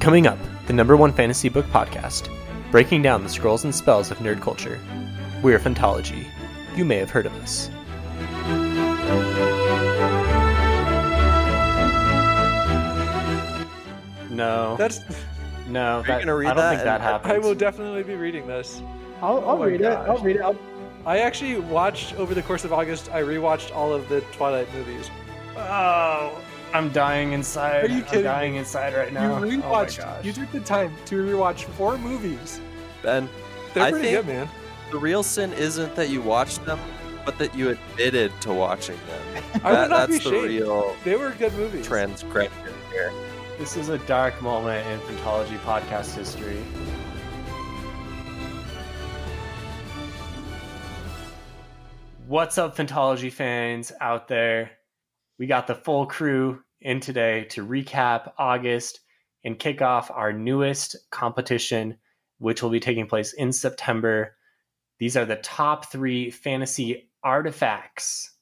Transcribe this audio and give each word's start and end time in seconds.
Coming 0.00 0.26
up, 0.26 0.38
the 0.66 0.72
number 0.72 0.96
one 0.96 1.12
fantasy 1.12 1.48
book 1.48 1.66
podcast, 1.66 2.28
breaking 2.70 3.02
down 3.02 3.22
the 3.22 3.28
scrolls 3.28 3.64
and 3.64 3.74
spells 3.74 4.10
of 4.10 4.18
nerd 4.18 4.40
culture. 4.40 4.80
We're 5.42 5.58
Phantology. 5.58 6.26
You 6.76 6.84
may 6.84 6.96
have 6.96 7.10
heard 7.10 7.26
of 7.26 7.34
us. 7.42 7.70
No, 14.30 14.76
That's. 14.78 15.00
no. 15.68 15.98
you 15.98 16.06
that- 16.06 16.20
gonna 16.20 16.34
read 16.36 16.46
I 16.46 16.54
don't 16.54 16.56
that 16.58 16.70
think 16.70 16.84
that 16.84 16.94
and- 16.94 17.02
happens. 17.02 17.34
I 17.34 17.38
will 17.38 17.54
definitely 17.54 18.02
be 18.04 18.14
reading 18.14 18.46
this. 18.46 18.80
I'll, 19.20 19.38
I'll 19.38 19.50
Oh 19.50 19.58
my 19.58 19.66
read 19.66 19.80
it. 19.80 19.86
I'll 19.86 20.18
read 20.18 20.36
it. 20.36 20.42
I'll, 20.42 20.56
I 21.04 21.18
actually 21.18 21.58
watched 21.58 22.14
over 22.14 22.34
the 22.34 22.42
course 22.42 22.64
of 22.64 22.72
August. 22.72 23.10
I 23.12 23.22
rewatched 23.22 23.74
all 23.74 23.92
of 23.92 24.08
the 24.08 24.20
Twilight 24.32 24.72
movies. 24.74 25.10
Oh, 25.56 26.40
I'm 26.72 26.90
dying 26.92 27.32
inside. 27.32 27.84
Are 27.84 27.88
you 27.88 28.02
kidding? 28.02 28.18
I'm 28.18 28.24
dying 28.24 28.54
inside 28.56 28.94
right 28.94 29.12
now. 29.12 29.42
you 29.42 29.58
Oh 29.58 29.62
rewatched. 29.62 29.98
gosh. 29.98 30.24
you 30.24 30.32
took 30.32 30.50
the 30.52 30.60
time 30.60 30.94
to 31.06 31.16
rewatch 31.24 31.64
four 31.64 31.98
movies. 31.98 32.60
Ben, 33.02 33.28
They're 33.74 33.84
I 33.84 33.90
pretty 33.90 34.10
good, 34.10 34.26
man. 34.26 34.48
the 34.92 34.98
real 34.98 35.22
sin 35.22 35.52
isn't 35.54 35.94
that 35.96 36.10
you 36.10 36.20
watched 36.22 36.64
them, 36.66 36.78
but 37.24 37.38
that 37.38 37.54
you 37.54 37.70
admitted 37.70 38.32
to 38.42 38.52
watching 38.52 38.96
them. 39.08 39.44
I 39.64 39.72
That- 39.72 39.80
would 39.82 39.90
not 39.90 40.08
be 40.08 40.12
that's 40.14 40.24
the 40.24 40.30
real 40.42 40.96
They 41.04 41.16
were 41.16 41.30
good 41.32 41.52
movies. 41.54 41.86
transgression 41.86 42.52
here. 42.92 43.12
This 43.58 43.76
is 43.76 43.88
a 43.88 43.98
dark 44.00 44.40
moment 44.40 44.86
in 44.86 45.00
Phantology 45.00 45.58
podcast 45.60 46.14
history. 46.14 46.62
What's 52.26 52.58
up, 52.58 52.76
Phantology 52.76 53.32
fans 53.32 53.92
out 54.00 54.28
there? 54.28 54.70
We 55.40 55.46
got 55.46 55.66
the 55.66 55.74
full 55.74 56.04
crew 56.04 56.60
in 56.82 57.00
today 57.00 57.44
to 57.52 57.66
recap 57.66 58.32
August 58.36 59.00
and 59.42 59.58
kick 59.58 59.80
off 59.80 60.10
our 60.10 60.34
newest 60.34 60.96
competition, 61.10 61.96
which 62.36 62.62
will 62.62 62.68
be 62.68 62.78
taking 62.78 63.06
place 63.06 63.32
in 63.32 63.50
September. 63.50 64.36
These 64.98 65.16
are 65.16 65.24
the 65.24 65.36
top 65.36 65.90
three 65.90 66.30
fantasy 66.30 67.08
artifacts, 67.24 68.34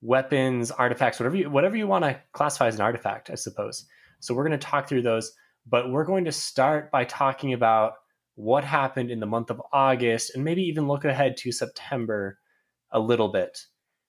weapons, 0.00 0.70
artifacts, 0.70 1.20
whatever 1.20 1.36
you, 1.36 1.50
whatever 1.50 1.76
you 1.76 1.86
want 1.86 2.06
to 2.06 2.18
classify 2.32 2.68
as 2.68 2.76
an 2.76 2.80
artifact, 2.80 3.28
I 3.28 3.34
suppose. 3.34 3.84
So 4.20 4.32
we're 4.32 4.48
going 4.48 4.58
to 4.58 4.66
talk 4.66 4.88
through 4.88 5.02
those, 5.02 5.30
but 5.66 5.90
we're 5.90 6.06
going 6.06 6.24
to 6.24 6.32
start 6.32 6.90
by 6.90 7.04
talking 7.04 7.52
about 7.52 7.92
what 8.36 8.64
happened 8.64 9.10
in 9.10 9.20
the 9.20 9.26
month 9.26 9.50
of 9.50 9.60
August 9.70 10.34
and 10.34 10.44
maybe 10.44 10.62
even 10.62 10.88
look 10.88 11.04
ahead 11.04 11.36
to 11.36 11.52
September 11.52 12.38
a 12.90 12.98
little 12.98 13.28
bit. 13.28 13.66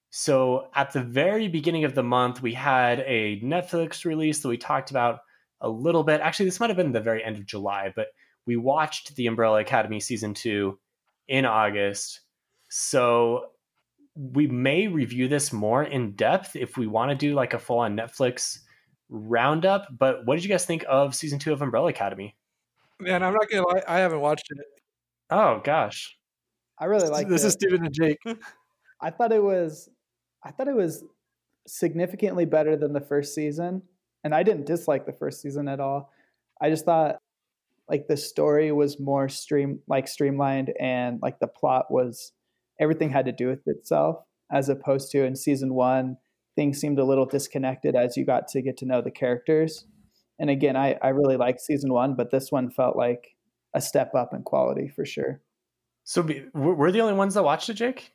So 0.10 0.70
at 0.74 0.92
the 0.92 1.04
very 1.04 1.48
beginning 1.48 1.84
of 1.84 1.96
the 1.96 2.04
month, 2.04 2.42
we 2.42 2.54
had 2.54 3.02
a 3.02 3.40
Netflix 3.42 4.06
release 4.06 4.40
that 4.40 4.50
we 4.50 4.58
talked 4.58 4.92
about 4.92 5.20
a 5.62 5.70
little 5.70 6.04
bit. 6.04 6.22
Actually, 6.22 6.46
this 6.46 6.60
might 6.60 6.70
have 6.70 6.78
been 6.78 6.92
the 6.92 7.00
very 7.00 7.24
end 7.24 7.38
of 7.38 7.46
July, 7.46 7.94
but 7.96 8.08
we 8.46 8.56
watched 8.56 9.16
The 9.16 9.28
Umbrella 9.28 9.60
Academy 9.60 10.00
season 10.00 10.34
2 10.34 10.78
in 11.28 11.46
August. 11.46 12.22
So 12.70 13.52
we 14.16 14.48
may 14.48 14.88
review 14.88 15.28
this 15.28 15.54
more 15.54 15.84
in 15.84 16.12
depth 16.14 16.56
if 16.56 16.78
we 16.78 16.88
want 16.88 17.12
to 17.12 17.16
do 17.16 17.34
like 17.34 17.54
a 17.54 17.60
full 17.60 17.80
on 17.80 17.96
Netflix 17.96 18.60
roundup. 19.10 19.88
But 19.98 20.26
what 20.26 20.36
did 20.36 20.44
you 20.44 20.50
guys 20.50 20.66
think 20.66 20.84
of 20.90 21.16
season 21.16 21.40
two 21.40 21.54
of 21.54 21.62
Umbrella 21.62 21.88
Academy? 21.88 22.36
Man, 23.00 23.24
I'm 23.24 23.34
not 23.34 23.50
gonna 23.50 23.66
lie. 23.68 23.84
I 23.88 24.00
haven't 24.00 24.20
watched 24.20 24.48
it. 24.50 24.66
Oh 25.30 25.62
gosh, 25.64 26.18
I 26.78 26.86
really 26.86 27.08
like 27.08 27.30
this 27.30 27.44
it. 27.44 27.48
is 27.48 27.54
Steven 27.54 27.86
and 27.86 27.94
Jake. 27.94 28.20
I 29.02 29.10
thought 29.10 29.32
it 29.32 29.42
was. 29.42 29.90
I 30.44 30.52
thought 30.52 30.68
it 30.68 30.76
was 30.76 31.04
significantly 31.68 32.46
better 32.46 32.76
than 32.76 32.94
the 32.94 33.02
first 33.02 33.36
season, 33.36 33.82
and 34.24 34.34
I 34.34 34.44
didn't 34.44 34.66
dislike 34.66 35.06
the 35.06 35.14
first 35.14 35.42
season 35.42 35.68
at 35.68 35.80
all. 35.80 36.12
I 36.62 36.70
just 36.70 36.86
thought 36.86 37.18
like 37.90 38.08
the 38.08 38.18
story 38.18 38.72
was 38.72 39.00
more 39.00 39.30
stream 39.30 39.80
like 39.88 40.08
streamlined, 40.08 40.74
and 40.80 41.20
like 41.22 41.40
the 41.40 41.48
plot 41.48 41.92
was 41.92 42.32
everything 42.80 43.10
had 43.10 43.26
to 43.26 43.32
do 43.32 43.48
with 43.48 43.62
itself, 43.68 44.18
as 44.52 44.70
opposed 44.70 45.12
to 45.12 45.24
in 45.26 45.36
season 45.36 45.74
one 45.74 46.18
things 46.56 46.78
seemed 46.80 47.00
a 47.00 47.06
little 47.06 47.26
disconnected 47.26 47.96
as 47.96 48.18
you 48.18 48.26
got 48.26 48.48
to 48.50 48.62
get 48.62 48.76
to 48.76 48.86
know 48.86 49.02
the 49.02 49.12
characters. 49.12 49.86
And 50.40 50.50
again, 50.50 50.76
I, 50.76 50.98
I 51.02 51.10
really 51.10 51.38
liked 51.38 51.62
season 51.62 51.94
one, 51.94 52.16
but 52.16 52.32
this 52.32 52.52
one 52.52 52.70
felt 52.70 52.98
like 52.98 53.30
a 53.74 53.80
step 53.80 54.14
up 54.14 54.34
in 54.34 54.42
quality 54.44 54.90
for 54.90 55.06
sure. 55.06 55.42
so 56.04 56.22
we- 56.22 56.46
we're 56.54 56.74
we're 56.74 56.92
the 56.92 57.00
only 57.02 57.14
ones 57.14 57.36
that 57.36 57.44
watched 57.44 57.70
it, 57.70 57.76
Jake. 57.76 58.12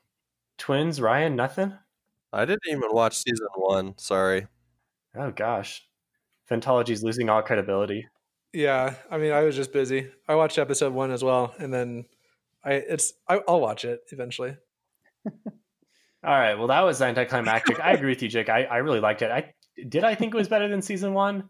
Twins, 0.59 1.01
Ryan, 1.01 1.37
nothing. 1.37 1.73
I 2.35 2.45
didn't 2.45 2.63
even 2.69 2.91
watch 2.91 3.17
season 3.17 3.47
one. 3.55 3.97
Sorry. 3.97 4.49
Oh 5.17 5.31
gosh, 5.31 5.83
Phantology's 6.51 7.05
losing 7.05 7.29
all 7.31 7.43
credibility. 7.43 8.09
Yeah, 8.53 8.95
I 9.11 9.19
mean, 9.19 9.33
I 9.33 9.43
was 9.43 9.55
just 9.55 9.73
busy. 9.73 10.11
I 10.29 10.35
watched 10.35 10.59
episode 10.59 10.93
one 10.93 11.13
as 11.13 11.23
well, 11.23 11.55
and 11.59 11.73
then 11.73 12.07
I 12.65 12.73
it's 12.75 13.13
I, 13.29 13.41
I'll 13.47 13.61
watch 13.61 13.85
it 13.85 14.01
eventually. 14.11 14.57
All 15.27 15.33
right, 16.25 16.55
well 16.55 16.69
that 16.69 16.81
was 16.81 17.01
anticlimactic. 17.01 17.79
I 17.79 17.93
agree 17.93 18.11
with 18.11 18.23
you, 18.23 18.29
Jake. 18.29 18.49
I, 18.49 18.65
I 18.65 18.79
really 18.79 19.01
liked 19.01 19.23
it. 19.23 19.31
I 19.31 19.53
did. 19.89 20.03
I 20.03 20.17
think 20.17 20.35
it 20.35 20.37
was 20.37 20.49
better 20.49 20.69
than 20.69 20.83
season 20.83 21.15
one. 21.15 21.49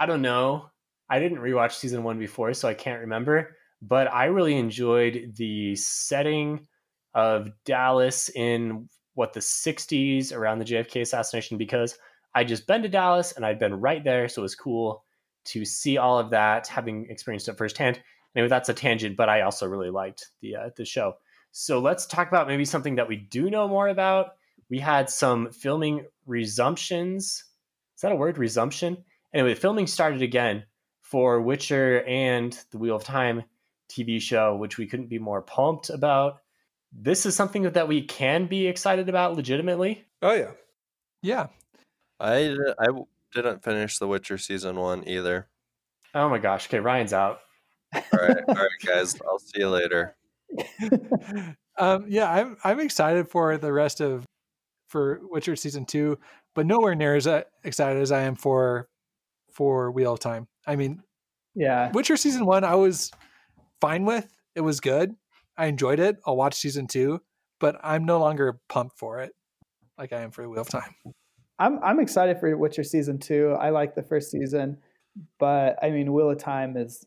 I 0.00 0.06
don't 0.06 0.22
know. 0.22 0.70
I 1.08 1.20
didn't 1.20 1.38
rewatch 1.38 1.72
season 1.72 2.02
one 2.02 2.18
before, 2.18 2.52
so 2.54 2.68
I 2.68 2.74
can't 2.74 3.02
remember. 3.02 3.56
But 3.80 4.12
I 4.12 4.26
really 4.26 4.56
enjoyed 4.56 5.34
the 5.36 5.76
setting 5.76 6.66
of 7.14 7.50
Dallas 7.64 8.28
in 8.28 8.88
what 9.18 9.32
the 9.32 9.40
'60s 9.40 10.32
around 10.32 10.60
the 10.60 10.64
JFK 10.64 11.02
assassination 11.02 11.58
because 11.58 11.98
I 12.34 12.44
just 12.44 12.68
been 12.68 12.82
to 12.82 12.88
Dallas 12.88 13.32
and 13.32 13.44
I'd 13.44 13.58
been 13.58 13.80
right 13.80 14.02
there, 14.04 14.28
so 14.28 14.42
it 14.42 14.44
was 14.44 14.54
cool 14.54 15.04
to 15.46 15.64
see 15.64 15.98
all 15.98 16.20
of 16.20 16.30
that, 16.30 16.68
having 16.68 17.10
experienced 17.10 17.48
it 17.48 17.58
firsthand. 17.58 18.00
Anyway, 18.36 18.48
that's 18.48 18.68
a 18.68 18.74
tangent, 18.74 19.16
but 19.16 19.28
I 19.28 19.40
also 19.40 19.66
really 19.66 19.90
liked 19.90 20.28
the 20.40 20.54
uh, 20.54 20.70
the 20.76 20.84
show. 20.84 21.14
So 21.50 21.80
let's 21.80 22.06
talk 22.06 22.28
about 22.28 22.46
maybe 22.46 22.64
something 22.64 22.94
that 22.94 23.08
we 23.08 23.16
do 23.16 23.50
know 23.50 23.66
more 23.66 23.88
about. 23.88 24.36
We 24.70 24.78
had 24.78 25.10
some 25.10 25.50
filming 25.50 26.06
resumptions. 26.28 27.42
Is 27.96 28.02
that 28.02 28.12
a 28.12 28.16
word? 28.16 28.38
Resumption? 28.38 28.98
Anyway, 29.34 29.54
filming 29.54 29.88
started 29.88 30.22
again 30.22 30.62
for 31.00 31.40
Witcher 31.40 32.04
and 32.06 32.56
the 32.70 32.78
Wheel 32.78 32.94
of 32.94 33.02
Time 33.02 33.42
TV 33.90 34.20
show, 34.20 34.54
which 34.54 34.78
we 34.78 34.86
couldn't 34.86 35.08
be 35.08 35.18
more 35.18 35.42
pumped 35.42 35.90
about. 35.90 36.38
This 36.92 37.26
is 37.26 37.34
something 37.34 37.62
that 37.70 37.88
we 37.88 38.02
can 38.02 38.46
be 38.46 38.66
excited 38.66 39.08
about 39.08 39.36
legitimately. 39.36 40.04
Oh 40.22 40.32
yeah, 40.32 40.50
Yeah. 41.22 41.46
I, 42.20 42.56
I 42.80 42.86
didn't 43.32 43.62
finish 43.62 43.98
The 43.98 44.08
Witcher 44.08 44.38
season 44.38 44.76
one 44.76 45.06
either. 45.06 45.46
Oh 46.14 46.28
my 46.28 46.38
gosh. 46.38 46.66
Okay, 46.66 46.80
Ryan's 46.80 47.12
out. 47.12 47.40
All 47.94 48.02
right, 48.12 48.36
all 48.48 48.54
right, 48.54 48.68
guys. 48.84 49.16
I'll 49.26 49.38
see 49.38 49.60
you 49.60 49.68
later. 49.68 50.16
um, 51.78 52.06
yeah, 52.08 52.30
I'm 52.30 52.56
I'm 52.64 52.80
excited 52.80 53.28
for 53.28 53.56
the 53.56 53.72
rest 53.72 54.00
of 54.00 54.24
for 54.88 55.20
Witcher 55.30 55.56
season 55.56 55.84
two, 55.84 56.18
but 56.54 56.66
nowhere 56.66 56.94
near 56.94 57.14
as 57.14 57.26
uh, 57.26 57.42
excited 57.64 58.02
as 58.02 58.10
I 58.10 58.22
am 58.22 58.34
for 58.34 58.88
for 59.52 59.90
Wheel 59.90 60.14
of 60.14 60.20
Time. 60.20 60.48
I 60.66 60.76
mean, 60.76 61.02
Yeah, 61.54 61.90
Witcher 61.92 62.16
season 62.16 62.46
one, 62.46 62.64
I 62.64 62.74
was 62.74 63.10
fine 63.80 64.04
with. 64.04 64.28
It 64.54 64.62
was 64.62 64.80
good. 64.80 65.14
I 65.58 65.66
enjoyed 65.66 66.00
it. 66.00 66.16
I'll 66.24 66.36
watch 66.36 66.54
season 66.54 66.86
two, 66.86 67.20
but 67.60 67.78
I'm 67.82 68.06
no 68.06 68.20
longer 68.20 68.60
pumped 68.68 68.96
for 68.96 69.20
it 69.20 69.32
like 69.98 70.12
I 70.12 70.20
am 70.20 70.30
for 70.30 70.48
Wheel 70.48 70.62
of 70.62 70.68
Time. 70.68 70.94
I'm 71.58 71.82
I'm 71.82 72.00
excited 72.00 72.38
for 72.38 72.56
Witcher 72.56 72.84
season 72.84 73.18
two. 73.18 73.56
I 73.60 73.70
like 73.70 73.94
the 73.94 74.02
first 74.02 74.30
season, 74.30 74.78
but 75.38 75.76
I 75.82 75.90
mean, 75.90 76.12
Wheel 76.12 76.30
of 76.30 76.38
Time 76.38 76.76
is 76.76 77.04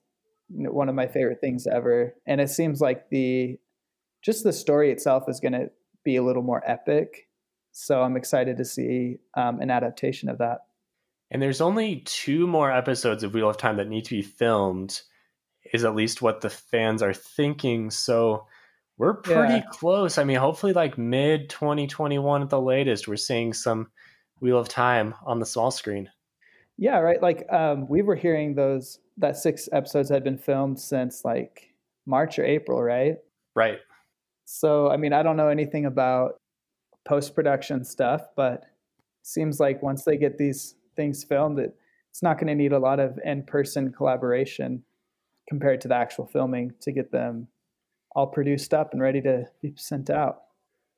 one 0.50 0.90
of 0.90 0.96
my 0.96 1.08
favorite 1.08 1.40
things 1.40 1.66
ever, 1.66 2.14
and 2.28 2.42
it 2.42 2.50
seems 2.50 2.82
like 2.82 3.10
the 3.10 3.58
just 4.22 4.44
the 4.44 4.54
story 4.54 4.92
itself 4.92 5.24
is 5.30 5.40
going 5.40 5.54
to 5.54 5.72
be 6.04 6.18
a 6.18 6.24
little 6.24 6.44
more 6.44 6.62
epic. 6.70 7.30
So 7.72 8.02
I'm 8.02 8.18
excited 8.18 8.58
to 8.58 8.66
see 8.66 9.18
um, 9.36 9.62
an 9.62 9.72
adaptation 9.72 10.28
of 10.28 10.38
that. 10.40 10.60
And 11.32 11.42
there's 11.42 11.62
only 11.62 12.02
two 12.06 12.46
more 12.46 12.70
episodes 12.70 13.24
of 13.24 13.34
Wheel 13.34 13.50
of 13.50 13.56
Time 13.56 13.78
that 13.78 13.88
need 13.88 14.04
to 14.06 14.16
be 14.16 14.22
filmed, 14.22 15.02
is 15.74 15.84
at 15.86 15.96
least 15.96 16.22
what 16.22 16.42
the 16.42 16.50
fans 16.50 17.02
are 17.02 17.14
thinking. 17.14 17.92
So 17.92 18.48
we're 18.98 19.16
pretty 19.16 19.56
Yeah. 19.56 19.64
close. 19.72 20.18
I 20.18 20.24
mean, 20.24 20.38
hopefully, 20.38 20.74
like 20.74 20.98
mid 20.98 21.50
2021 21.50 22.42
at 22.42 22.50
the 22.50 22.62
latest, 22.62 23.08
we're 23.08 23.16
seeing 23.16 23.54
some 23.54 23.92
Wheel 24.40 24.58
of 24.58 24.68
Time 24.68 25.16
on 25.26 25.40
the 25.40 25.46
small 25.46 25.72
screen. 25.72 26.10
Yeah, 26.78 27.00
right. 27.00 27.22
Like 27.22 27.52
um, 27.52 27.88
we 27.88 28.02
were 28.02 28.16
hearing 28.16 28.56
those 28.56 29.00
that 29.18 29.38
six 29.38 29.70
episodes 29.72 30.10
had 30.10 30.24
been 30.24 30.38
filmed 30.38 30.80
since 30.80 31.24
like 31.24 31.74
March 32.06 32.40
or 32.40 32.46
April, 32.46 32.82
right? 32.82 33.18
Right. 33.56 33.80
So, 34.46 34.90
I 34.90 34.98
mean, 34.98 35.14
I 35.14 35.24
don't 35.24 35.38
know 35.38 35.48
anything 35.48 35.86
about 35.86 36.40
post 37.06 37.36
production 37.36 37.84
stuff, 37.84 38.22
but 38.36 38.66
seems 39.24 39.60
like 39.60 39.82
once 39.84 40.04
they 40.04 40.18
get 40.18 40.38
these 40.38 40.76
things 40.96 41.24
filmed, 41.24 41.60
it, 41.60 41.76
it's 42.10 42.24
not 42.24 42.38
going 42.38 42.48
to 42.48 42.56
need 42.56 42.74
a 42.74 42.80
lot 42.80 43.00
of 43.00 43.20
in 43.24 43.44
person 43.44 43.92
collaboration 43.92 44.84
compared 45.52 45.82
to 45.82 45.90
the 45.90 45.96
actual 45.96 46.26
filming 46.26 46.74
to 46.80 46.94
get 46.94 47.12
them 47.12 47.46
all 48.16 48.26
produced 48.26 48.74
up 48.74 48.94
and 48.94 49.02
ready 49.02 49.20
to 49.20 49.46
be 49.62 49.74
sent 49.76 50.10
out. 50.10 50.44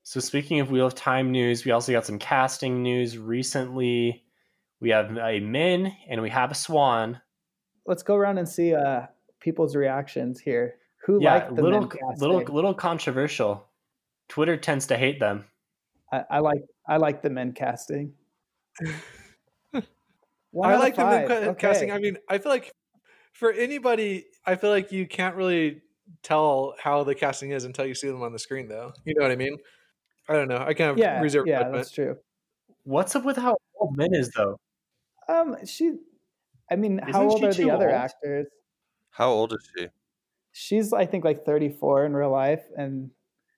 So 0.03 0.19
speaking 0.19 0.59
of 0.59 0.69
Wheel 0.69 0.85
of 0.85 0.93
Time 0.93 1.31
news, 1.31 1.65
we 1.65 1.71
also 1.71 1.91
got 1.91 2.05
some 2.05 2.19
casting 2.19 2.83
news 2.83 3.17
recently. 3.17 4.23
We 4.79 4.91
have 4.91 5.17
a 5.17 5.39
Min 5.39 5.91
and 6.07 6.21
we 6.21 6.29
have 6.29 6.51
a 6.51 6.53
Siuan. 6.53 7.19
let's 7.87 8.03
go 8.03 8.13
around 8.13 8.37
and 8.37 8.47
see 8.47 8.75
uh 8.75 9.07
people's 9.39 9.75
reactions 9.75 10.39
here. 10.39 10.75
Who 11.07 11.17
yeah, 11.19 11.33
liked 11.33 11.55
the 11.55 11.63
little 11.63 11.79
Min 11.81 11.89
casting? 11.89 12.19
little 12.19 12.53
little 12.53 12.75
controversial. 12.75 13.65
Twitter 14.29 14.55
tends 14.55 14.85
to 14.87 14.97
hate 14.97 15.19
them. 15.19 15.45
I, 16.11 16.25
I 16.29 16.39
like 16.39 16.61
I 16.87 16.97
like 16.97 17.23
the 17.23 17.31
Min 17.31 17.53
casting. 17.53 18.13
I 19.73 20.67
out 20.67 20.73
of 20.75 20.79
like 20.79 20.95
the 20.95 21.05
Min 21.05 21.27
ca- 21.27 21.33
Okay. 21.33 21.55
casting. 21.59 21.91
I 21.91 21.97
mean, 21.97 22.17
I 22.29 22.37
feel 22.37 22.51
like 22.51 22.71
for 23.33 23.51
anybody, 23.51 24.25
I 24.45 24.55
feel 24.55 24.69
like 24.69 24.91
you 24.91 25.07
can't 25.07 25.35
really 25.35 25.81
tell 26.21 26.75
how 26.81 27.03
the 27.03 27.15
casting 27.15 27.51
is 27.51 27.65
until 27.65 27.85
you 27.85 27.95
see 27.95 28.07
them 28.07 28.21
on 28.21 28.31
the 28.31 28.39
screen, 28.39 28.67
though. 28.67 28.93
You 29.05 29.15
know 29.15 29.23
what 29.23 29.31
I 29.31 29.35
mean? 29.35 29.57
I 30.29 30.33
don't 30.33 30.47
know. 30.47 30.57
I 30.57 30.73
kind 30.73 30.91
of 30.91 30.97
yeah, 30.97 31.19
reserve 31.19 31.47
yeah, 31.47 31.59
judgment. 31.59 31.75
that's 31.75 31.91
true. 31.91 32.17
What's 32.83 33.15
up 33.15 33.25
with 33.25 33.37
how 33.37 33.57
old 33.75 33.97
Min 33.97 34.13
is 34.13 34.29
though? 34.29 34.57
Um, 35.27 35.57
she, 35.65 35.95
I 36.71 36.75
mean, 36.75 36.99
how 36.99 37.09
Isn't 37.09 37.21
old 37.21 37.43
are 37.43 37.53
too 37.53 37.65
the 37.65 37.71
other 37.71 37.89
old? 37.89 37.95
actors? 37.95 38.47
How 39.09 39.29
old 39.29 39.53
is 39.53 39.69
she? 39.75 39.87
She's, 40.51 40.93
I 40.93 41.05
think, 41.05 41.25
like 41.25 41.45
34 41.45 42.05
in 42.05 42.13
real 42.13 42.29
life, 42.29 42.63
and 42.77 43.09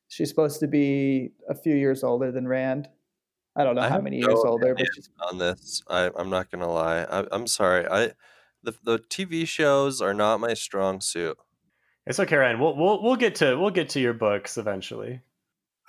she's 0.07 0.29
supposed 0.29 0.59
to 0.61 0.67
be 0.67 1.33
a 1.49 1.55
few 1.55 1.75
years 1.75 2.03
older 2.03 2.31
than 2.31 2.47
Rand. 2.47 2.87
I 3.55 3.63
don't 3.63 3.75
know 3.75 3.81
I 3.81 3.89
how 3.89 4.01
many 4.01 4.19
no 4.19 4.29
years 4.29 4.39
older, 4.45 4.75
but 4.75 4.85
she's, 4.93 5.09
on 5.29 5.37
this. 5.37 5.81
I, 5.89 6.09
I'm 6.15 6.29
not 6.29 6.51
gonna 6.51 6.71
lie. 6.71 7.03
I, 7.03 7.25
I'm 7.31 7.47
sorry. 7.47 7.85
I 7.87 8.11
the 8.65 8.73
the 8.83 8.99
TV 8.99 9.47
shows 9.47 10.01
are 10.01 10.13
not 10.13 10.39
my 10.39 10.53
strong 10.53 11.01
suit. 11.01 11.37
It's 12.05 12.19
okay, 12.19 12.35
Ryan. 12.35 12.59
We'll 12.59 12.75
we'll 12.75 13.01
we'll 13.01 13.15
get 13.15 13.35
to 13.35 13.55
we'll 13.55 13.71
get 13.71 13.89
to 13.89 13.99
your 13.99 14.13
books 14.13 14.57
eventually. 14.57 15.21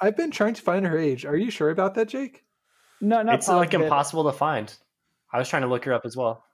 I've 0.01 0.17
been 0.17 0.31
trying 0.31 0.55
to 0.55 0.63
find 0.63 0.87
her 0.87 0.99
age. 0.99 1.25
Are 1.25 1.37
you 1.37 1.51
sure 1.51 1.71
about 1.71 1.95
that, 1.95 2.09
Jake? 2.09 2.45
no, 3.01 3.23
not 3.23 3.37
it's 3.37 3.49
like 3.49 3.75
impossible 3.75 4.25
to 4.25 4.33
find. 4.33 4.73
I 5.33 5.39
was 5.39 5.49
trying 5.49 5.63
to 5.63 5.69
look 5.69 5.85
her 5.85 5.93
up 5.93 6.07
as 6.07 6.17
well. 6.17 6.45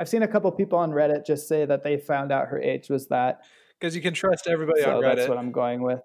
I've 0.00 0.08
seen 0.08 0.22
a 0.22 0.28
couple 0.28 0.50
people 0.52 0.78
on 0.78 0.92
Reddit 0.92 1.26
just 1.26 1.46
say 1.46 1.66
that 1.66 1.82
they 1.82 1.98
found 1.98 2.32
out 2.32 2.48
her 2.48 2.58
age 2.58 2.88
was 2.88 3.08
that. 3.08 3.42
Because 3.78 3.94
you 3.94 4.00
can 4.00 4.14
trust 4.14 4.46
everybody 4.46 4.82
so 4.82 4.96
on 4.96 5.02
Reddit. 5.02 5.16
that's 5.16 5.28
what 5.28 5.36
I'm 5.36 5.52
going 5.52 5.82
with. 5.82 6.00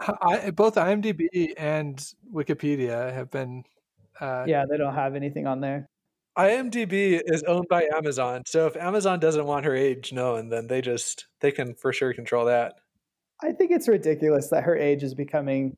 I, 0.00 0.50
both 0.50 0.76
IMDb 0.76 1.52
and 1.56 2.02
Wikipedia 2.32 3.12
have 3.12 3.30
been. 3.30 3.64
Uh, 4.20 4.44
Yeah, 4.46 4.64
they 4.68 4.76
don't 4.76 4.94
have 4.94 5.14
anything 5.14 5.46
on 5.46 5.60
there. 5.60 5.88
IMDb 6.38 7.20
is 7.26 7.42
owned 7.44 7.66
by 7.68 7.88
Amazon, 7.94 8.42
so 8.46 8.66
if 8.66 8.76
Amazon 8.76 9.18
doesn't 9.18 9.44
want 9.44 9.64
her 9.64 9.74
age 9.74 10.12
known, 10.12 10.48
then 10.48 10.66
they 10.68 10.80
just 10.80 11.26
they 11.40 11.50
can 11.50 11.74
for 11.74 11.92
sure 11.92 12.14
control 12.14 12.44
that. 12.46 12.74
I 13.42 13.52
think 13.52 13.70
it's 13.72 13.88
ridiculous 13.88 14.48
that 14.50 14.64
her 14.64 14.76
age 14.76 15.02
is 15.02 15.14
becoming 15.14 15.76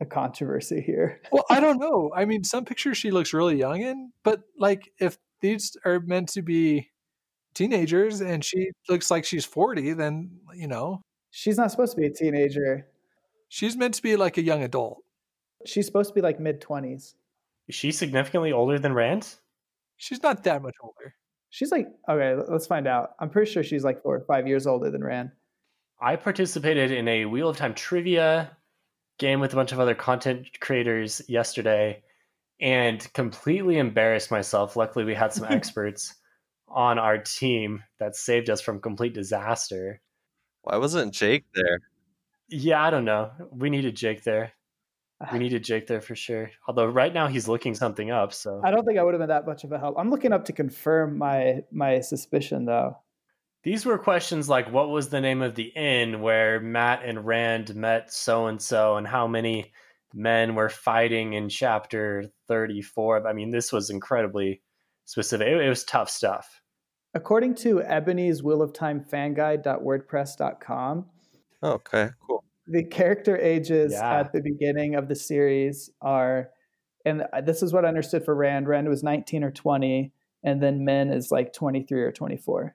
a 0.00 0.06
controversy 0.06 0.80
here. 0.80 1.20
Well, 1.30 1.44
I 1.50 1.60
don't 1.60 1.78
know. 1.80 2.12
I 2.14 2.24
mean, 2.24 2.42
some 2.44 2.64
pictures 2.64 2.98
she 2.98 3.10
looks 3.10 3.32
really 3.32 3.56
young 3.56 3.80
in, 3.82 4.12
but 4.24 4.42
like 4.58 4.92
if 4.98 5.16
these 5.40 5.76
are 5.84 6.00
meant 6.00 6.28
to 6.30 6.42
be 6.42 6.88
teenagers 7.54 8.20
and 8.20 8.44
she 8.44 8.70
looks 8.88 9.10
like 9.10 9.24
she's 9.24 9.44
40, 9.44 9.92
then, 9.94 10.30
you 10.54 10.66
know, 10.66 11.00
She's 11.30 11.56
not 11.58 11.70
supposed 11.72 11.94
to 11.96 12.00
be 12.00 12.06
a 12.06 12.10
teenager. 12.12 12.86
she's 13.48 13.76
meant 13.76 13.94
to 13.94 14.02
be 14.02 14.14
like 14.16 14.38
a 14.38 14.42
young 14.42 14.62
adult. 14.62 15.02
She's 15.66 15.84
supposed 15.86 16.10
to 16.10 16.14
be 16.14 16.20
like 16.20 16.38
mid 16.38 16.60
20s. 16.60 17.14
Is 17.68 17.74
she 17.74 17.90
significantly 17.92 18.52
older 18.52 18.78
than 18.78 18.92
Rand? 18.92 19.34
She's 20.04 20.22
not 20.22 20.44
that 20.44 20.60
much 20.60 20.74
older. 20.82 21.14
She's 21.48 21.72
like, 21.72 21.88
okay, 22.06 22.34
let's 22.46 22.66
find 22.66 22.86
out. 22.86 23.12
I'm 23.18 23.30
pretty 23.30 23.50
sure 23.50 23.62
she's 23.62 23.84
like 23.84 24.02
four 24.02 24.16
or 24.16 24.24
five 24.26 24.46
years 24.46 24.66
older 24.66 24.90
than 24.90 25.02
Rand. 25.02 25.30
I 25.98 26.16
participated 26.16 26.90
in 26.90 27.08
a 27.08 27.24
Wheel 27.24 27.48
of 27.48 27.56
Time 27.56 27.72
trivia 27.72 28.54
game 29.18 29.40
with 29.40 29.54
a 29.54 29.56
bunch 29.56 29.72
of 29.72 29.80
other 29.80 29.94
content 29.94 30.60
creators 30.60 31.22
yesterday 31.26 32.02
and 32.60 33.10
completely 33.14 33.78
embarrassed 33.78 34.30
myself. 34.30 34.76
Luckily, 34.76 35.06
we 35.06 35.14
had 35.14 35.32
some 35.32 35.46
experts 35.48 36.14
on 36.68 36.98
our 36.98 37.16
team 37.16 37.82
that 37.98 38.14
saved 38.14 38.50
us 38.50 38.60
from 38.60 38.82
complete 38.82 39.14
disaster. 39.14 40.02
Why 40.64 40.76
wasn't 40.76 41.14
Jake 41.14 41.46
there? 41.54 41.78
Yeah, 42.50 42.84
I 42.84 42.90
don't 42.90 43.06
know. 43.06 43.30
We 43.52 43.70
needed 43.70 43.96
Jake 43.96 44.22
there. 44.22 44.52
We 45.32 45.38
needed 45.38 45.64
Jake 45.64 45.86
there 45.86 46.00
for 46.00 46.14
sure. 46.14 46.50
Although 46.66 46.86
right 46.86 47.14
now 47.14 47.28
he's 47.28 47.48
looking 47.48 47.74
something 47.74 48.10
up, 48.10 48.32
so 48.32 48.60
I 48.64 48.70
don't 48.70 48.84
think 48.84 48.98
I 48.98 49.02
would 49.02 49.14
have 49.14 49.20
been 49.20 49.28
that 49.28 49.46
much 49.46 49.64
of 49.64 49.72
a 49.72 49.78
help. 49.78 49.96
I'm 49.98 50.10
looking 50.10 50.32
up 50.32 50.44
to 50.46 50.52
confirm 50.52 51.18
my 51.18 51.62
my 51.70 52.00
suspicion 52.00 52.64
though. 52.64 52.96
These 53.62 53.86
were 53.86 53.96
questions 53.96 54.48
like 54.48 54.72
what 54.72 54.90
was 54.90 55.08
the 55.08 55.20
name 55.20 55.40
of 55.40 55.54
the 55.54 55.72
inn 55.74 56.20
where 56.20 56.60
Mat 56.60 57.02
and 57.04 57.24
Rand 57.24 57.74
met 57.74 58.12
so 58.12 58.46
and 58.46 58.60
so, 58.60 58.96
and 58.96 59.06
how 59.06 59.26
many 59.26 59.72
men 60.12 60.54
were 60.54 60.68
fighting 60.68 61.32
in 61.32 61.48
chapter 61.48 62.24
34. 62.48 63.26
I 63.26 63.32
mean, 63.32 63.50
this 63.50 63.72
was 63.72 63.90
incredibly 63.90 64.60
specific. 65.06 65.46
It, 65.46 65.60
it 65.60 65.68
was 65.68 65.84
tough 65.84 66.10
stuff. 66.10 66.60
According 67.14 67.54
to 67.56 67.82
Ebony's 67.82 68.42
Wheel 68.42 68.60
of 68.60 68.72
Time 68.72 69.00
fanguide.wordpress.com, 69.00 71.06
Okay, 71.62 72.10
cool. 72.26 72.33
The 72.66 72.84
character 72.84 73.36
ages 73.36 73.92
Yeah. 73.92 74.20
at 74.20 74.32
the 74.32 74.40
beginning 74.40 74.94
of 74.94 75.08
the 75.08 75.14
series 75.14 75.90
are, 76.00 76.50
and 77.04 77.26
uh, 77.32 77.40
this 77.42 77.62
is 77.62 77.72
what 77.72 77.84
I 77.84 77.88
understood 77.88 78.24
for 78.24 78.34
Rand. 78.34 78.68
Rand 78.68 78.88
was 78.88 79.02
19 79.02 79.44
or 79.44 79.50
20, 79.50 80.12
and 80.42 80.62
then 80.62 80.84
Min 80.84 81.10
is 81.12 81.30
like 81.30 81.52
23 81.52 82.02
or 82.02 82.12
24. 82.12 82.74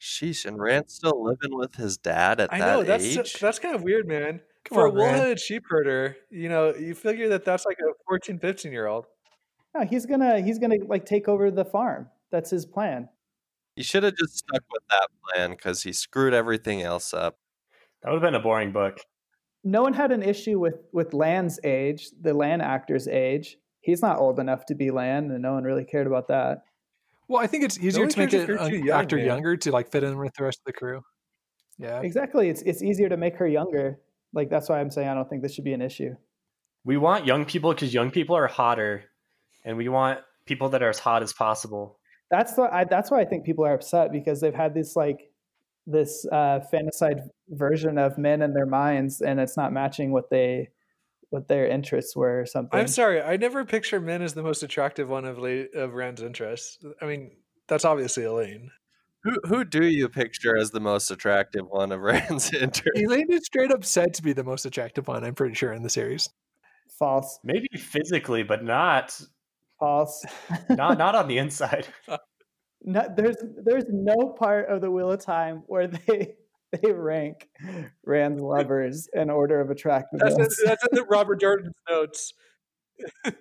Sheesh, 0.00 0.44
and 0.44 0.60
Rand's 0.60 0.94
still 0.94 1.22
living 1.24 1.56
with 1.56 1.74
his 1.76 1.96
dad 1.96 2.40
at 2.40 2.52
I 2.52 2.58
that 2.58 2.66
know 2.66 2.82
that's 2.82 3.04
age. 3.04 3.34
that's 3.40 3.58
kind 3.58 3.74
of 3.74 3.82
weird, 3.82 4.06
man. 4.06 4.40
Come 4.64 4.76
For 4.76 4.86
a 4.86 4.90
on, 4.90 4.96
man. 4.96 5.06
wool-headed 5.12 5.40
sheep 5.40 5.64
herder, 5.68 6.16
you 6.30 6.48
know, 6.48 6.74
you 6.74 6.94
figure 6.94 7.28
that 7.30 7.44
that's 7.44 7.64
like 7.66 7.78
a 7.80 7.92
14, 8.08 8.38
15 8.38 8.70
year 8.72 8.86
old. 8.86 9.06
No, 9.74 9.84
he's 9.84 10.06
gonna 10.06 10.40
he's 10.40 10.58
gonna 10.58 10.76
like 10.86 11.06
take 11.06 11.26
over 11.28 11.50
the 11.50 11.64
farm. 11.64 12.08
That's 12.30 12.50
his 12.50 12.64
plan. 12.66 13.08
He 13.76 13.82
should 13.82 14.02
have 14.04 14.14
just 14.16 14.38
stuck 14.38 14.62
with 14.70 14.82
that 14.90 15.08
plan 15.22 15.50
because 15.50 15.82
he 15.82 15.92
screwed 15.92 16.34
everything 16.34 16.82
else 16.82 17.12
up. 17.12 17.38
That 18.02 18.10
would 18.12 18.22
have 18.22 18.32
been 18.32 18.38
a 18.40 18.42
boring 18.42 18.70
book. 18.72 18.98
No 19.64 19.82
one 19.82 19.94
had 19.94 20.12
an 20.12 20.22
issue 20.22 20.58
with 20.58 20.84
with 20.92 21.14
Lan's 21.14 21.58
age, 21.64 22.10
the 22.20 22.34
Lan 22.34 22.60
actor's 22.60 23.08
age. 23.08 23.56
He's 23.80 24.02
not 24.02 24.18
old 24.18 24.38
enough 24.38 24.66
to 24.66 24.74
be 24.74 24.90
Lan, 24.90 25.30
and 25.30 25.42
no 25.42 25.54
one 25.54 25.64
really 25.64 25.84
cared 25.84 26.06
about 26.06 26.28
that. 26.28 26.64
Well, 27.28 27.42
I 27.42 27.46
think 27.46 27.64
it's 27.64 27.78
easier 27.78 28.04
one 28.04 28.10
to 28.10 28.18
make 28.18 28.32
it 28.32 28.50
an 28.50 28.84
young, 28.84 28.90
actor 28.90 29.16
man. 29.16 29.26
younger 29.26 29.56
to 29.56 29.72
like 29.72 29.90
fit 29.90 30.04
in 30.04 30.16
with 30.18 30.34
the 30.34 30.44
rest 30.44 30.60
of 30.60 30.64
the 30.66 30.72
crew. 30.72 31.02
Yeah. 31.78 32.00
Exactly. 32.00 32.48
It's 32.48 32.62
it's 32.62 32.82
easier 32.82 33.08
to 33.08 33.16
make 33.16 33.36
her 33.36 33.46
younger. 33.46 33.98
Like 34.32 34.50
that's 34.50 34.68
why 34.68 34.80
I'm 34.80 34.90
saying 34.90 35.08
I 35.08 35.14
don't 35.14 35.28
think 35.28 35.42
this 35.42 35.54
should 35.54 35.64
be 35.64 35.72
an 35.72 35.82
issue. 35.82 36.14
We 36.84 36.96
want 36.96 37.24
young 37.24 37.44
people 37.46 37.72
because 37.72 37.94
young 37.94 38.10
people 38.10 38.36
are 38.36 38.46
hotter, 38.46 39.04
and 39.64 39.76
we 39.76 39.88
want 39.88 40.20
people 40.46 40.68
that 40.70 40.82
are 40.82 40.90
as 40.90 40.98
hot 40.98 41.22
as 41.22 41.32
possible. 41.32 41.98
That's 42.30 42.54
the 42.54 42.62
I, 42.62 42.84
that's 42.84 43.10
why 43.10 43.20
I 43.20 43.24
think 43.24 43.44
people 43.44 43.64
are 43.64 43.74
upset 43.74 44.12
because 44.12 44.40
they've 44.40 44.54
had 44.54 44.74
this 44.74 44.96
like 44.96 45.30
this 45.86 46.26
uh, 46.32 46.60
fantasized 46.72 47.28
version 47.48 47.98
of 47.98 48.18
Min 48.18 48.42
in 48.42 48.54
their 48.54 48.66
minds, 48.66 49.20
and 49.20 49.38
it's 49.38 49.56
not 49.56 49.72
matching 49.72 50.12
what 50.12 50.30
they 50.30 50.70
what 51.30 51.48
their 51.48 51.66
interests 51.66 52.14
were 52.14 52.40
or 52.40 52.46
something. 52.46 52.78
I'm 52.78 52.86
sorry, 52.86 53.20
I 53.20 53.36
never 53.36 53.64
picture 53.64 54.00
Min 54.00 54.22
as 54.22 54.34
the 54.34 54.42
most 54.42 54.62
attractive 54.62 55.08
one 55.08 55.24
of 55.24 55.38
La- 55.38 55.64
of 55.74 55.94
Rand's 55.94 56.22
interests. 56.22 56.78
I 57.02 57.06
mean, 57.06 57.32
that's 57.68 57.84
obviously 57.84 58.24
Elayne. 58.24 58.70
Who 59.24 59.36
who 59.46 59.64
do 59.64 59.84
you 59.86 60.08
picture 60.08 60.56
as 60.56 60.70
the 60.70 60.80
most 60.80 61.10
attractive 61.10 61.66
one 61.68 61.92
of 61.92 62.00
Rand's 62.02 62.52
interests? 62.52 63.00
Elayne 63.00 63.30
is 63.30 63.46
straight 63.46 63.72
up 63.72 63.84
said 63.84 64.14
to 64.14 64.22
be 64.22 64.32
the 64.32 64.44
most 64.44 64.66
attractive 64.66 65.08
one, 65.08 65.24
I'm 65.24 65.34
pretty 65.34 65.54
sure, 65.54 65.72
in 65.72 65.82
the 65.82 65.90
series. 65.90 66.28
False. 66.98 67.40
Maybe 67.42 67.68
physically, 67.76 68.42
but 68.42 68.62
not 68.62 69.18
False. 69.78 70.24
not 70.70 70.98
not 70.98 71.14
on 71.14 71.28
the 71.28 71.38
inside. 71.44 71.86
No, 72.84 73.06
there's 73.16 73.36
there's 73.64 73.84
no 73.88 74.28
part 74.38 74.68
of 74.68 74.80
the 74.82 74.90
Wheel 74.90 75.10
of 75.10 75.20
Time 75.24 75.62
where 75.66 75.86
they 75.86 76.34
they 76.82 76.92
rank 76.92 77.48
Rand's 78.04 78.42
lovers 78.42 79.08
in 79.14 79.30
order 79.30 79.60
of 79.60 79.68
That's 79.68 79.80
attractiveness. 79.80 80.58
in, 80.60 80.66
that's 80.66 80.84
in 80.90 80.94
the 80.96 81.04
Robert 81.04 81.40
Jordan's 81.40 81.72
notes. 81.88 82.34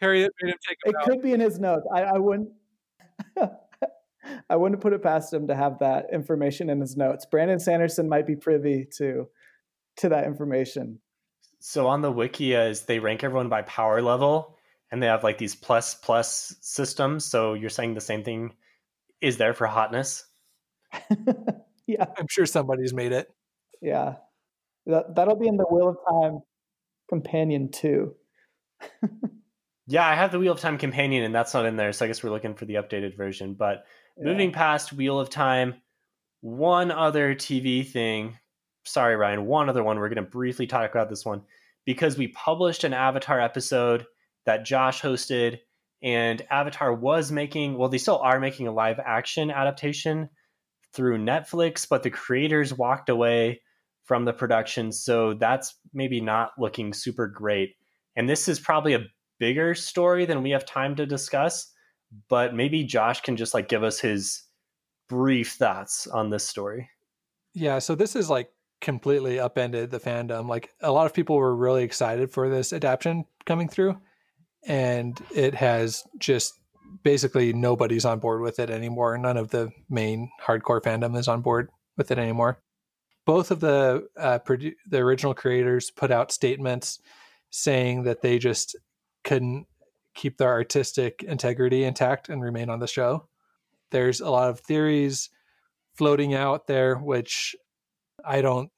Harriet 0.00 0.32
made 0.42 0.50
him 0.50 0.58
take 0.68 0.76
It 0.84 0.90
him 0.90 0.96
out. 1.00 1.04
could 1.06 1.22
be 1.22 1.32
in 1.32 1.40
his 1.40 1.58
notes. 1.58 1.86
I, 1.92 2.02
I 2.02 2.18
wouldn't. 2.18 2.50
I 4.50 4.56
wouldn't 4.56 4.80
put 4.80 4.92
it 4.92 5.02
past 5.02 5.32
him 5.32 5.46
to 5.46 5.54
have 5.54 5.78
that 5.78 6.06
information 6.12 6.68
in 6.68 6.80
his 6.80 6.96
notes. 6.96 7.24
Brandon 7.30 7.60
Sanderson 7.60 8.08
might 8.08 8.26
be 8.26 8.34
privy 8.36 8.86
to 8.98 9.28
to 9.98 10.08
that 10.10 10.24
information. 10.24 10.98
So 11.60 11.86
on 11.86 12.02
the 12.02 12.12
Wikias, 12.12 12.84
they 12.86 12.98
rank 12.98 13.24
everyone 13.24 13.48
by 13.48 13.62
power 13.62 14.02
level, 14.02 14.55
and 14.90 15.02
they 15.02 15.06
have 15.06 15.24
like 15.24 15.38
these 15.38 15.54
plus 15.54 15.94
plus 15.94 16.54
systems. 16.60 17.24
So 17.24 17.54
you're 17.54 17.70
saying 17.70 17.94
the 17.94 18.00
same 18.00 18.22
thing 18.24 18.54
is 19.20 19.36
there 19.38 19.54
for 19.54 19.66
hotness? 19.66 20.24
yeah, 21.86 22.04
I'm 22.18 22.26
sure 22.28 22.46
somebody's 22.46 22.94
made 22.94 23.12
it. 23.12 23.28
yeah. 23.80 24.16
That 24.86 25.16
that'll 25.16 25.34
be 25.36 25.48
in 25.48 25.56
the 25.56 25.64
Wheel 25.68 25.88
of 25.88 25.96
Time 26.08 26.40
companion 27.08 27.70
too. 27.70 28.14
Yeah, 29.88 30.04
I 30.04 30.16
have 30.16 30.32
the 30.32 30.40
Wheel 30.40 30.52
of 30.52 30.58
Time 30.58 30.78
companion, 30.78 31.22
and 31.22 31.32
that's 31.32 31.54
not 31.54 31.64
in 31.64 31.76
there. 31.76 31.92
So 31.92 32.04
I 32.04 32.08
guess 32.08 32.20
we're 32.20 32.30
looking 32.30 32.54
for 32.56 32.64
the 32.64 32.74
updated 32.74 33.16
version. 33.16 33.54
But 33.54 33.84
Yeah. 34.16 34.24
moving 34.24 34.50
past 34.50 34.92
Wheel 34.92 35.20
of 35.20 35.30
Time, 35.30 35.80
one 36.40 36.90
other 36.90 37.36
TV 37.36 37.86
thing. 37.86 38.36
Sorry, 38.84 39.14
Ryan. 39.14 39.46
One 39.46 39.68
other 39.68 39.84
one. 39.84 40.00
We're 40.00 40.08
going 40.08 40.24
to 40.24 40.28
briefly 40.28 40.66
talk 40.66 40.90
about 40.90 41.08
this 41.08 41.24
one 41.24 41.42
because 41.84 42.18
we 42.18 42.26
published 42.26 42.82
an 42.82 42.94
Avatar 42.94 43.40
episode 43.40 44.06
that 44.46 44.64
Josh 44.64 45.02
hosted 45.02 45.58
and 46.02 46.42
Avatar 46.50 46.94
was 46.94 47.32
making, 47.32 47.76
well, 47.76 47.88
they 47.88 47.98
still 47.98 48.18
are 48.18 48.40
making 48.40 48.68
a 48.68 48.72
live 48.72 48.98
action 49.04 49.50
adaptation 49.50 50.28
through 50.94 51.18
Netflix, 51.18 51.86
but 51.88 52.02
the 52.02 52.10
creators 52.10 52.72
walked 52.72 53.08
away 53.08 53.60
from 54.04 54.24
the 54.24 54.32
production. 54.32 54.92
So 54.92 55.34
that's 55.34 55.74
maybe 55.92 56.20
not 56.20 56.52
looking 56.58 56.92
super 56.92 57.26
great. 57.26 57.74
And 58.14 58.28
this 58.28 58.48
is 58.48 58.60
probably 58.60 58.94
a 58.94 59.04
bigger 59.38 59.74
story 59.74 60.24
than 60.24 60.42
we 60.42 60.50
have 60.50 60.64
time 60.64 60.96
to 60.96 61.06
discuss, 61.06 61.70
but 62.28 62.54
maybe 62.54 62.84
Josh 62.84 63.20
can 63.20 63.36
just 63.36 63.52
like 63.52 63.68
give 63.68 63.82
us 63.82 64.00
his 64.00 64.42
brief 65.08 65.52
thoughts 65.52 66.06
on 66.06 66.30
this 66.30 66.44
story. 66.44 66.88
Yeah, 67.52 67.78
so 67.78 67.94
this 67.94 68.16
is 68.16 68.30
like 68.30 68.50
completely 68.80 69.38
upended 69.38 69.90
the 69.90 70.00
fandom. 70.00 70.48
Like 70.48 70.70
a 70.80 70.92
lot 70.92 71.06
of 71.06 71.14
people 71.14 71.36
were 71.36 71.54
really 71.54 71.82
excited 71.82 72.30
for 72.30 72.48
this 72.48 72.72
adaptation 72.72 73.24
coming 73.44 73.68
through, 73.68 73.98
and 74.66 75.20
it 75.34 75.54
has 75.54 76.04
just 76.18 76.54
basically 77.02 77.52
nobody's 77.52 78.04
on 78.04 78.18
board 78.18 78.40
with 78.40 78.58
it 78.58 78.70
anymore. 78.70 79.16
None 79.16 79.36
of 79.36 79.50
the 79.50 79.70
main 79.88 80.30
hardcore 80.44 80.82
fandom 80.82 81.16
is 81.16 81.28
on 81.28 81.40
board 81.40 81.70
with 81.96 82.10
it 82.10 82.18
anymore. 82.18 82.58
Both 83.24 83.50
of 83.50 83.60
the 83.60 84.08
uh, 84.16 84.38
produ- 84.40 84.74
the 84.88 84.98
original 84.98 85.34
creators 85.34 85.90
put 85.90 86.10
out 86.10 86.32
statements 86.32 87.00
saying 87.50 88.04
that 88.04 88.22
they 88.22 88.38
just 88.38 88.76
couldn't 89.24 89.66
keep 90.14 90.38
their 90.38 90.50
artistic 90.50 91.22
integrity 91.22 91.84
intact 91.84 92.28
and 92.28 92.42
remain 92.42 92.70
on 92.70 92.80
the 92.80 92.86
show. 92.86 93.28
There's 93.90 94.20
a 94.20 94.30
lot 94.30 94.50
of 94.50 94.60
theories 94.60 95.30
floating 95.94 96.34
out 96.34 96.66
there, 96.66 96.96
which 96.96 97.54
I 98.24 98.40
don't 98.40 98.70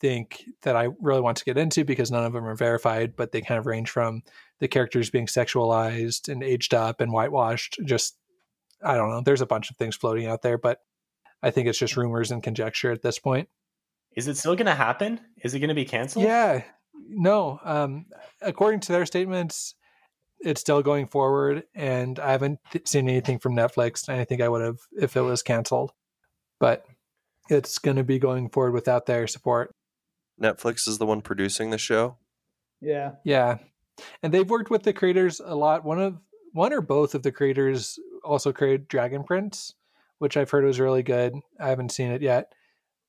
think 0.00 0.44
that 0.62 0.76
I 0.76 0.88
really 1.00 1.20
want 1.20 1.38
to 1.38 1.44
get 1.44 1.56
into 1.56 1.84
because 1.84 2.10
none 2.10 2.24
of 2.24 2.32
them 2.32 2.46
are 2.46 2.56
verified, 2.56 3.14
but 3.16 3.32
they 3.32 3.40
kind 3.40 3.58
of 3.58 3.66
range 3.66 3.90
from 3.90 4.22
the 4.62 4.68
characters 4.68 5.10
being 5.10 5.26
sexualized 5.26 6.28
and 6.28 6.40
aged 6.40 6.72
up 6.72 7.00
and 7.00 7.12
whitewashed. 7.12 7.80
Just, 7.84 8.16
I 8.80 8.94
don't 8.94 9.10
know. 9.10 9.20
There's 9.20 9.40
a 9.40 9.46
bunch 9.46 9.70
of 9.70 9.76
things 9.76 9.96
floating 9.96 10.28
out 10.28 10.42
there, 10.42 10.56
but 10.56 10.78
I 11.42 11.50
think 11.50 11.66
it's 11.66 11.80
just 11.80 11.96
rumors 11.96 12.30
and 12.30 12.44
conjecture 12.44 12.92
at 12.92 13.02
this 13.02 13.18
point. 13.18 13.48
Is 14.16 14.28
it 14.28 14.36
still 14.36 14.54
going 14.54 14.66
to 14.66 14.74
happen? 14.76 15.18
Is 15.42 15.52
it 15.52 15.58
going 15.58 15.70
to 15.70 15.74
be 15.74 15.84
canceled? 15.84 16.26
Yeah. 16.26 16.62
No. 17.08 17.58
Um, 17.64 18.06
according 18.40 18.78
to 18.80 18.92
their 18.92 19.04
statements, 19.04 19.74
it's 20.38 20.60
still 20.60 20.80
going 20.80 21.08
forward, 21.08 21.64
and 21.74 22.20
I 22.20 22.30
haven't 22.30 22.60
th- 22.70 22.86
seen 22.86 23.08
anything 23.08 23.40
from 23.40 23.56
Netflix. 23.56 24.06
And 24.06 24.20
I 24.20 24.24
think 24.24 24.40
I 24.40 24.48
would 24.48 24.62
have 24.62 24.78
if 24.92 25.16
it 25.16 25.22
was 25.22 25.42
canceled, 25.42 25.90
but 26.60 26.84
it's 27.50 27.80
going 27.80 27.96
to 27.96 28.04
be 28.04 28.20
going 28.20 28.48
forward 28.48 28.74
without 28.74 29.06
their 29.06 29.26
support. 29.26 29.74
Netflix 30.40 30.86
is 30.86 30.98
the 30.98 31.06
one 31.06 31.20
producing 31.20 31.70
the 31.70 31.78
show. 31.78 32.18
Yeah. 32.80 33.12
Yeah, 33.24 33.58
and 34.22 34.32
they've 34.32 34.48
worked 34.48 34.70
with 34.70 34.82
the 34.82 34.92
creators 34.92 35.40
a 35.44 35.54
lot. 35.54 35.84
One 35.84 36.00
of 36.00 36.18
one 36.52 36.72
or 36.72 36.80
both 36.80 37.14
of 37.14 37.22
the 37.22 37.32
creators 37.32 37.98
also 38.24 38.52
created 38.52 38.88
Dragon 38.88 39.24
Prince, 39.24 39.74
which 40.18 40.36
I've 40.36 40.50
heard 40.50 40.64
was 40.64 40.80
really 40.80 41.02
good. 41.02 41.34
I 41.58 41.68
haven't 41.68 41.92
seen 41.92 42.10
it 42.10 42.22
yet, 42.22 42.52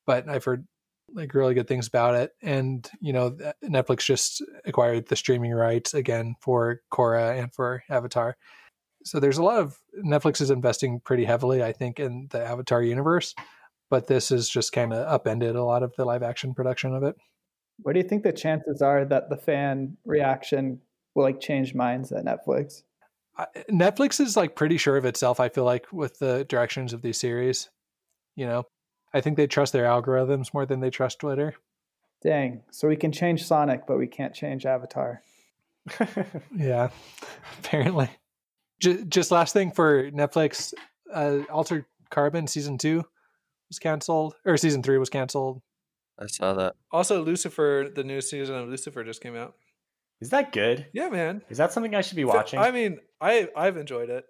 but 0.06 0.30
I've 0.30 0.44
heard 0.44 0.68
like 1.14 1.34
really 1.34 1.54
good 1.54 1.68
things 1.68 1.88
about 1.88 2.16
it. 2.16 2.32
And 2.42 2.90
you 3.02 3.14
know, 3.14 3.38
Netflix 3.64 4.06
just 4.06 4.42
acquired 4.66 5.08
the 5.08 5.16
streaming 5.16 5.52
rights 5.52 5.94
again 5.94 6.36
for 6.42 6.82
Korra 6.92 7.40
and 7.40 7.54
for 7.54 7.84
Avatar. 7.90 8.38
So 9.06 9.20
there's 9.20 9.38
a 9.38 9.44
lot 9.44 9.60
of 9.60 9.78
Netflix 10.04 10.40
is 10.42 10.50
investing 10.50 11.02
pretty 11.02 11.26
heavily, 11.26 11.62
I 11.62 11.74
think, 11.74 12.00
in 12.00 12.28
the 12.32 12.44
Avatar 12.44 12.82
universe. 12.82 13.36
But 13.90 14.08
this 14.08 14.30
has 14.30 14.50
just 14.50 14.72
kind 14.72 14.94
of 14.94 15.06
upended 15.08 15.56
a 15.56 15.64
lot 15.64 15.84
of 15.84 15.94
the 15.96 16.06
live 16.06 16.24
action 16.24 16.54
production 16.54 16.96
of 16.96 17.04
it. 17.04 17.16
What 17.82 17.94
do 17.94 18.00
you 18.00 18.08
think 18.08 18.24
the 18.24 18.32
chances 18.32 18.82
are 18.82 19.06
that 19.06 19.30
the 19.30 19.38
fan 19.38 19.98
reaction 20.06 20.80
will 21.16 21.24
like 21.24 21.40
change 21.40 21.74
minds 21.74 22.12
at 22.12 22.26
Netflix? 22.26 22.84
Netflix 23.70 24.20
is 24.20 24.38
like 24.38 24.56
pretty 24.56 24.78
sure 24.78 24.96
of 24.96 25.06
itself. 25.06 25.40
I 25.40 25.50
feel 25.50 25.64
like 25.64 25.92
with 25.92 26.20
the 26.20 26.46
directions 26.46 26.94
of 26.94 27.02
these 27.02 27.20
series, 27.20 27.70
you 28.36 28.46
know, 28.46 28.64
I 29.14 29.22
think 29.22 29.38
they 29.38 29.48
trust 29.48 29.74
their 29.74 29.86
algorithms 29.86 30.54
more 30.54 30.66
than 30.66 30.80
they 30.80 30.90
trust 30.90 31.20
Twitter. 31.20 31.56
Dang. 32.22 32.62
So 32.72 32.88
we 32.88 32.96
can 32.96 33.12
change 33.12 33.44
Sonic, 33.44 33.86
but 33.88 33.98
we 33.98 34.08
can't 34.08 34.34
change 34.34 34.66
Avatar. 34.66 35.22
Yeah, 36.56 36.90
apparently. 37.60 38.10
Just, 38.80 39.08
just 39.10 39.32
last 39.32 39.54
thing 39.54 39.72
for 39.72 40.10
Netflix, 40.12 40.74
uh, 41.14 41.40
Altered 41.52 41.86
Carbon 42.10 42.48
season 42.48 42.78
two 42.78 43.04
was 43.70 43.80
canceled, 43.80 44.36
or 44.46 44.56
season 44.58 44.84
three 44.84 44.98
was 44.98 45.10
canceled. 45.10 45.62
I 46.20 46.28
saw 46.28 46.54
that. 46.54 46.76
Also, 46.92 47.24
Lucifer, 47.24 47.90
the 47.94 48.04
new 48.04 48.22
season 48.22 48.56
of 48.56 48.70
Lucifer 48.70 49.04
just 49.04 49.22
came 49.22 49.36
out. 49.36 49.56
Is 50.22 50.30
that 50.30 50.52
good? 50.52 50.86
Yeah, 50.94 51.10
man. 51.10 51.42
Is 51.50 51.58
that 51.58 51.74
something 51.74 51.94
I 51.96 52.02
should 52.02 52.16
be 52.16 52.24
watching? 52.24 52.60
I 52.60 52.72
mean, 52.72 53.00
I 53.20 53.50
I've 53.56 53.78
enjoyed 53.78 54.10
it. 54.10 54.24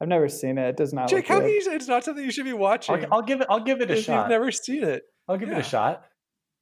I've 0.00 0.08
never 0.08 0.28
seen 0.28 0.56
it. 0.58 0.70
It 0.70 0.76
does 0.76 0.92
not 0.94 1.08
Jake, 1.08 1.18
look 1.18 1.28
how 1.28 1.34
good. 1.40 1.46
can 1.46 1.50
you 1.54 1.60
say 1.62 1.74
it's 1.74 1.86
not 1.86 2.04
something 2.04 2.24
you 2.24 2.30
should 2.32 2.46
be 2.46 2.54
watching? 2.54 3.04
I'll, 3.04 3.14
I'll 3.14 3.22
give 3.22 3.40
it. 3.42 3.46
I'll 3.50 3.62
give 3.62 3.80
it 3.80 3.90
a 3.90 3.98
if 3.98 4.04
shot. 4.04 4.22
You've 4.22 4.30
never 4.30 4.50
seen 4.50 4.82
it. 4.82 5.02
I'll 5.28 5.36
give 5.36 5.50
it 5.50 5.58
a 5.58 5.62
shot. 5.62 6.04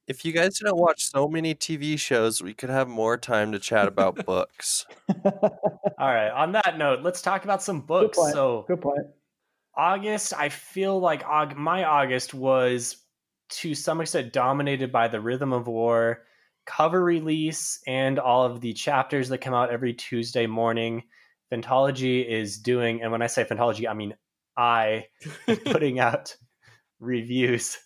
If 0.07 0.25
you 0.25 0.31
guys 0.33 0.57
didn't 0.59 0.75
watch 0.75 1.05
so 1.05 1.27
many 1.27 1.55
TV 1.55 1.97
shows, 1.97 2.41
we 2.41 2.53
could 2.53 2.69
have 2.69 2.87
more 2.87 3.15
time 3.17 3.51
to 3.53 3.59
chat 3.59 3.87
about 3.87 4.25
books. 4.25 4.85
All 5.23 5.33
right. 5.99 6.31
On 6.31 6.51
that 6.53 6.77
note, 6.77 7.01
let's 7.01 7.21
talk 7.21 7.43
about 7.43 7.63
some 7.63 7.81
books. 7.81 8.17
point. 8.17 8.33
So 8.33 8.65
Good 8.67 8.81
point. 8.81 9.05
August, 9.75 10.33
I 10.35 10.49
feel 10.49 10.99
like 10.99 11.23
Aug- 11.23 11.55
my 11.55 11.83
August 11.85 12.33
was 12.33 12.97
to 13.49 13.75
some 13.75 14.01
extent 14.01 14.33
dominated 14.33 14.91
by 14.91 15.07
the 15.07 15.21
Rhythm 15.21 15.53
of 15.53 15.67
War 15.67 16.23
cover 16.65 17.03
release 17.03 17.79
and 17.87 18.19
all 18.19 18.45
of 18.45 18.61
the 18.61 18.73
chapters 18.73 19.29
that 19.29 19.39
come 19.39 19.55
out 19.55 19.71
every 19.71 19.93
Tuesday 19.93 20.45
morning. 20.45 21.03
Phantology 21.51 22.23
is 22.27 22.59
doing, 22.59 23.01
and 23.01 23.11
when 23.11 23.23
I 23.23 23.27
say 23.27 23.43
Phantology, 23.43 23.89
I 23.89 23.93
mean 23.93 24.15
I 24.55 25.07
putting 25.65 25.99
out 25.99 26.35
reviews 26.99 27.77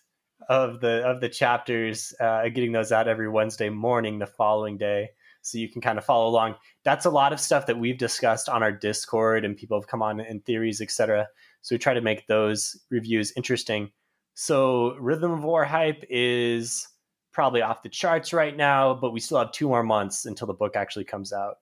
of 0.48 0.80
the 0.80 1.02
of 1.06 1.20
the 1.20 1.28
chapters, 1.28 2.12
uh, 2.20 2.42
getting 2.48 2.72
those 2.72 2.92
out 2.92 3.08
every 3.08 3.28
Wednesday 3.28 3.70
morning 3.70 4.18
the 4.18 4.26
following 4.26 4.76
day, 4.76 5.08
so 5.40 5.56
you 5.56 5.70
can 5.70 5.80
kind 5.80 5.98
of 5.98 6.04
follow 6.04 6.28
along. 6.28 6.56
That's 6.84 7.06
a 7.06 7.10
lot 7.10 7.32
of 7.32 7.40
stuff 7.40 7.66
that 7.66 7.78
we've 7.78 7.96
discussed 7.96 8.50
on 8.50 8.62
our 8.62 8.72
Discord, 8.72 9.44
and 9.44 9.56
people 9.56 9.80
have 9.80 9.88
come 9.88 10.02
on 10.02 10.20
in 10.20 10.40
theories, 10.40 10.82
etc. 10.82 11.26
So 11.62 11.74
we 11.74 11.78
try 11.78 11.94
to 11.94 12.02
make 12.02 12.26
those 12.26 12.76
reviews 12.90 13.32
interesting. 13.36 13.90
So 14.34 14.96
Rhythm 14.96 15.32
of 15.32 15.44
War 15.44 15.64
hype 15.64 16.04
is 16.10 16.88
probably 17.32 17.62
off 17.62 17.82
the 17.82 17.88
charts 17.88 18.32
right 18.32 18.56
now, 18.56 18.94
but 18.94 19.12
we 19.12 19.20
still 19.20 19.38
have 19.38 19.52
two 19.52 19.68
more 19.68 19.82
months 19.82 20.26
until 20.26 20.46
the 20.46 20.54
book 20.54 20.76
actually 20.76 21.04
comes 21.04 21.32
out. 21.32 21.56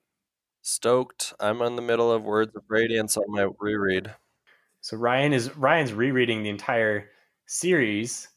Stoked. 0.62 1.34
I'm 1.40 1.60
in 1.62 1.76
the 1.76 1.82
middle 1.82 2.12
of 2.12 2.22
Words 2.22 2.54
of 2.54 2.62
Radiance 2.68 3.16
on 3.16 3.24
my 3.28 3.48
reread. 3.58 4.14
So 4.80 4.96
Ryan 4.96 5.32
is 5.32 5.56
Ryan's 5.56 5.92
rereading 5.92 6.42
the 6.42 6.50
entire 6.50 7.10
series 7.46 8.28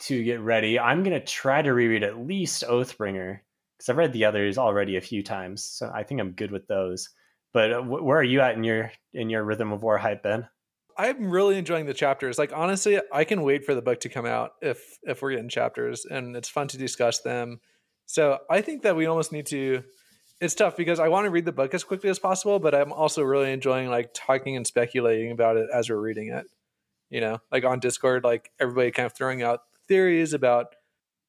to 0.00 0.22
get 0.24 0.40
ready. 0.40 0.78
I'm 0.78 1.02
gonna 1.02 1.20
try 1.20 1.62
to 1.62 1.72
reread 1.72 2.02
at 2.02 2.18
least 2.18 2.62
Oathbringer 2.64 3.40
because 3.76 3.88
I've 3.88 3.96
read 3.96 4.12
the 4.12 4.24
others 4.24 4.58
already 4.58 4.96
a 4.96 5.00
few 5.00 5.22
times, 5.22 5.64
so 5.64 5.90
I 5.94 6.02
think 6.02 6.20
I'm 6.20 6.32
good 6.32 6.50
with 6.50 6.66
those. 6.68 7.10
But 7.52 7.72
uh, 7.72 7.82
wh- 7.82 8.04
where 8.04 8.18
are 8.18 8.24
you 8.24 8.40
at 8.40 8.56
in 8.56 8.64
your 8.64 8.92
in 9.14 9.30
your 9.30 9.44
Rhythm 9.44 9.72
of 9.72 9.82
War 9.82 9.98
hype, 9.98 10.22
Ben? 10.22 10.48
I'm 10.98 11.30
really 11.30 11.56
enjoying 11.56 11.86
the 11.86 11.94
chapters. 11.94 12.38
Like 12.38 12.52
honestly, 12.52 13.00
I 13.12 13.24
can 13.24 13.42
wait 13.42 13.64
for 13.64 13.74
the 13.74 13.82
book 13.82 14.00
to 14.00 14.08
come 14.08 14.26
out 14.26 14.52
if 14.60 14.98
if 15.04 15.22
we're 15.22 15.30
getting 15.30 15.48
chapters, 15.48 16.04
and 16.04 16.36
it's 16.36 16.48
fun 16.48 16.66
to 16.68 16.78
discuss 16.78 17.20
them. 17.20 17.60
So 18.06 18.38
I 18.50 18.60
think 18.62 18.82
that 18.82 18.96
we 18.96 19.06
almost 19.06 19.32
need 19.32 19.46
to. 19.46 19.84
It's 20.40 20.54
tough 20.54 20.76
because 20.76 21.00
I 21.00 21.08
want 21.08 21.24
to 21.26 21.30
read 21.30 21.44
the 21.44 21.52
book 21.52 21.74
as 21.74 21.82
quickly 21.84 22.10
as 22.10 22.18
possible, 22.18 22.58
but 22.58 22.74
I'm 22.74 22.92
also 22.92 23.22
really 23.22 23.52
enjoying 23.52 23.88
like 23.90 24.10
talking 24.14 24.56
and 24.56 24.66
speculating 24.66 25.30
about 25.32 25.56
it 25.56 25.68
as 25.72 25.88
we're 25.90 26.00
reading 26.00 26.28
it. 26.32 26.46
You 27.10 27.20
know, 27.20 27.38
like 27.52 27.64
on 27.64 27.80
Discord, 27.80 28.24
like 28.24 28.50
everybody 28.60 28.90
kind 28.90 29.06
of 29.06 29.14
throwing 29.14 29.42
out 29.42 29.60
theories 29.86 30.32
about. 30.32 30.74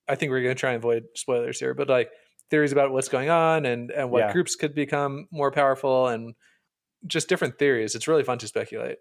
I 0.08 0.16
think 0.16 0.32
we're 0.32 0.42
going 0.42 0.56
to 0.56 0.60
try 0.60 0.72
and 0.72 0.78
avoid 0.78 1.04
spoilers 1.16 1.60
here, 1.60 1.76
but 1.76 1.88
like 1.88 2.10
theories 2.50 2.72
about 2.72 2.92
what's 2.92 3.10
going 3.10 3.30
on 3.30 3.66
and 3.66 3.92
and 3.92 4.10
what 4.10 4.20
Yeah. 4.20 4.32
groups 4.34 4.56
could 4.56 4.74
become 4.74 5.28
more 5.32 5.52
powerful 5.52 6.08
and 6.08 6.34
just 7.06 7.30
different 7.30 7.60
theories. 7.60 7.94
It's 7.94 8.08
really 8.08 8.24
fun 8.24 8.40
to 8.40 8.48
speculate. 8.48 8.98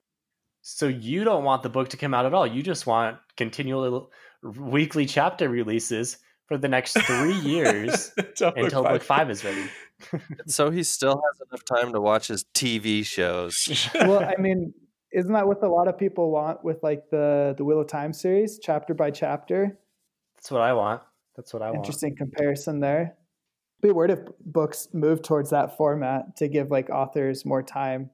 So 0.70 0.86
you 0.86 1.24
don't 1.24 1.44
want 1.44 1.62
the 1.62 1.70
book 1.70 1.88
to 1.90 1.96
come 1.96 2.12
out 2.12 2.26
at 2.26 2.34
all. 2.34 2.46
You 2.46 2.62
just 2.62 2.86
want 2.86 3.16
continual 3.38 4.10
weekly 4.42 5.06
chapter 5.06 5.48
releases 5.48 6.18
for 6.44 6.58
the 6.58 6.68
next 6.68 6.92
three 6.92 7.34
years 7.40 8.12
Until 8.18 8.50
book 8.50 8.64
until 8.64 8.82
book 8.82 9.02
five 9.02 9.30
is 9.30 9.44
ready. 9.44 9.64
So 10.46 10.70
he 10.70 10.84
still 10.84 11.20
has 11.26 11.40
enough 11.48 11.64
time 11.64 11.92
to 11.92 12.00
watch 12.00 12.28
his 12.28 12.44
TV 12.54 13.04
shows. 13.04 13.88
well, 13.94 14.22
I 14.22 14.40
mean, 14.40 14.72
isn't 15.10 15.32
that 15.32 15.48
what 15.48 15.60
a 15.64 15.68
lot 15.68 15.88
of 15.88 15.98
people 15.98 16.30
want 16.30 16.62
with 16.62 16.82
like 16.84 17.10
the 17.10 17.54
the 17.56 17.64
Wheel 17.64 17.80
of 17.80 17.88
Time 17.88 18.12
series, 18.12 18.60
chapter 18.62 18.94
by 18.94 19.10
chapter? 19.10 19.76
That's 20.36 20.52
what 20.52 20.60
I 20.60 20.74
want. 20.74 21.02
That's 21.34 21.52
what 21.52 21.62
I 21.62 21.70
want. 21.70 21.78
Interesting 21.78 22.14
comparison 22.14 22.78
there. 22.78 23.16
Be 23.80 23.90
weird 23.90 24.10
if 24.10 24.20
books 24.44 24.88
move 24.92 25.22
towards 25.22 25.50
that 25.50 25.76
format 25.76 26.36
to 26.36 26.46
give 26.46 26.70
like 26.70 26.90
authors 26.90 27.44
more 27.44 27.62
time. 27.62 28.10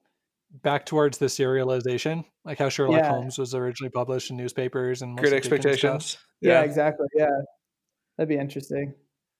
Back 0.63 0.87
towards 0.87 1.19
the 1.19 1.27
serialization, 1.27 2.25
like 2.45 2.59
how 2.59 2.69
Sherlock 2.69 3.01
Yeah. 3.01 3.09
Holmes 3.09 3.39
was 3.39 3.55
originally 3.55 3.91
published 3.91 4.31
in 4.31 4.37
newspapers 4.37 5.03
and 5.03 5.17
Great 5.19 5.33
mostly 5.33 5.59
Dickens 5.59 5.79
stuff. 5.79 5.91
expectations. 6.01 6.19
Yeah, 6.41 6.61
exactly. 6.63 7.07
Yeah, 7.17 7.27
that'd 8.17 8.29
be 8.29 8.37
interesting. 8.39 8.95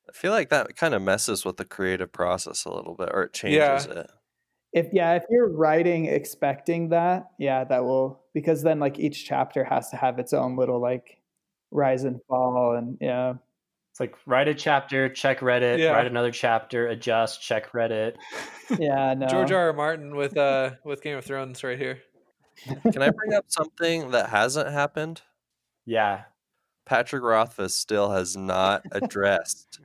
I 0.09 0.13
feel 0.13 0.33
like 0.33 0.49
that 0.51 0.77
kind 0.77 0.93
of 0.93 1.03
messes 1.03 1.45
with 1.45 1.57
the 1.57 1.65
creative 1.65 2.13
process 2.13 2.65
a 2.65 2.71
little 2.73 2.95
bit, 2.97 3.11
or 3.13 3.23
it 3.25 3.33
changes 3.33 3.87
it. 3.87 4.11
if 4.73 4.89
yeah, 4.93 5.15
if 5.15 5.23
you're 5.31 5.49
writing 5.51 6.07
expecting 6.07 6.89
that, 6.89 7.31
yeah, 7.39 7.63
that 7.65 7.85
will 7.85 8.25
because 8.35 8.63
then 8.63 8.81
like 8.81 8.99
each 8.99 9.25
chapter 9.25 9.63
has 9.65 9.91
to 9.91 9.97
have 9.97 10.19
its 10.19 10.33
own 10.33 10.57
little 10.57 10.81
like 10.81 11.21
rise 11.71 12.03
and 12.05 12.21
fall 12.29 12.75
and 12.77 12.99
yeah. 13.01 13.35
It's 13.95 14.01
like 14.01 14.17
write 14.27 14.49
a 14.49 14.55
chapter, 14.55 15.09
check 15.09 15.39
Reddit, 15.39 15.79
Yeah. 15.79 15.91
write 15.93 16.09
another 16.09 16.33
chapter, 16.33 16.89
adjust, 16.89 17.41
check 17.41 17.71
Reddit. 17.71 18.17
Yeah, 18.81 19.15
no. 19.19 19.29
George 19.29 19.53
R. 19.53 19.67
R. 19.69 19.73
Martin 19.73 20.17
with 20.17 20.37
uh 20.37 20.71
with 20.83 21.01
Game 21.01 21.17
of 21.17 21.25
Thrones 21.25 21.63
right 21.63 21.79
here. 21.79 22.01
Can 22.65 23.03
I 23.03 23.11
bring 23.11 23.35
up 23.35 23.45
something 23.47 24.11
that 24.11 24.31
hasn't 24.31 24.69
happened? 24.73 25.23
Yeah. 25.87 26.23
Patrick 26.87 27.23
Rothfuss 27.23 27.73
still 27.77 28.11
has 28.11 28.37
not 28.37 28.83
addressed 28.91 29.79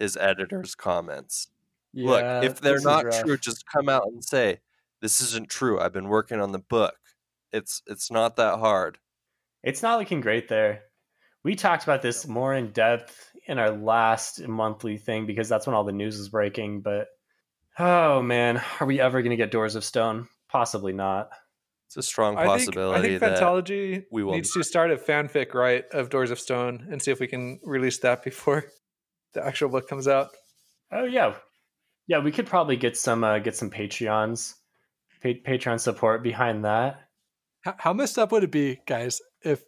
his 0.00 0.16
editor's 0.16 0.74
comments. 0.74 1.46
Yeah, 1.92 2.10
Look, 2.10 2.44
if 2.44 2.60
they're 2.60 2.80
not 2.80 3.04
rough. 3.04 3.22
true, 3.22 3.36
just 3.38 3.64
come 3.70 3.88
out 3.88 4.08
and 4.08 4.24
say, 4.24 4.58
"This 5.00 5.20
isn't 5.20 5.48
true. 5.50 5.78
I've 5.78 5.92
been 5.92 6.08
working 6.08 6.40
on 6.40 6.50
the 6.50 6.58
book. 6.58 6.96
It's 7.52 7.80
it's 7.86 8.10
not 8.10 8.34
that 8.38 8.58
hard." 8.58 8.98
It's 9.62 9.82
not 9.84 10.00
looking 10.00 10.20
great 10.20 10.48
there. 10.48 10.82
We 11.44 11.54
talked 11.54 11.84
about 11.84 12.02
this 12.02 12.26
more 12.26 12.54
in 12.54 12.70
depth 12.72 13.31
in 13.46 13.58
our 13.58 13.70
last 13.70 14.46
monthly 14.46 14.96
thing 14.96 15.26
because 15.26 15.48
that's 15.48 15.66
when 15.66 15.74
all 15.74 15.84
the 15.84 15.92
news 15.92 16.18
is 16.18 16.28
breaking. 16.28 16.82
But 16.82 17.08
oh 17.78 18.22
man, 18.22 18.62
are 18.80 18.86
we 18.86 19.00
ever 19.00 19.22
going 19.22 19.30
to 19.30 19.36
get 19.36 19.50
Doors 19.50 19.74
of 19.74 19.84
Stone? 19.84 20.28
Possibly 20.48 20.92
not. 20.92 21.30
It's 21.88 21.96
a 21.96 22.02
strong 22.02 22.38
I 22.38 22.56
think, 22.58 22.76
I 22.76 23.02
think 23.02 23.20
that 23.20 23.38
Fantology 23.38 24.04
we 24.10 24.24
will 24.24 24.32
needs 24.32 24.52
to 24.52 24.62
start 24.62 24.90
a 24.90 24.96
fanfic 24.96 25.52
right 25.52 25.84
of 25.92 26.08
Doors 26.08 26.30
of 26.30 26.40
Stone 26.40 26.88
and 26.90 27.02
see 27.02 27.10
if 27.10 27.20
we 27.20 27.26
can 27.26 27.60
release 27.62 27.98
that 27.98 28.22
before 28.22 28.64
the 29.34 29.44
actual 29.44 29.68
book 29.68 29.88
comes 29.88 30.08
out. 30.08 30.30
Oh 30.90 31.04
yeah, 31.04 31.34
yeah. 32.06 32.18
We 32.18 32.32
could 32.32 32.46
probably 32.46 32.76
get 32.76 32.96
some 32.96 33.24
uh, 33.24 33.40
get 33.40 33.56
some 33.56 33.70
Patreons, 33.70 34.54
pa- 35.22 35.42
Patreon 35.46 35.80
support 35.80 36.22
behind 36.22 36.64
that. 36.64 37.00
How, 37.62 37.74
how 37.78 37.92
messed 37.92 38.18
up 38.18 38.32
would 38.32 38.44
it 38.44 38.50
be, 38.50 38.80
guys, 38.86 39.20
if 39.42 39.62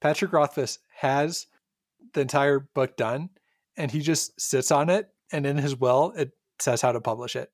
Patrick 0.00 0.32
Rothfuss 0.32 0.78
has 0.96 1.46
the 2.14 2.20
entire 2.20 2.60
book 2.60 2.96
done 2.96 3.30
and 3.76 3.90
he 3.90 4.00
just 4.00 4.38
sits 4.40 4.70
on 4.70 4.90
it 4.90 5.08
and 5.32 5.46
in 5.46 5.56
his 5.56 5.76
will 5.76 6.12
it 6.16 6.32
says 6.60 6.80
how 6.82 6.92
to 6.92 7.00
publish 7.00 7.36
it? 7.36 7.50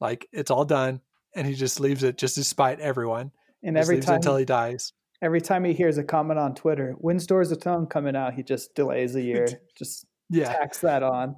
Like 0.00 0.26
it's 0.32 0.50
all 0.50 0.64
done 0.64 1.00
and 1.34 1.46
he 1.46 1.54
just 1.54 1.80
leaves 1.80 2.02
it 2.02 2.18
just 2.18 2.34
to 2.36 2.44
spite 2.44 2.80
everyone. 2.80 3.32
and 3.62 3.76
every 3.76 4.00
time 4.00 4.16
until 4.16 4.36
he 4.36 4.44
dies. 4.44 4.92
every 5.22 5.40
time 5.40 5.64
he 5.64 5.72
hears 5.72 5.98
a 5.98 6.04
comment 6.04 6.38
on 6.38 6.54
Twitter, 6.54 6.92
when's 6.98 7.26
Doors 7.26 7.50
of 7.52 7.58
Stone 7.60 7.86
coming 7.86 8.14
out? 8.16 8.34
He 8.34 8.42
just 8.42 8.74
delays 8.74 9.14
a 9.16 9.22
year. 9.22 9.46
just 9.78 10.06
Yeah. 10.30 10.52
tacks 10.52 10.78
that 10.80 11.02
on. 11.02 11.36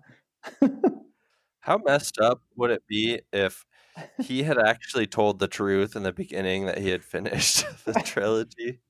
How 1.61 1.79
messed 1.79 2.19
up 2.19 2.43
would 2.57 2.71
it 2.71 2.83
be 2.89 3.21
if 3.33 3.67
he 4.23 4.43
had 4.45 4.59
actually 4.59 5.07
told 5.07 5.39
the 5.39 5.49
truth 5.49 5.97
in 5.97 6.03
the 6.03 6.13
beginning 6.13 6.67
that 6.67 6.79
he 6.79 6.89
had 6.91 7.05
finished 7.05 7.65
the 7.85 7.93
trilogy? 7.95 8.81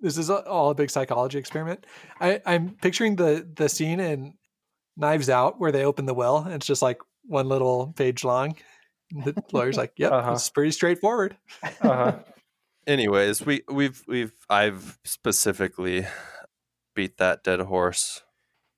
This 0.00 0.16
is 0.18 0.30
a- 0.30 0.46
all 0.48 0.70
a 0.70 0.74
big 0.74 0.90
psychology 0.90 1.38
experiment. 1.38 1.86
I, 2.20 2.40
I'm 2.46 2.76
picturing 2.82 3.16
the 3.16 3.46
the 3.54 3.68
scene 3.68 4.00
in 4.00 4.34
Knives 4.96 5.28
Out 5.30 5.60
where 5.60 5.72
they 5.72 5.84
open 5.84 6.06
the 6.06 6.14
well 6.14 6.38
and 6.38 6.52
it's 6.54 6.66
just 6.66 6.82
like 6.82 6.98
one 7.24 7.48
little 7.48 7.92
page 7.96 8.24
long. 8.24 8.56
And 9.12 9.24
the 9.24 9.42
lawyer's 9.52 9.76
like, 9.76 9.92
"Yep, 9.96 10.12
Uh-huh. 10.12 10.32
it's 10.32 10.48
pretty 10.50 10.70
straightforward." 10.72 11.36
Uh-huh. 11.82 12.18
Anyways, 12.86 13.44
we 13.44 13.62
we've 13.70 14.02
we've 14.08 14.32
I've 14.48 14.98
specifically 15.04 16.06
beat 16.94 17.18
that 17.18 17.44
dead 17.44 17.60
horse 17.60 18.22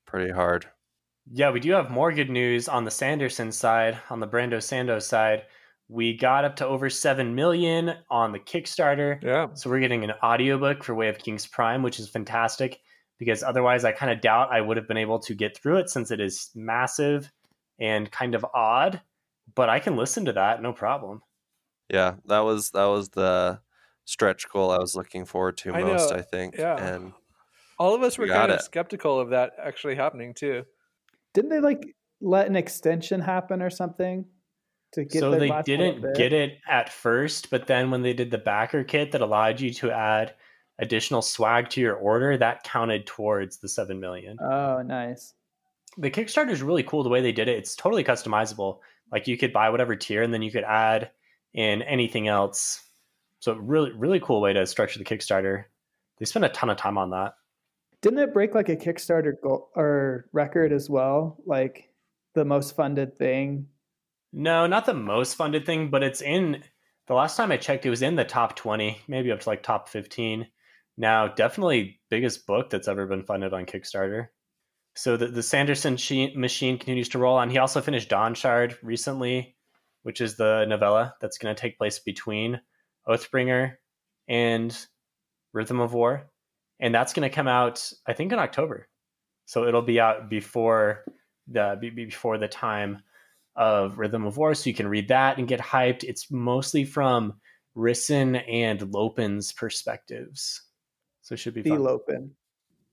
pretty 0.07 0.33
hard. 0.33 0.67
Yeah, 1.31 1.51
we 1.53 1.61
do 1.61 1.71
have 1.73 1.89
more 1.91 2.13
good 2.13 2.31
news 2.31 2.69
on 2.69 2.85
the 2.85 2.91
Sanderson 2.91 3.53
side, 3.53 3.99
on 4.11 4.19
the 4.21 4.27
Brando 4.27 4.59
Sando 4.59 5.01
side. 5.01 5.45
We 5.89 6.17
got 6.17 6.45
up 6.45 6.57
to 6.57 6.67
over 6.67 6.89
7 6.89 7.35
million 7.35 7.95
on 8.11 8.33
the 8.33 8.39
Kickstarter. 8.39 9.23
Yeah. 9.23 9.49
So 9.55 9.69
we're 9.69 9.81
getting 9.81 10.05
an 10.05 10.13
audiobook 10.23 10.83
for 10.85 10.95
Way 10.95 11.09
of 11.09 11.19
Kings 11.19 11.47
Prime, 11.47 11.83
which 11.83 11.99
is 12.01 12.09
fantastic 12.09 12.79
because 13.19 13.43
otherwise 13.43 13.85
I 13.85 13.93
kind 13.93 14.11
of 14.11 14.21
doubt 14.21 14.49
I 14.53 14.61
would 14.61 14.77
have 14.79 14.89
been 14.89 14.97
able 14.97 15.19
to 15.21 15.35
get 15.35 15.57
through 15.57 15.79
it 15.79 15.91
since 15.91 16.11
it 16.11 16.19
is 16.21 16.51
massive 16.55 17.31
and 17.79 18.11
kind 18.11 18.35
of 18.35 18.45
odd, 18.55 19.01
but 19.55 19.69
I 19.69 19.81
can 19.81 19.97
listen 19.97 20.25
to 20.27 20.33
that 20.35 20.63
no 20.63 20.73
problem. 20.73 21.21
Yeah, 21.91 22.15
that 22.27 22.41
was 22.41 22.71
that 22.71 22.87
was 22.87 23.11
the 23.11 23.61
stretch 24.07 24.49
goal 24.49 24.71
I 24.71 24.79
was 24.79 24.97
looking 24.97 25.25
forward 25.27 25.57
to 25.59 25.75
I 25.75 25.83
most, 25.83 26.11
know, 26.11 26.17
I 26.17 26.23
think. 26.23 26.57
yeah. 26.57 26.77
And 26.77 27.13
All 27.79 27.95
of 27.95 28.03
us 28.03 28.17
were 28.19 28.25
We 28.25 28.29
got 28.31 28.41
kind 28.41 28.53
of 28.53 28.59
it. 28.61 28.65
skeptical 28.65 29.21
of 29.21 29.31
that 29.31 29.53
actually 29.63 29.95
happening 29.97 30.33
too. 30.33 30.65
Didn't 31.35 31.51
they 31.51 31.61
like 31.61 31.95
let 32.21 32.47
an 32.47 32.57
extension 32.57 33.21
happen 33.21 33.61
or 33.63 33.71
something 33.71 34.25
to 34.93 35.05
get 35.05 35.21
so 35.21 35.31
they 35.31 35.51
didn't 35.65 36.15
get 36.15 36.33
it 36.33 36.59
at 36.69 36.93
first, 36.93 37.51
but 37.51 37.67
then 37.67 37.91
when 37.91 38.03
they 38.03 38.13
did 38.13 38.31
the 38.31 38.39
backer 38.39 38.85
kit 38.85 39.13
that 39.13 39.21
allowed 39.21 39.61
you 39.61 39.73
to 39.75 39.91
add 39.91 40.35
additional 40.79 41.23
swag 41.23 41.69
to 41.71 41.81
your 41.81 41.95
order, 41.95 42.37
that 42.37 42.63
counted 42.65 43.07
towards 43.07 43.59
the 43.59 43.69
7 43.69 43.99
million. 44.01 44.39
Oh, 44.41 44.83
nice. 44.83 45.35
the 45.99 46.11
Kickstarter 46.11 46.51
is 46.51 46.63
really 46.63 46.83
cool 46.83 47.03
the 47.03 47.09
way 47.09 47.21
they 47.21 47.33
did 47.33 47.49
it. 47.49 47.59
It's 47.59 47.77
totally 47.77 48.05
customizable. 48.05 48.79
Like 49.11 49.29
you 49.29 49.37
could 49.37 49.53
buy 49.53 49.71
whatever 49.71 49.95
tier 49.95 50.23
and 50.23 50.33
then 50.33 50.43
you 50.43 50.51
could 50.51 50.65
add 50.65 51.11
in 51.55 51.83
anything 51.83 52.29
else. 52.29 52.83
So 53.41 53.55
really, 53.55 53.93
really 53.93 54.21
cool 54.21 54.41
way 54.41 54.53
to 54.53 54.67
structure 54.67 54.99
the 54.99 55.05
Kickstarter. 55.05 55.65
They 56.19 56.25
spent 56.25 56.45
a 56.45 56.49
ton 56.51 56.71
of 56.71 56.77
time 56.77 56.97
on 56.97 57.11
that. 57.11 57.35
Didn't 58.01 58.21
it 58.21 58.33
break 58.33 58.55
like 58.55 58.69
a 58.69 58.77
Kickstarter 58.77 59.35
goal 59.43 59.71
or 59.77 60.29
record 60.33 60.73
as 60.73 60.89
well? 60.89 61.37
Like 61.45 61.93
the 62.35 62.45
most 62.45 62.75
funded 62.75 63.17
thing. 63.17 63.67
No, 64.33 64.67
not 64.67 64.87
the 64.87 64.95
most 64.95 65.35
funded 65.35 65.67
thing, 65.67 65.91
but 65.91 66.03
it's 66.03 66.23
in 66.23 66.63
the 67.07 67.15
last 67.15 67.37
time 67.37 67.53
I 67.53 67.57
checked, 67.57 67.85
it 67.85 67.91
was 67.91 68.03
in 68.03 68.17
the 68.17 68.25
top 68.25 68.57
20, 68.57 69.03
maybe 69.09 69.33
up 69.33 69.41
to 69.41 69.49
like 69.49 69.63
top 69.63 69.89
15. 69.89 70.47
Now, 70.97 71.29
definitely 71.29 72.01
biggest 72.11 72.47
book 72.47 72.71
that's 72.71 72.89
ever 72.89 73.07
been 73.07 73.25
funded 73.25 73.53
on 73.53 73.67
Kickstarter. 73.67 74.29
So 74.95 75.17
the, 75.17 75.27
the 75.27 75.43
Sanderson 75.43 75.95
machine 76.37 76.79
continues 76.79 77.09
to 77.11 77.19
roll 77.19 77.37
on. 77.37 77.51
He 77.51 77.59
also 77.59 77.81
finished 77.81 78.11
Dawnshard 78.11 78.79
recently, 78.83 79.57
which 80.03 80.21
is 80.21 80.37
the 80.37 80.67
novella 80.67 81.15
that's 81.21 81.39
going 81.39 81.55
to 81.55 81.61
take 81.61 81.79
place 81.79 81.99
between 81.99 82.61
Oathbringer 83.09 83.75
and 84.29 84.87
Rhythm 85.53 85.81
of 85.81 85.95
War. 85.95 86.31
And 86.79 86.95
that's 86.95 87.13
going 87.13 87.29
to 87.29 87.35
come 87.35 87.49
out, 87.49 87.91
I 88.07 88.13
think, 88.13 88.33
in 88.33 88.39
October. 88.39 88.89
So 89.47 89.65
it'll 89.67 89.83
be 89.83 90.01
out 90.01 90.29
before 90.29 91.05
the 91.49 91.77
be- 91.81 91.91
be- 91.91 92.05
before 92.07 92.39
the 92.39 92.49
time 92.49 93.03
of 93.57 93.99
Rhythm 93.99 94.25
of 94.25 94.37
War, 94.37 94.55
so 94.55 94.69
you 94.71 94.75
can 94.75 94.89
read 94.89 95.09
that 95.09 95.39
and 95.39 95.47
get 95.49 95.61
hyped. 95.61 96.05
It's 96.05 96.31
mostly 96.31 96.85
from 96.85 97.35
Rysn 97.77 98.43
and 98.51 98.93
Lopen's 98.93 99.53
perspectives, 99.53 100.63
so 101.23 101.35
it 101.35 101.39
should 101.39 101.55
be 101.55 101.63
Be 101.63 101.71
fun. 101.71 101.83
Lopen. 101.83 102.35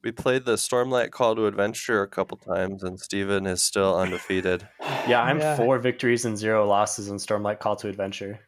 we 0.04 0.12
played 0.12 0.46
the 0.46 0.56
Stormlight 0.56 1.12
Call 1.12 1.36
to 1.36 1.46
Adventure 1.48 2.02
a 2.04 2.08
couple 2.08 2.38
times 2.38 2.84
and 2.84 2.98
Steven 3.00 3.46
is 3.46 3.62
still 3.62 3.98
undefeated. 3.98 4.66
Yeah, 5.08 5.22
I'm 5.22 5.40
Yeah. 5.40 5.58
four 5.58 5.80
victories 5.80 6.24
and 6.26 6.38
zero 6.38 6.66
losses 6.66 7.10
in 7.10 7.18
Stormlight 7.18 7.60
Call 7.60 7.76
to 7.78 7.90
Adventure. 7.90 8.40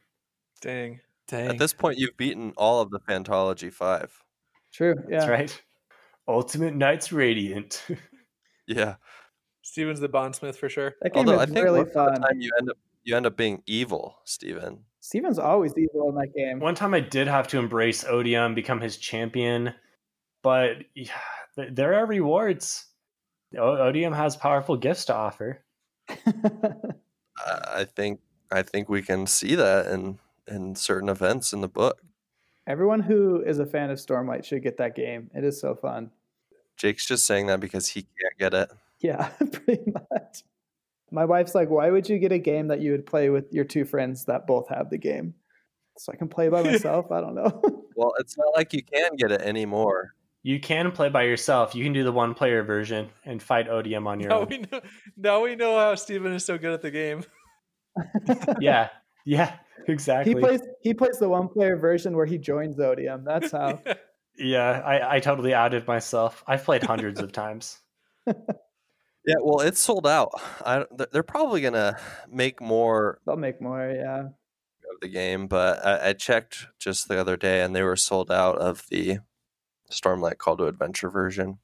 Dang. 0.61 1.01
Dang. 1.27 1.49
At 1.49 1.57
this 1.57 1.73
point 1.73 1.97
you've 1.97 2.15
beaten 2.15 2.53
all 2.55 2.79
of 2.81 2.89
the 2.91 2.99
Fantology 3.01 3.71
5. 3.73 4.23
True. 4.71 4.95
That's 5.09 5.25
Yeah. 5.25 5.29
right. 5.29 5.61
Ultimate 6.27 6.75
Knights 6.75 7.11
Radiant. 7.11 7.85
Yeah. 8.67 8.95
Steven's 9.61 9.99
the 9.99 10.09
bondsmith 10.09 10.57
for 10.57 10.69
sure. 10.69 10.95
That 11.01 11.13
game 11.13 11.27
Although 11.27 11.39
I 11.39 11.43
is 11.43 11.51
think 11.51 11.63
really 11.63 11.79
most 11.79 11.95
of 11.95 12.05
the 12.05 12.11
fun. 12.11 12.21
time 12.21 12.41
you 12.41 12.51
end 12.59 12.69
up 12.69 12.77
you 13.03 13.15
end 13.15 13.25
up 13.25 13.37
being 13.37 13.63
evil, 13.65 14.17
Steven. 14.25 14.85
Steven's 14.99 15.39
always 15.39 15.73
evil 15.77 16.09
in 16.09 16.15
that 16.15 16.33
game. 16.35 16.59
One 16.59 16.75
time 16.75 16.93
I 16.93 16.99
did 16.99 17.27
have 17.27 17.47
to 17.49 17.57
embrace 17.57 18.03
Odium, 18.05 18.53
become 18.53 18.79
his 18.79 18.97
champion, 18.97 19.73
but 20.43 20.77
yeah, 20.93 21.11
there 21.71 21.95
are 21.95 22.05
rewards. 22.05 22.85
Odium 23.57 24.13
has 24.13 24.35
powerful 24.35 24.77
gifts 24.77 25.05
to 25.05 25.15
offer. 25.15 25.63
I 26.09 26.83
I 27.37 27.85
think 27.85 28.19
I 28.51 28.61
think 28.61 28.89
we 28.89 29.01
can 29.01 29.25
see 29.27 29.55
that 29.55 29.87
in 29.87 30.19
in 30.47 30.75
certain 30.75 31.09
events 31.09 31.53
in 31.53 31.61
the 31.61 31.67
book. 31.67 32.01
Everyone 32.67 32.99
who 32.99 33.41
is 33.41 33.59
a 33.59 33.65
fan 33.65 33.89
of 33.89 33.97
Stormlight 33.97 34.45
should 34.45 34.63
get 34.63 34.77
that 34.77 34.95
game. 34.95 35.31
It 35.33 35.43
is 35.43 35.59
so 35.59 35.75
fun. 35.75 36.11
Jake's 36.77 37.05
just 37.05 37.25
saying 37.25 37.47
that 37.47 37.59
because 37.59 37.87
he 37.87 38.01
can't 38.01 38.37
get 38.37 38.53
it. 38.53 38.69
Yeah, 39.01 39.27
pretty 39.51 39.91
much. 39.91 40.43
My 41.11 41.25
wife's 41.25 41.53
like, 41.55 41.69
why 41.69 41.89
would 41.89 42.07
you 42.07 42.19
get 42.19 42.31
a 42.31 42.37
game 42.39 42.67
that 42.67 42.79
you 42.81 42.91
would 42.91 43.05
play 43.05 43.29
with 43.29 43.51
your 43.51 43.65
two 43.65 43.83
friends 43.83 44.25
that 44.25 44.47
both 44.47 44.69
have 44.69 44.89
the 44.89 44.97
game? 44.97 45.33
So 45.97 46.11
I 46.13 46.15
can 46.15 46.29
play 46.29 46.47
by 46.49 46.63
myself? 46.71 47.11
I 47.11 47.21
don't 47.21 47.35
know. 47.35 47.61
Well, 47.93 48.13
it's 48.19 48.37
not 48.37 48.47
like 48.55 48.73
you 48.73 48.81
can 48.81 49.15
get 49.17 49.31
it 49.33 49.41
anymore. 49.41 50.15
You 50.43 50.59
can 50.61 50.91
play 50.91 51.09
by 51.09 51.23
yourself. 51.23 51.75
You 51.75 51.83
can 51.83 51.91
do 51.93 52.03
the 52.05 52.11
one 52.11 52.33
player 52.33 52.63
version 52.63 53.09
and 53.25 53.43
fight 53.43 53.67
Odium 53.67 54.07
on 54.07 54.19
your 54.21 54.29
Now 54.29 54.39
own. 54.39 54.47
we 54.49 54.57
know. 54.59 54.81
Now 55.17 55.43
we 55.43 55.55
know 55.57 55.77
how 55.77 55.93
Steven 55.95 56.31
is 56.31 56.43
so 56.45 56.57
good 56.57 56.71
at 56.73 56.81
the 56.81 56.89
game. 56.89 57.23
yeah, 58.59 58.89
yeah, 59.25 59.57
exactly. 59.87 60.33
he 60.33 60.39
plays 60.39 60.61
he 60.81 60.93
plays 60.93 61.19
the 61.19 61.29
one 61.29 61.47
player 61.49 61.75
version 61.75 62.15
where 62.15 62.25
he 62.25 62.37
joins 62.37 62.79
Odium. 62.79 63.23
That's 63.25 63.51
how. 63.51 63.79
yeah, 64.37 64.81
I, 64.83 65.17
I 65.17 65.19
totally 65.19 65.53
outed 65.53 65.85
myself. 65.85 66.43
I've 66.47 66.63
played 66.63 66.83
hundreds 66.83 67.19
of 67.19 67.31
times. 67.33 67.77
Yeah, 69.25 69.35
well, 69.43 69.59
it's 69.61 69.79
sold 69.79 70.07
out. 70.07 70.31
I, 70.65 70.85
they're 71.11 71.23
probably 71.23 71.61
gonna 71.61 71.97
make 72.29 72.59
more 72.61 73.19
They'll 73.25 73.35
make 73.37 73.61
more, 73.61 73.89
yeah. 73.91 74.19
of 74.23 74.99
the 75.01 75.07
game, 75.09 75.47
but 75.47 75.85
I, 75.85 76.09
I 76.09 76.13
checked 76.13 76.65
just 76.79 77.07
the 77.07 77.19
other 77.19 77.37
day, 77.37 77.61
and 77.61 77.75
they 77.75 77.83
were 77.83 77.95
sold 77.95 78.31
out 78.31 78.57
of 78.57 78.83
the 78.89 79.19
Stormlight 79.91 80.37
Call 80.37 80.57
to 80.57 80.65
Adventure 80.65 81.09
version. 81.09 81.59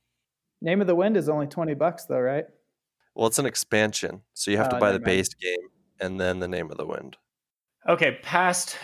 Name 0.61 0.81
of 0.81 0.87
the 0.87 0.95
Wind 0.95 1.17
is 1.17 1.29
only 1.29 1.47
twenty 1.47 1.73
bucks 1.73 2.05
though, 2.05 2.19
right? 2.19 2.45
Well, 3.15 3.27
it's 3.27 3.39
an 3.39 3.45
expansion, 3.47 4.21
so 4.33 4.51
you 4.51 4.57
have 4.57 4.69
to 4.69 4.77
Oh, 4.77 4.79
buy 4.79 4.91
the 4.91 4.99
never 4.99 5.09
mind. 5.09 5.17
base 5.17 5.33
game 5.33 5.69
and 5.99 6.19
then 6.19 6.39
the 6.39 6.47
Name 6.47 6.69
of 6.69 6.77
the 6.77 6.85
Wind. 6.85 7.17
Okay, 7.89 8.19
past 8.21 8.77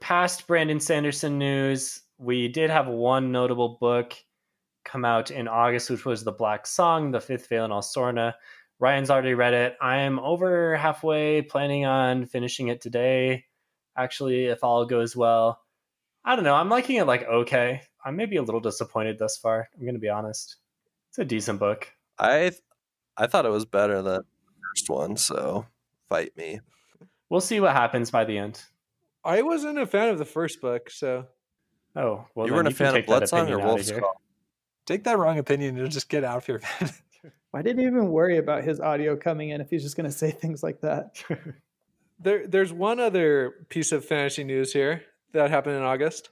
past 0.00 0.46
Brandon 0.46 0.80
Sanderson 0.80 1.38
news, 1.38 2.00
we 2.18 2.48
did 2.48 2.70
have 2.70 2.86
one 2.86 3.32
notable 3.32 3.76
book 3.80 4.14
come 4.84 5.04
out 5.04 5.30
in 5.30 5.48
August, 5.48 5.90
which 5.90 6.04
was 6.04 6.24
The 6.24 6.32
Black 6.32 6.66
Song, 6.66 7.10
The 7.10 7.20
Fifth 7.20 7.48
Vaelin 7.48 7.70
Al 7.70 7.82
Sorna. 7.82 8.34
Ryan's 8.80 9.10
already 9.10 9.34
read 9.34 9.54
it. 9.54 9.76
I 9.80 9.98
am 9.98 10.18
over 10.20 10.76
halfway, 10.76 11.42
planning 11.42 11.84
on 11.84 12.26
finishing 12.26 12.68
it 12.68 12.80
today. 12.80 13.44
Actually, 13.96 14.46
if 14.46 14.62
all 14.62 14.86
goes 14.86 15.16
well. 15.16 15.60
I 16.24 16.36
don't 16.36 16.44
know. 16.44 16.54
I'm 16.54 16.68
liking 16.68 16.96
it 16.96 17.06
like 17.06 17.24
okay. 17.24 17.82
I'm 18.04 18.14
maybe 18.16 18.36
a 18.36 18.42
little 18.42 18.60
disappointed 18.60 19.18
thus 19.18 19.36
far. 19.36 19.68
I'm 19.76 19.84
gonna 19.84 19.98
be 19.98 20.08
honest. 20.08 20.56
It's 21.10 21.18
a 21.18 21.24
decent 21.24 21.58
book. 21.58 21.88
I 22.18 22.50
th- 22.50 22.62
I 23.16 23.26
thought 23.26 23.46
it 23.46 23.50
was 23.50 23.64
better 23.64 23.96
than 24.02 24.04
the 24.04 24.24
first 24.74 24.90
one, 24.90 25.16
so 25.16 25.66
fight 26.08 26.36
me. 26.36 26.60
We'll 27.28 27.40
see 27.40 27.60
what 27.60 27.72
happens 27.72 28.10
by 28.10 28.24
the 28.24 28.38
end. 28.38 28.62
I 29.24 29.42
wasn't 29.42 29.78
a 29.78 29.86
fan 29.86 30.10
of 30.10 30.18
the 30.18 30.24
first 30.24 30.60
book, 30.60 30.90
so 30.90 31.26
Oh, 31.96 32.26
well, 32.34 32.46
you 32.46 32.50
then 32.52 32.56
weren't 32.56 32.68
a 32.68 32.70
can 32.70 32.76
fan 32.76 32.86
of 32.88 32.94
take 32.94 33.06
that 33.06 33.10
Blood 33.10 33.28
Song 33.28 33.40
or 33.40 33.42
opinion 33.42 33.60
outta 33.60 33.74
Wolf's. 33.74 33.90
Call? 33.90 34.20
Take 34.88 35.04
that 35.04 35.18
wrong 35.18 35.38
opinion 35.38 35.78
and 35.78 35.90
just 35.90 36.08
get 36.08 36.24
out 36.24 36.38
of 36.38 36.46
here. 36.46 36.62
man. 36.80 36.90
I 37.54 37.60
didn't 37.60 37.82
even 37.84 38.08
worry 38.08 38.38
about 38.38 38.64
his 38.64 38.80
audio 38.80 39.16
coming 39.16 39.50
in 39.50 39.60
if 39.60 39.68
he's 39.68 39.82
just 39.82 39.96
gonna 39.98 40.10
say 40.10 40.30
things 40.30 40.62
like 40.62 40.80
that. 40.80 41.22
there 42.18 42.46
there's 42.46 42.72
one 42.72 42.98
other 42.98 43.66
piece 43.68 43.92
of 43.92 44.02
fantasy 44.04 44.44
news 44.44 44.72
here 44.72 45.02
that 45.32 45.50
happened 45.50 45.76
in 45.76 45.82
August. 45.82 46.30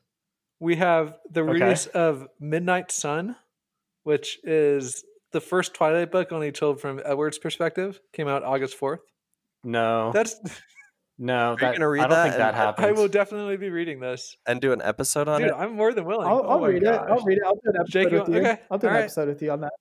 We 0.59 0.77
have 0.77 1.16
the 1.31 1.42
Okay. 1.42 1.53
release 1.53 1.87
of 1.88 2.29
Midnight 2.40 2.90
Sun, 2.90 3.37
which 4.05 4.38
is 4.42 5.05
the 5.33 5.40
first 5.42 5.75
Twilight 5.75 6.11
book 6.11 6.33
only 6.33 6.51
told 6.51 6.81
from 6.81 6.99
Edward's 7.05 7.38
perspective. 7.38 8.01
Came 8.14 8.27
out 8.29 8.42
August 8.42 8.75
fourth. 8.77 9.01
no, 9.64 10.12
That's 10.12 10.37
no. 11.19 11.53
you 11.53 11.57
That, 11.59 11.73
gonna 11.75 11.89
read 11.89 12.01
I 12.01 12.07
don't 12.09 12.11
that 12.11 12.23
think 12.25 12.37
that 12.37 12.49
and- 12.49 12.57
happens. 12.57 12.87
I 12.89 12.93
will 12.93 13.09
definitely 13.09 13.57
be 13.57 13.71
reading 13.71 14.01
this. 14.01 14.37
And 14.47 14.61
do 14.61 14.73
an 14.73 14.83
episode 14.83 15.29
on 15.29 15.41
Dude, 15.41 15.51
it? 15.51 15.55
I'm 15.57 15.75
more 15.75 15.93
than 15.93 16.05
willing. 16.05 16.27
I'll, 16.29 16.43
Oh 16.45 16.49
I'll 16.49 16.61
my 16.61 16.69
read 16.69 16.83
it. 16.83 16.89
I'll 16.89 17.25
read 17.25 17.39
it. 17.39 17.45
I'll 17.45 17.55
do 17.55 17.61
an 17.65 17.77
episode 17.81 17.91
Jake, 17.93 18.11
with 18.13 18.29
you. 18.29 18.37
okay, 18.41 18.61
I'll 18.71 18.79
do 18.79 18.87
an 18.87 18.93
alright. 18.93 19.05
episode 19.05 19.29
with 19.29 19.43
you 19.43 19.51
on 19.53 19.61
that. 19.63 19.73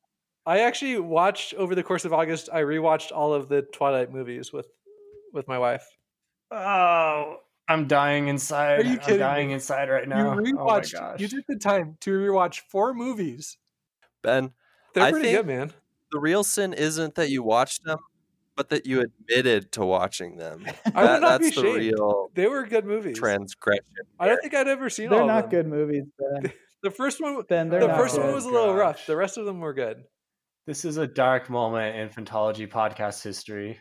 I 0.46 0.60
actually 0.60 1.00
watched 1.00 1.54
over 1.56 1.74
the 1.76 1.84
course 1.84 2.06
of 2.06 2.14
August. 2.14 2.50
I 2.54 2.62
rewatched 2.62 3.12
all 3.12 3.34
of 3.34 3.50
the 3.50 3.64
Twilight 3.64 4.12
movies 4.12 4.54
with 4.54 4.68
with 5.34 5.48
my 5.48 5.58
wife. 5.60 5.86
Oh, 6.52 7.38
I'm 7.68 7.88
dying 7.88 8.28
inside. 8.28 8.80
Are 8.82 8.84
you 8.84 8.92
I'm 8.94 9.00
kidding 9.00 9.20
dying 9.20 9.48
me? 9.50 9.54
inside 9.56 9.90
right 9.90 10.04
you 10.04 10.10
now. 10.10 10.32
Oh 10.32 10.36
my 10.36 10.42
rewatched. 10.42 10.94
gosh. 10.94 11.20
you 11.20 11.28
took 11.28 11.46
the 11.48 11.56
time 11.58 11.98
to 12.02 12.12
rewatch 12.12 12.62
four 12.70 12.94
movies. 12.94 13.58
Ben, 14.22 14.52
They're 14.94 15.04
I 15.04 15.12
pretty 15.12 15.30
think- 15.30 15.38
good, 15.40 15.48
man. 15.48 15.74
the 16.12 16.20
real 16.20 16.44
sin 16.44 16.74
isn't 16.74 17.16
that 17.16 17.30
you 17.32 17.42
watched 17.44 17.84
them, 17.84 17.98
but 18.56 18.70
that 18.70 18.86
you 18.86 19.02
admitted 19.02 19.72
to 19.74 19.86
watching 19.86 20.38
them. 20.38 20.66
I 20.94 21.02
would 21.02 21.08
That- 21.10 21.22
not 21.22 21.40
be 21.40 21.46
that's 21.48 21.56
the 21.58 21.64
real 21.74 22.30
They 22.34 22.48
were 22.48 22.66
good 22.66 22.86
movies. 22.86 23.18
transgression. 23.18 23.84
I 24.20 24.28
don't 24.28 24.42
think 24.42 24.54
I'd 24.54 24.68
ever 24.68 24.90
seen 24.90 25.06
them. 25.06 25.12
They're 25.12 25.22
all 25.22 25.28
not 25.28 25.50
them. 25.50 25.50
good 25.52 25.68
movies, 25.68 26.04
Ben. 26.20 26.52
The 26.84 26.92
first 26.92 27.22
one, 27.22 27.42
Ben, 27.50 27.70
they're 27.70 27.80
the 27.82 27.88
not 27.88 27.98
first 27.98 28.18
one 28.20 28.34
was 28.34 28.46
a 28.46 28.50
little 28.50 28.74
rough. 28.76 29.06
The 29.08 29.16
rest 29.16 29.38
of 29.38 29.46
them 29.46 29.60
were 29.60 29.74
good. 29.74 30.04
This 30.68 30.86
is 30.86 30.98
a 30.98 31.08
dark 31.08 31.50
moment 31.50 31.96
in 31.98 32.10
Phantology 32.10 32.68
podcast 32.68 33.24
history. 33.24 33.78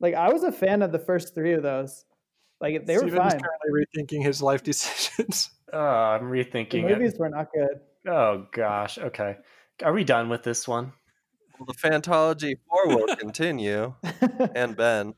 Like 0.00 0.14
I 0.14 0.32
was 0.32 0.42
a 0.42 0.52
fan 0.52 0.82
of 0.82 0.92
the 0.92 0.98
first 0.98 1.34
three 1.34 1.52
of 1.52 1.62
those. 1.62 2.04
Like 2.60 2.86
they 2.86 2.94
were 2.94 3.00
Steven 3.08 3.26
is 3.26 3.32
fine. 3.32 3.40
currently 3.40 3.86
rethinking 3.96 4.22
his 4.24 4.42
life 4.42 4.62
decisions. 4.70 5.50
Oh, 5.72 5.78
I'm 5.78 6.30
The 6.30 6.36
rethinking 6.44 6.88
movies 6.88 7.14
it. 7.14 7.20
were 7.20 7.28
not 7.30 7.48
good. 7.54 7.80
Oh 8.10 8.46
gosh. 8.52 8.98
Okay. 8.98 9.36
Are 9.82 9.92
we 9.92 10.04
done 10.04 10.28
with 10.28 10.42
this 10.42 10.66
one? 10.68 10.92
Well, 11.60 11.66
the 11.66 11.74
Fantology 11.74 12.54
4 12.70 12.88
will 12.88 13.16
continue. 13.16 13.92
and 14.54 14.74
Ben. 14.74 15.14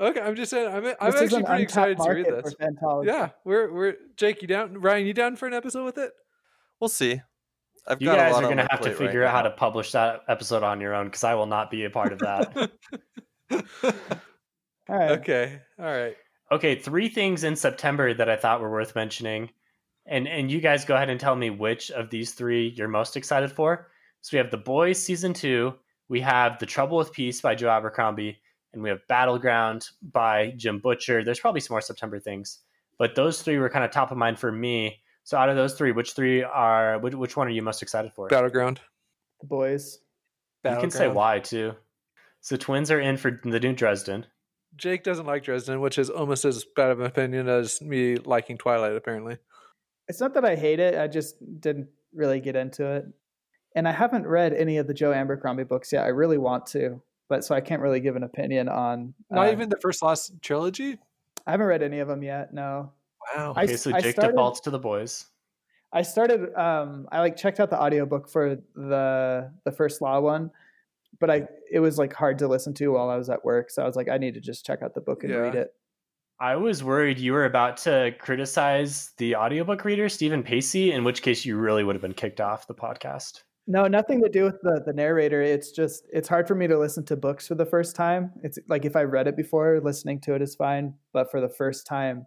Okay, 0.00 0.20
I'm 0.20 0.36
just 0.36 0.50
saying. 0.50 0.68
I'm, 0.68 0.86
I'm 1.00 1.10
This 1.12 1.22
actually 1.22 1.42
pretty 1.44 1.62
excited 1.64 1.98
to 1.98 2.10
read 2.10 2.26
this. 2.26 2.54
Yeah, 3.04 3.30
we're 3.44 3.72
we're 3.72 3.96
Jake. 4.16 4.42
You 4.42 4.48
down? 4.48 4.80
Ryan, 4.80 5.06
you 5.06 5.12
down 5.12 5.34
for 5.36 5.46
an 5.46 5.54
episode 5.54 5.84
with 5.84 5.98
it? 5.98 6.12
We'll 6.78 6.88
see. 6.88 7.20
I've 7.86 8.00
You 8.00 8.06
got 8.06 8.14
a 8.14 8.16
guys 8.18 8.32
lot 8.34 8.44
are 8.44 8.48
gonna 8.48 8.66
have 8.70 8.80
to 8.80 8.90
plate 8.90 8.98
right 9.00 9.06
figure 9.06 9.24
out 9.24 9.34
how 9.34 9.42
to 9.42 9.50
publish 9.50 9.92
that 9.92 10.22
episode 10.28 10.62
on 10.62 10.80
your 10.80 10.94
own 10.94 11.06
because 11.06 11.24
I 11.24 11.34
will 11.34 11.46
not 11.46 11.70
be 11.70 11.84
a 11.84 11.90
part 11.90 12.12
of 12.12 12.18
that. 12.20 12.70
All 14.88 14.96
right. 14.96 15.10
okay, 15.18 15.60
all 15.78 15.84
right. 15.84 16.16
okay, 16.50 16.74
three 16.74 17.08
things 17.08 17.44
in 17.44 17.56
September 17.56 18.14
that 18.14 18.28
I 18.28 18.36
thought 18.36 18.60
were 18.60 18.70
worth 18.70 18.94
mentioning. 18.94 19.50
And 20.06 20.26
and 20.26 20.50
you 20.50 20.60
guys 20.60 20.84
go 20.84 20.94
ahead 20.96 21.10
and 21.10 21.20
tell 21.20 21.36
me 21.36 21.50
which 21.50 21.90
of 21.90 22.08
these 22.08 22.32
three 22.32 22.68
you're 22.76 22.88
most 22.88 23.16
excited 23.16 23.52
for. 23.52 23.88
So 24.28 24.36
we 24.36 24.42
have 24.42 24.50
The 24.50 24.58
Boys 24.58 25.02
season 25.02 25.32
two, 25.32 25.72
we 26.10 26.20
have 26.20 26.58
The 26.58 26.66
Trouble 26.66 26.98
with 26.98 27.14
Peace 27.14 27.40
by 27.40 27.54
Joe 27.54 27.70
Abercrombie, 27.70 28.36
and 28.74 28.82
we 28.82 28.90
have 28.90 28.98
Battleground 29.08 29.88
by 30.02 30.52
Jim 30.54 30.80
Butcher. 30.80 31.24
There's 31.24 31.40
probably 31.40 31.62
some 31.62 31.72
more 31.72 31.80
September 31.80 32.20
things, 32.20 32.58
but 32.98 33.14
those 33.14 33.40
three 33.40 33.56
were 33.56 33.70
kind 33.70 33.86
of 33.86 33.90
top 33.90 34.10
of 34.10 34.18
mind 34.18 34.38
for 34.38 34.52
me. 34.52 35.00
So 35.24 35.38
out 35.38 35.48
of 35.48 35.56
those 35.56 35.72
three, 35.72 35.92
which 35.92 36.12
three 36.12 36.42
are 36.42 36.98
which, 36.98 37.14
which 37.14 37.38
one 37.38 37.46
are 37.46 37.50
you 37.50 37.62
most 37.62 37.80
excited 37.80 38.12
for? 38.12 38.28
Battleground. 38.28 38.82
The 39.40 39.46
boys. 39.46 39.98
you 40.62 40.76
can 40.76 40.90
say 40.90 41.08
why 41.08 41.38
too. 41.38 41.72
So 42.42 42.56
twins 42.56 42.90
are 42.90 43.00
in 43.00 43.16
for 43.16 43.40
the 43.42 43.58
new 43.58 43.72
Dresden. 43.72 44.26
Jake 44.76 45.04
doesn't 45.04 45.24
like 45.24 45.44
Dresden, 45.44 45.80
which 45.80 45.96
is 45.96 46.10
almost 46.10 46.44
as 46.44 46.66
bad 46.76 46.90
of 46.90 47.00
an 47.00 47.06
opinion 47.06 47.48
as 47.48 47.80
me 47.80 48.16
liking 48.16 48.58
Twilight. 48.58 48.94
Apparently, 48.94 49.38
It's 50.06 50.20
not 50.20 50.34
that 50.34 50.44
I 50.44 50.54
hate 50.54 50.80
it. 50.80 50.98
I 50.98 51.06
just 51.06 51.36
didn't 51.62 51.88
really 52.12 52.40
get 52.40 52.56
into 52.56 52.84
it. 52.84 53.06
And 53.78 53.86
I 53.86 53.92
haven't 53.92 54.26
read 54.26 54.52
any 54.54 54.78
of 54.78 54.88
the 54.88 54.94
Joe 54.94 55.12
Abercrombie 55.12 55.62
books 55.62 55.92
yet. 55.92 56.02
I 56.04 56.08
really 56.08 56.36
want 56.38 56.66
to, 56.68 57.00
but 57.28 57.44
so 57.44 57.54
I 57.54 57.60
can't 57.60 57.80
really 57.80 58.00
give 58.00 58.16
an 58.16 58.24
opinion 58.24 58.68
on. 58.68 59.14
Not 59.30 59.48
uh, 59.48 59.52
even 59.52 59.68
the 59.68 59.78
first 59.80 60.02
law 60.02 60.16
trilogy. 60.40 60.98
I 61.46 61.52
haven't 61.52 61.66
read 61.68 61.82
any 61.84 62.00
of 62.00 62.08
them 62.08 62.24
yet. 62.24 62.52
No. 62.52 62.90
Wow. 63.36 63.52
I 63.56 63.62
Okay, 63.64 63.74
s- 63.74 63.82
so 63.82 63.94
I 63.94 64.00
Jake 64.00 64.14
started- 64.14 64.32
defaults 64.32 64.58
to 64.62 64.70
the 64.70 64.80
boys. 64.80 65.26
I 65.92 66.02
started. 66.02 66.52
Um, 66.58 67.06
I 67.12 67.20
like 67.20 67.36
checked 67.36 67.60
out 67.60 67.70
the 67.70 67.80
audiobook 67.80 68.28
for 68.28 68.56
the 68.74 69.52
the 69.64 69.70
first 69.72 70.02
law 70.02 70.18
one, 70.20 70.50
but 71.20 71.30
I 71.30 71.46
it 71.70 71.78
was 71.80 71.98
like 71.98 72.12
hard 72.12 72.38
to 72.40 72.48
listen 72.48 72.74
to 72.74 72.88
while 72.88 73.08
I 73.10 73.16
was 73.16 73.30
at 73.30 73.44
work. 73.44 73.70
So 73.70 73.82
I 73.82 73.86
was 73.86 73.94
like, 73.96 74.08
I 74.08 74.18
need 74.18 74.34
to 74.34 74.40
just 74.40 74.66
check 74.66 74.82
out 74.82 74.94
the 74.94 75.00
book 75.00 75.22
and 75.22 75.32
Yeah. 75.32 75.38
read 75.38 75.54
it. 75.54 75.72
I 76.40 76.56
was 76.56 76.82
worried 76.84 77.18
you 77.18 77.32
were 77.32 77.44
about 77.46 77.76
to 77.78 78.12
criticize 78.18 79.12
the 79.18 79.36
audiobook 79.36 79.84
reader, 79.84 80.08
Steven 80.08 80.42
Pacey, 80.42 80.92
in 80.92 81.04
which 81.04 81.22
case 81.22 81.44
you 81.44 81.56
really 81.56 81.84
would 81.84 81.94
have 81.94 82.02
been 82.02 82.12
kicked 82.14 82.40
off 82.40 82.66
the 82.66 82.74
podcast. 82.74 83.42
No, 83.70 83.86
nothing 83.86 84.22
to 84.22 84.30
do 84.30 84.44
with 84.44 84.56
the 84.62 84.82
the 84.84 84.94
narrator. 84.94 85.42
It's 85.42 85.70
just 85.72 86.04
it's 86.10 86.26
hard 86.26 86.48
for 86.48 86.54
me 86.54 86.66
to 86.68 86.78
listen 86.78 87.04
to 87.06 87.16
books 87.16 87.46
for 87.46 87.54
the 87.54 87.66
first 87.66 87.94
time. 87.94 88.32
It's 88.42 88.58
like 88.66 88.86
if 88.86 88.96
I 88.96 89.02
read 89.02 89.28
it 89.28 89.36
before, 89.36 89.78
listening 89.84 90.20
to 90.22 90.34
it 90.34 90.40
is 90.40 90.54
fine, 90.56 90.94
but 91.12 91.30
for 91.30 91.40
the 91.42 91.50
first 91.50 91.86
time, 91.86 92.26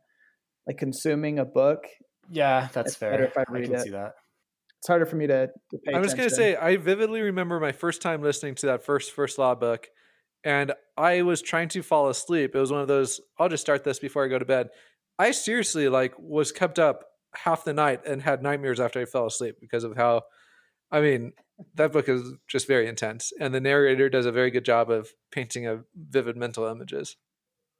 like 0.68 0.78
consuming 0.78 1.40
a 1.40 1.46
book, 1.46 1.88
Yeah, 2.30 2.68
that's 2.74 2.96
fair. 2.96 3.24
if 3.24 3.36
I 3.38 3.42
I 3.42 3.46
can 3.46 3.74
it. 3.74 3.80
see 3.82 3.90
that. 3.90 4.14
it's 4.78 4.88
harder 4.88 5.08
for 5.08 5.16
me 5.16 5.26
to, 5.28 5.48
to 5.72 5.78
pay 5.80 5.94
I'm 5.96 6.04
just 6.04 6.16
gonna 6.16 6.30
say 6.30 6.56
I 6.56 6.78
vividly 6.78 7.22
remember 7.22 7.60
my 7.60 7.72
first 7.72 8.04
time 8.04 8.22
listening 8.22 8.54
to 8.56 8.68
that 8.68 8.84
first 8.86 9.12
first 9.12 9.40
law 9.40 9.56
book, 9.56 9.88
and 10.44 10.74
I 10.96 11.24
was 11.24 11.42
trying 11.42 11.70
to 11.70 11.82
fall 11.82 12.08
asleep. 12.10 12.56
It 12.56 12.60
was 12.60 12.72
one 12.72 12.82
of 12.82 12.88
those. 12.88 13.20
I'll 13.40 13.50
just 13.50 13.62
start 13.62 13.84
this 13.84 13.98
before 13.98 14.24
I 14.24 14.28
go 14.28 14.38
to 14.38 14.46
bed. 14.46 14.70
I 15.18 15.32
seriously 15.32 15.90
like 15.90 16.14
was 16.20 16.52
kept 16.52 16.78
up 16.78 17.04
half 17.34 17.64
the 17.64 17.74
night 17.74 18.06
and 18.06 18.22
had 18.22 18.44
nightmares 18.44 18.80
after 18.80 19.02
I 19.02 19.06
fell 19.06 19.26
asleep 19.26 19.56
because 19.60 19.84
of 19.84 19.98
how. 19.98 20.22
I 20.92 21.02
mean, 21.02 21.34
that 21.76 21.92
book 21.92 22.10
is 22.10 22.34
just 22.48 22.68
very 22.68 22.88
intense, 22.88 23.32
and 23.40 23.54
the 23.54 23.62
narrator 23.62 24.10
does 24.10 24.26
a 24.26 24.32
very 24.32 24.52
good 24.52 24.66
job 24.66 24.90
of 24.90 25.10
painting 25.32 25.68
a 25.68 25.84
vivid 25.96 26.36
mental 26.36 26.66
images. 26.66 27.16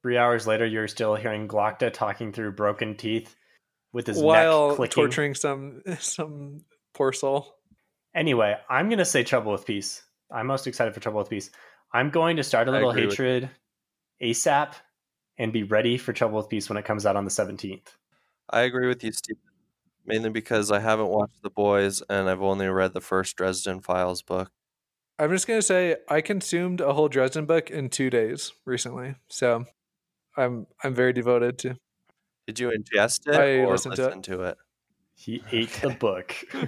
Three 0.02 0.16
hours 0.16 0.46
later, 0.46 0.66
you're 0.66 0.88
still 0.88 1.14
hearing 1.14 1.46
Glokta 1.46 1.92
talking 1.92 2.32
through 2.32 2.52
broken 2.52 2.96
teeth 2.96 3.34
with 3.92 4.06
his 4.06 4.18
while 4.18 4.68
neck 4.68 4.76
clicking. 4.76 4.94
torturing 4.94 5.34
some 5.34 5.82
some 5.98 6.64
poor 6.94 7.12
soul. 7.12 7.54
Anyway, 8.14 8.56
I'm 8.68 8.88
going 8.88 8.98
to 8.98 9.04
say 9.04 9.22
Trouble 9.22 9.52
with 9.52 9.64
Peace. 9.66 10.02
I'm 10.30 10.46
most 10.46 10.66
excited 10.66 10.94
for 10.94 11.00
Trouble 11.00 11.18
with 11.18 11.30
Peace. 11.30 11.50
I'm 11.92 12.10
going 12.10 12.36
to 12.36 12.42
start 12.42 12.68
a 12.68 12.70
little 12.70 12.90
agree 12.90 13.06
with- 13.06 13.12
hatred 13.12 13.50
ASAP 14.22 14.72
and 15.38 15.52
be 15.52 15.62
ready 15.62 15.98
for 15.98 16.12
Trouble 16.12 16.38
with 16.38 16.48
Peace 16.48 16.68
when 16.68 16.76
it 16.76 16.84
comes 16.84 17.06
out 17.06 17.16
on 17.16 17.24
the 17.24 17.30
17th. 17.30 17.86
I 18.50 18.62
agree 18.62 18.88
with 18.88 19.02
you, 19.02 19.12
Steve. 19.12 19.36
Mainly 20.04 20.30
because 20.30 20.70
I 20.70 20.80
haven't 20.80 21.08
watched 21.08 21.42
The 21.42 21.50
Boys 21.50 22.02
and 22.08 22.28
I've 22.28 22.42
only 22.42 22.66
read 22.68 22.92
the 22.92 23.00
first 23.00 23.36
Dresden 23.36 23.80
Files 23.80 24.22
book. 24.22 24.50
I'm 25.18 25.30
just 25.30 25.46
gonna 25.46 25.62
say 25.62 25.96
I 26.08 26.20
consumed 26.20 26.80
a 26.80 26.92
whole 26.94 27.08
Dresden 27.08 27.46
book 27.46 27.70
in 27.70 27.88
two 27.90 28.10
days 28.10 28.52
recently, 28.64 29.14
so 29.28 29.66
I'm 30.36 30.66
I'm 30.82 30.94
very 30.94 31.12
devoted 31.12 31.58
to. 31.58 31.76
Did 32.46 32.58
you 32.58 32.70
ingest 32.70 33.28
it 33.28 33.36
I 33.36 33.58
or 33.58 33.72
listen 33.72 33.92
to 33.92 34.08
it. 34.08 34.22
to 34.24 34.42
it? 34.42 34.58
He 35.14 35.42
ate 35.52 35.70
the 35.82 35.90
book. 35.90 36.34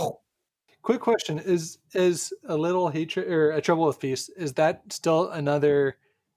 Quick 0.82 1.00
question: 1.00 1.38
Is 1.38 1.78
is 1.94 2.32
a 2.46 2.56
little 2.56 2.88
hatred 2.88 3.28
or 3.28 3.50
a 3.50 3.60
trouble 3.60 3.86
with 3.86 4.00
peace? 4.00 4.28
Is 4.30 4.54
that 4.54 4.82
still 4.92 5.28
another 5.30 5.96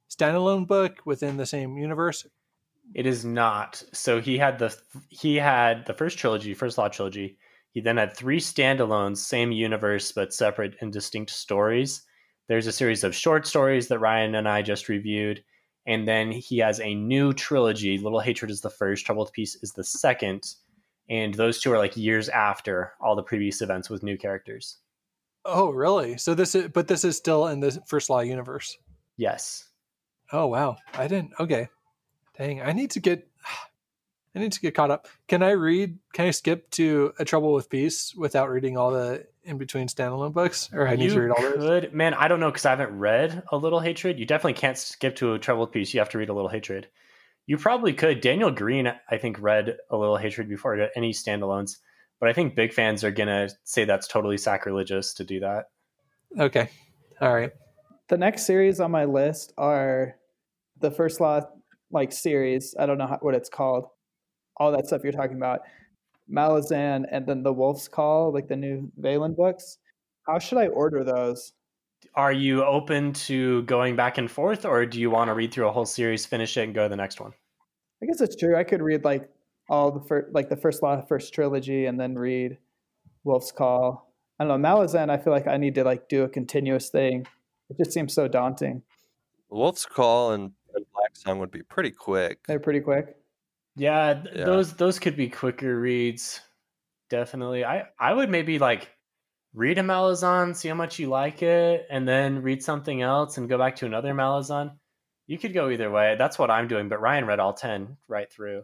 standalone 0.10 0.68
book 0.68 1.02
within 1.06 1.38
the 1.38 1.46
same 1.46 1.78
universe? 1.78 2.26
It 2.94 3.06
is 3.06 3.26
not. 3.26 3.84
So 3.92 4.22
he 4.22 4.38
had 4.38 4.60
the 4.60 4.76
he 5.10 5.36
had 5.36 5.86
the 5.86 5.94
first 5.94 6.18
trilogy, 6.18 6.54
first 6.54 6.78
law 6.78 6.88
trilogy. 6.88 7.38
He 7.72 7.82
then 7.82 7.98
had 7.98 8.16
three 8.16 8.40
standalones, 8.40 9.18
same 9.18 9.52
universe 9.52 10.12
but 10.12 10.34
separate 10.34 10.76
and 10.82 10.94
distinct 10.94 11.32
stories. 11.32 12.04
There's 12.48 12.68
a 12.68 12.72
series 12.72 13.04
of 13.04 13.16
short 13.16 13.48
stories 13.48 13.88
that 13.88 14.00
Ryan 14.00 14.36
and 14.36 14.48
I 14.48 14.62
just 14.62 14.90
reviewed, 14.90 15.44
and 15.88 16.08
then 16.08 16.32
he 16.32 16.60
has 16.60 16.80
a 16.80 16.94
new 16.94 17.34
trilogy. 17.34 17.98
Little 17.98 18.20
Hatred 18.20 18.52
is 18.52 18.62
the 18.62 18.70
first, 18.70 19.06
Troubled 19.06 19.32
Peace 19.34 19.58
is 19.64 19.72
the 19.72 19.84
second, 19.84 20.54
and 21.10 21.34
those 21.34 21.60
two 21.60 21.72
are 21.72 21.78
like 21.80 21.98
years 21.98 22.30
after 22.30 22.94
all 23.02 23.16
the 23.16 23.24
previous 23.24 23.62
events 23.62 23.90
with 23.90 24.04
new 24.04 24.18
characters. 24.18 24.78
Oh, 25.46 25.72
really? 25.72 26.18
So 26.18 26.36
this 26.36 26.54
is, 26.54 26.68
but 26.68 26.88
this 26.88 27.04
is 27.04 27.18
still 27.18 27.48
in 27.48 27.60
the 27.60 27.82
First 27.88 28.10
Law 28.10 28.20
universe. 28.20 28.78
Yes. 29.18 29.70
Oh 30.32 30.48
wow, 30.48 30.78
I 30.94 31.08
didn't. 31.08 31.32
Okay, 31.40 31.68
dang, 32.38 32.62
I 32.62 32.74
need 32.74 32.92
to 32.92 33.00
get. 33.00 33.28
I 34.36 34.40
need 34.40 34.54
to 34.54 34.62
get 34.62 34.74
caught 34.74 34.90
up. 34.90 35.08
Can 35.28 35.44
I 35.44 35.52
read? 35.52 36.00
Can 36.14 36.26
I 36.26 36.32
skip 36.32 36.72
to 36.72 37.14
A 37.20 37.26
Trouble 37.26 37.54
with 37.54 37.70
Peace 37.70 38.16
without 38.16 38.50
reading 38.50 38.78
all 38.78 38.90
the 38.90 39.28
in 39.44 39.60
between 39.60 39.88
standalone 39.88 40.34
books, 40.34 40.72
or 40.74 40.88
I 40.88 40.96
need 40.96 41.12
to 41.12 41.22
read 41.22 41.30
all 41.30 41.42
those? 41.42 41.54
could, 41.56 41.94
man. 41.94 42.16
I 42.16 42.28
don't 42.28 42.40
know 42.40 42.50
because 42.50 42.66
I 42.66 42.72
haven't 42.72 42.98
read 42.98 43.44
A 43.52 43.58
Little 43.58 43.80
Hatred. 43.80 44.18
You 44.18 44.26
definitely 44.26 44.60
can't 44.60 44.78
skip 44.78 45.16
to 45.18 45.34
a 45.34 45.40
Trouble 45.40 45.62
with 45.62 45.72
Peace. 45.72 45.94
You 45.94 46.00
have 46.00 46.10
to 46.10 46.18
read 46.18 46.30
A 46.30 46.34
Little 46.34 46.50
Hatred. 46.50 46.88
You 47.46 47.58
probably 47.58 47.94
could. 47.94 48.22
Daniel 48.22 48.50
Greene, 48.50 48.92
I 49.10 49.18
think, 49.18 49.40
read 49.40 49.78
A 49.92 49.98
Little 49.98 50.18
Hatred 50.18 50.50
before 50.50 50.74
he 50.74 50.82
got 50.82 50.90
any 50.96 51.12
standalones, 51.12 51.78
but 52.20 52.28
I 52.28 52.34
think 52.34 52.56
big 52.56 52.74
fans 52.74 53.04
are 53.04 53.12
gonna 53.12 53.50
say 53.66 53.86
that's 53.86 54.08
totally 54.08 54.40
sacrilegious 54.40 55.14
to 55.16 55.24
do 55.24 55.42
that. 55.42 55.66
Okay, 56.40 56.70
all 57.22 57.34
right. 57.36 57.52
The 58.08 58.18
next 58.18 58.48
series 58.48 58.80
on 58.80 58.90
my 58.90 59.06
list 59.06 59.54
are 59.58 60.16
the 60.80 60.92
first 60.92 61.20
law 61.22 61.42
like 61.94 62.12
series. 62.12 62.76
I 62.78 62.86
don't 62.86 62.98
know 62.98 63.08
how, 63.08 63.20
what 63.22 63.36
it's 63.36 63.50
called. 63.50 63.86
All 64.58 64.72
that 64.72 64.88
stuff 64.88 65.02
you're 65.04 65.14
talking 65.14 65.38
about, 65.38 65.62
Malazan, 66.32 67.06
and 67.12 67.26
then 67.26 67.44
the 67.44 67.54
Wolf's 67.54 67.88
Call, 67.88 68.34
like 68.34 68.48
the 68.48 68.56
new 68.56 68.92
Vaelin 69.00 69.36
books. 69.36 69.78
How 70.28 70.40
should 70.40 70.58
I 70.58 70.68
order 70.68 71.04
those? 71.04 71.54
Are 72.16 72.34
you 72.34 72.64
open 72.64 73.14
to 73.14 73.64
going 73.64 73.96
back 73.96 74.18
and 74.18 74.30
forth, 74.30 74.66
or 74.66 74.86
do 74.86 75.00
you 75.00 75.10
want 75.10 75.30
to 75.30 75.34
read 75.34 75.54
through 75.54 75.68
a 75.68 75.72
whole 75.72 75.86
series, 75.86 76.26
finish 76.26 76.58
it, 76.58 76.64
and 76.64 76.76
go 76.76 76.84
to 76.84 76.90
the 76.90 76.96
next 76.96 77.20
one? 77.20 77.32
I 78.02 78.06
guess 78.06 78.22
it's 78.22 78.36
true. 78.36 78.58
I 78.58 78.64
could 78.64 78.82
read 78.82 79.06
like 79.06 79.30
all 79.70 79.92
the 79.92 80.02
first, 80.02 80.34
like 80.34 80.50
the 80.50 80.58
first 80.58 80.84
law, 80.84 81.02
first 81.02 81.34
trilogy, 81.34 81.86
and 81.86 82.00
then 82.00 82.16
read 82.16 82.58
Wolf's 83.24 83.52
Call. 83.52 84.14
I 84.40 84.46
don't 84.46 84.62
know 84.62 84.68
Malazan. 84.70 85.10
I 85.10 85.18
feel 85.18 85.32
like 85.34 85.48
I 85.48 85.58
need 85.58 85.76
to 85.76 85.84
like 85.84 86.10
do 86.10 86.24
a 86.24 86.30
continuous 86.30 86.90
thing. 86.90 87.26
It 87.70 87.78
just 87.78 87.94
seems 87.94 88.14
so 88.14 88.28
daunting. 88.28 88.84
Wolf's 89.50 89.86
Call 89.86 90.34
and, 90.34 90.52
and 91.14 91.18
Song 91.22 91.40
would 91.40 91.52
be 91.52 91.64
pretty 91.64 91.92
quick. 91.92 92.40
They're 92.48 92.60
pretty 92.60 92.80
quick. 92.82 93.16
Yeah, 93.76 94.14
th- 94.24 94.36
Yeah. 94.36 94.46
those 94.46 94.74
those 94.74 95.00
could 95.00 95.16
be 95.16 95.30
quicker 95.30 95.80
reads. 95.80 96.42
Definitely. 97.10 97.66
I 97.66 97.86
I 98.00 98.14
would 98.14 98.30
maybe 98.30 98.60
like 98.60 98.90
read 99.54 99.78
a 99.78 99.82
Malazan, 99.84 100.56
see 100.56 100.70
how 100.70 100.76
much 100.76 101.00
you 101.00 101.08
like 101.08 101.44
it, 101.44 101.86
and 101.90 102.08
then 102.08 102.42
read 102.42 102.64
something 102.64 103.02
else 103.02 103.38
and 103.38 103.50
go 103.50 103.58
back 103.58 103.76
to 103.78 103.86
another 103.86 104.14
Malazan. 104.14 104.78
You 105.28 105.38
could 105.38 105.54
go 105.54 105.70
either 105.70 105.90
way. 105.92 106.16
That's 106.18 106.38
what 106.40 106.52
I'm 106.52 106.68
doing, 106.68 106.90
but 106.90 107.00
Ryan 107.02 107.26
read 107.26 107.40
all 107.40 107.54
10 107.54 107.98
right 108.08 108.32
through. 108.32 108.64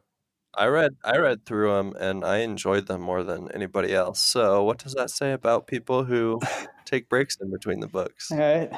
I 0.55 0.65
read 0.67 0.95
I 1.03 1.17
read 1.17 1.45
through 1.45 1.71
them 1.75 1.93
and 1.99 2.25
I 2.25 2.37
enjoyed 2.39 2.87
them 2.87 3.01
more 3.01 3.23
than 3.23 3.51
anybody 3.51 3.93
else. 3.93 4.19
So 4.19 4.63
what 4.63 4.79
does 4.79 4.93
that 4.95 5.11
say 5.11 5.31
about 5.31 5.67
people 5.67 6.03
who 6.03 6.39
take 6.85 7.07
breaks 7.07 7.37
in 7.39 7.51
between 7.51 7.79
the 7.79 7.87
books? 7.87 8.31
All 8.31 8.39
right. 8.39 8.71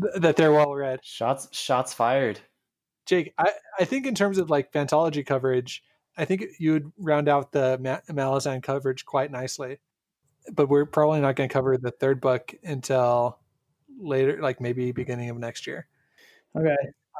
Th- 0.00 0.14
that 0.22 0.36
they're 0.36 0.52
well 0.52 0.74
read. 0.74 1.00
Shots 1.04 1.48
shots 1.56 1.92
fired. 1.92 2.40
Jake, 3.06 3.34
I, 3.38 3.50
I 3.80 3.84
think 3.84 4.06
in 4.06 4.14
terms 4.14 4.38
of 4.38 4.50
like 4.50 4.72
Fantology 4.72 5.24
coverage, 5.24 5.82
I 6.16 6.24
think 6.24 6.44
you 6.58 6.72
would 6.72 6.92
round 6.98 7.28
out 7.28 7.52
the 7.52 7.78
Ma- 7.80 8.00
Malazan 8.12 8.62
coverage 8.62 9.04
quite 9.04 9.30
nicely. 9.30 9.78
But 10.52 10.68
we're 10.68 10.86
probably 10.86 11.20
not 11.20 11.36
going 11.36 11.48
to 11.48 11.52
cover 11.52 11.76
the 11.78 11.92
third 11.92 12.20
book 12.20 12.52
until 12.64 13.38
later, 14.00 14.40
like 14.42 14.60
maybe 14.60 14.90
beginning 14.90 15.30
of 15.30 15.38
next 15.38 15.66
year. 15.66 15.86
Okay. 16.56 16.76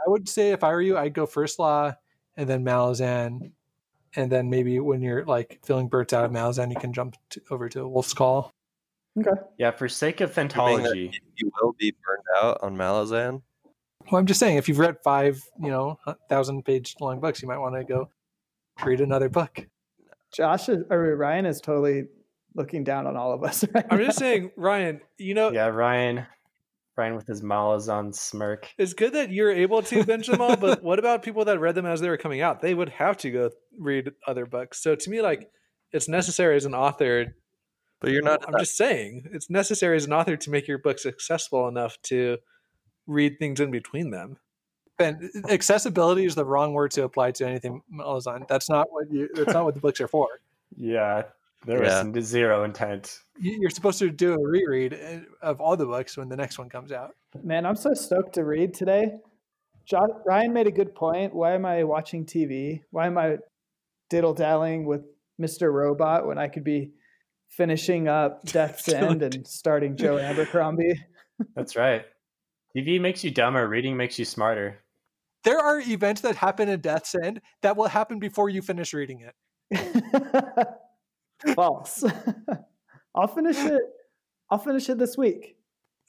I 0.06 0.10
would 0.10 0.28
say 0.28 0.50
if 0.50 0.64
I 0.64 0.72
were 0.72 0.82
you, 0.82 0.98
I'd 0.98 1.14
go 1.14 1.26
First 1.26 1.58
Law 1.58 1.94
and 2.36 2.48
then 2.48 2.64
Malazan. 2.64 3.52
And 4.14 4.30
then 4.30 4.50
maybe 4.50 4.78
when 4.80 5.00
you're 5.00 5.24
like 5.24 5.60
feeling 5.64 5.88
burnt 5.88 6.12
out 6.12 6.24
of 6.24 6.32
Malazan, 6.32 6.70
you 6.70 6.80
can 6.80 6.92
jump 6.92 7.16
to, 7.30 7.40
over 7.50 7.68
to 7.70 7.86
Wolf's 7.86 8.12
Call. 8.12 8.50
Okay. 9.18 9.40
Yeah, 9.58 9.70
for 9.70 9.88
sake 9.88 10.20
of 10.20 10.30
Assuming 10.36 10.50
Fantology. 10.50 11.14
You 11.36 11.50
will 11.60 11.74
be 11.78 11.94
burned 12.04 12.42
out 12.42 12.58
on 12.62 12.76
Malazan. 12.76 13.42
Well, 14.10 14.18
I'm 14.18 14.26
just 14.26 14.40
saying, 14.40 14.56
if 14.56 14.68
you've 14.68 14.78
read 14.78 14.96
five, 15.04 15.42
you 15.60 15.70
know, 15.70 15.98
thousand 16.28 16.64
page 16.64 16.96
long 17.00 17.20
books, 17.20 17.42
you 17.42 17.48
might 17.48 17.58
want 17.58 17.74
to 17.74 17.84
go 17.84 18.08
read 18.84 19.00
another 19.00 19.28
book. 19.28 19.66
Josh 20.34 20.68
is, 20.68 20.84
or 20.90 21.16
Ryan 21.16 21.46
is 21.46 21.60
totally 21.60 22.04
looking 22.54 22.84
down 22.84 23.06
on 23.06 23.16
all 23.16 23.32
of 23.32 23.44
us. 23.44 23.64
Right 23.74 23.84
I'm 23.90 23.98
just 23.98 24.18
saying, 24.18 24.50
Ryan, 24.56 25.00
you 25.18 25.34
know, 25.34 25.50
Yeah, 25.52 25.66
Ryan. 25.66 26.26
Ryan 26.96 27.16
with 27.16 27.26
his 27.26 27.40
Malazan 27.40 28.14
smirk. 28.14 28.68
it's 28.76 28.92
good 28.92 29.14
that 29.14 29.30
you're 29.30 29.50
able 29.50 29.82
to 29.82 30.04
binge 30.04 30.26
them 30.26 30.42
all, 30.42 30.56
but 30.56 30.82
what 30.82 30.98
about 30.98 31.22
people 31.22 31.46
that 31.46 31.58
read 31.58 31.74
them 31.74 31.86
as 31.86 32.00
they 32.00 32.08
were 32.10 32.18
coming 32.18 32.42
out? 32.42 32.60
They 32.60 32.74
would 32.74 32.90
have 32.90 33.16
to 33.18 33.30
go 33.30 33.50
read 33.78 34.12
other 34.26 34.44
books. 34.44 34.82
So 34.82 34.94
to 34.94 35.10
me, 35.10 35.22
like, 35.22 35.48
it's 35.92 36.06
necessary 36.08 36.54
as 36.56 36.66
an 36.66 36.74
author. 36.74 37.34
But 38.00 38.10
you're 38.10 38.22
not 38.22 38.44
I'm 38.46 38.58
just 38.58 38.76
saying, 38.76 39.28
it's 39.32 39.48
necessary 39.48 39.96
as 39.96 40.04
an 40.04 40.12
author 40.12 40.36
to 40.36 40.50
make 40.50 40.68
your 40.68 40.78
books 40.78 41.06
accessible 41.06 41.66
enough 41.68 41.96
to 42.04 42.38
read 43.06 43.38
things 43.38 43.60
in 43.60 43.70
between 43.70 44.10
them. 44.10 44.36
And 44.98 45.30
accessibility 45.50 46.24
is 46.24 46.34
the 46.34 46.44
wrong 46.44 46.74
word 46.74 46.90
to 46.92 47.04
apply 47.04 47.32
to 47.32 47.46
anything 47.46 47.82
Malazan. 47.92 48.46
That's 48.48 48.68
not 48.68 48.92
what 48.92 49.10
you. 49.10 49.28
That's 49.34 49.52
not 49.52 49.64
what 49.64 49.74
the 49.74 49.80
books 49.80 50.00
are 50.00 50.06
for. 50.08 50.28
Yeah, 50.76 51.22
there 51.66 51.82
Yeah. 51.82 52.02
was 52.04 52.24
zero 52.26 52.62
intent. 52.64 53.18
You- 53.38 53.58
You're 53.60 53.70
supposed 53.70 53.98
to 54.00 54.10
do 54.10 54.34
a 54.34 54.38
reread 54.48 54.94
uh, 54.94 55.20
of 55.46 55.60
all 55.60 55.76
the 55.76 55.86
books 55.86 56.16
when 56.16 56.28
the 56.28 56.36
next 56.36 56.58
one 56.58 56.68
comes 56.68 56.92
out. 56.92 57.14
Man, 57.42 57.66
I'm 57.66 57.74
so 57.76 57.94
stoked 57.94 58.34
to 58.34 58.44
read 58.44 58.74
today. 58.74 59.18
Jo- 59.86 60.22
Ryan 60.24 60.52
made 60.52 60.66
a 60.68 60.70
good 60.70 60.94
point. 60.94 61.34
Why 61.34 61.52
am 61.54 61.64
I 61.64 61.82
watching 61.84 62.24
TV? 62.24 62.82
Why 62.90 63.06
am 63.06 63.18
I 63.18 63.38
diddle 64.10 64.34
dallying 64.34 64.84
with 64.84 65.02
Mr. 65.40 65.72
Robot 65.72 66.26
when 66.26 66.38
I 66.38 66.46
could 66.46 66.62
be 66.64 66.92
finishing 67.48 68.06
up 68.06 68.42
Death's 68.44 68.88
End 68.88 69.22
and 69.22 69.44
starting 69.46 69.96
Joe 69.96 70.18
Abercrombie? 70.18 71.00
That's 71.56 71.74
right. 71.74 72.04
TV 72.76 73.00
makes 73.00 73.22
you 73.24 73.30
dumber, 73.30 73.68
reading 73.68 73.96
makes 73.96 74.18
you 74.18 74.24
smarter. 74.24 74.82
There 75.44 75.58
are 75.58 75.80
events 75.80 76.20
that 76.22 76.36
happen 76.36 76.68
in 76.68 76.80
Death's 76.80 77.14
End 77.14 77.40
that 77.62 77.76
will 77.76 77.88
happen 77.88 78.18
before 78.18 78.48
you 78.48 78.62
finish 78.62 78.94
reading 78.94 79.28
it. 79.72 80.66
False. 81.54 82.04
I'll 83.14 83.28
finish 83.28 83.56
it. 83.64 83.82
I'll 84.50 84.58
finish 84.58 84.88
it 84.88 84.98
this 84.98 85.16
week. 85.18 85.56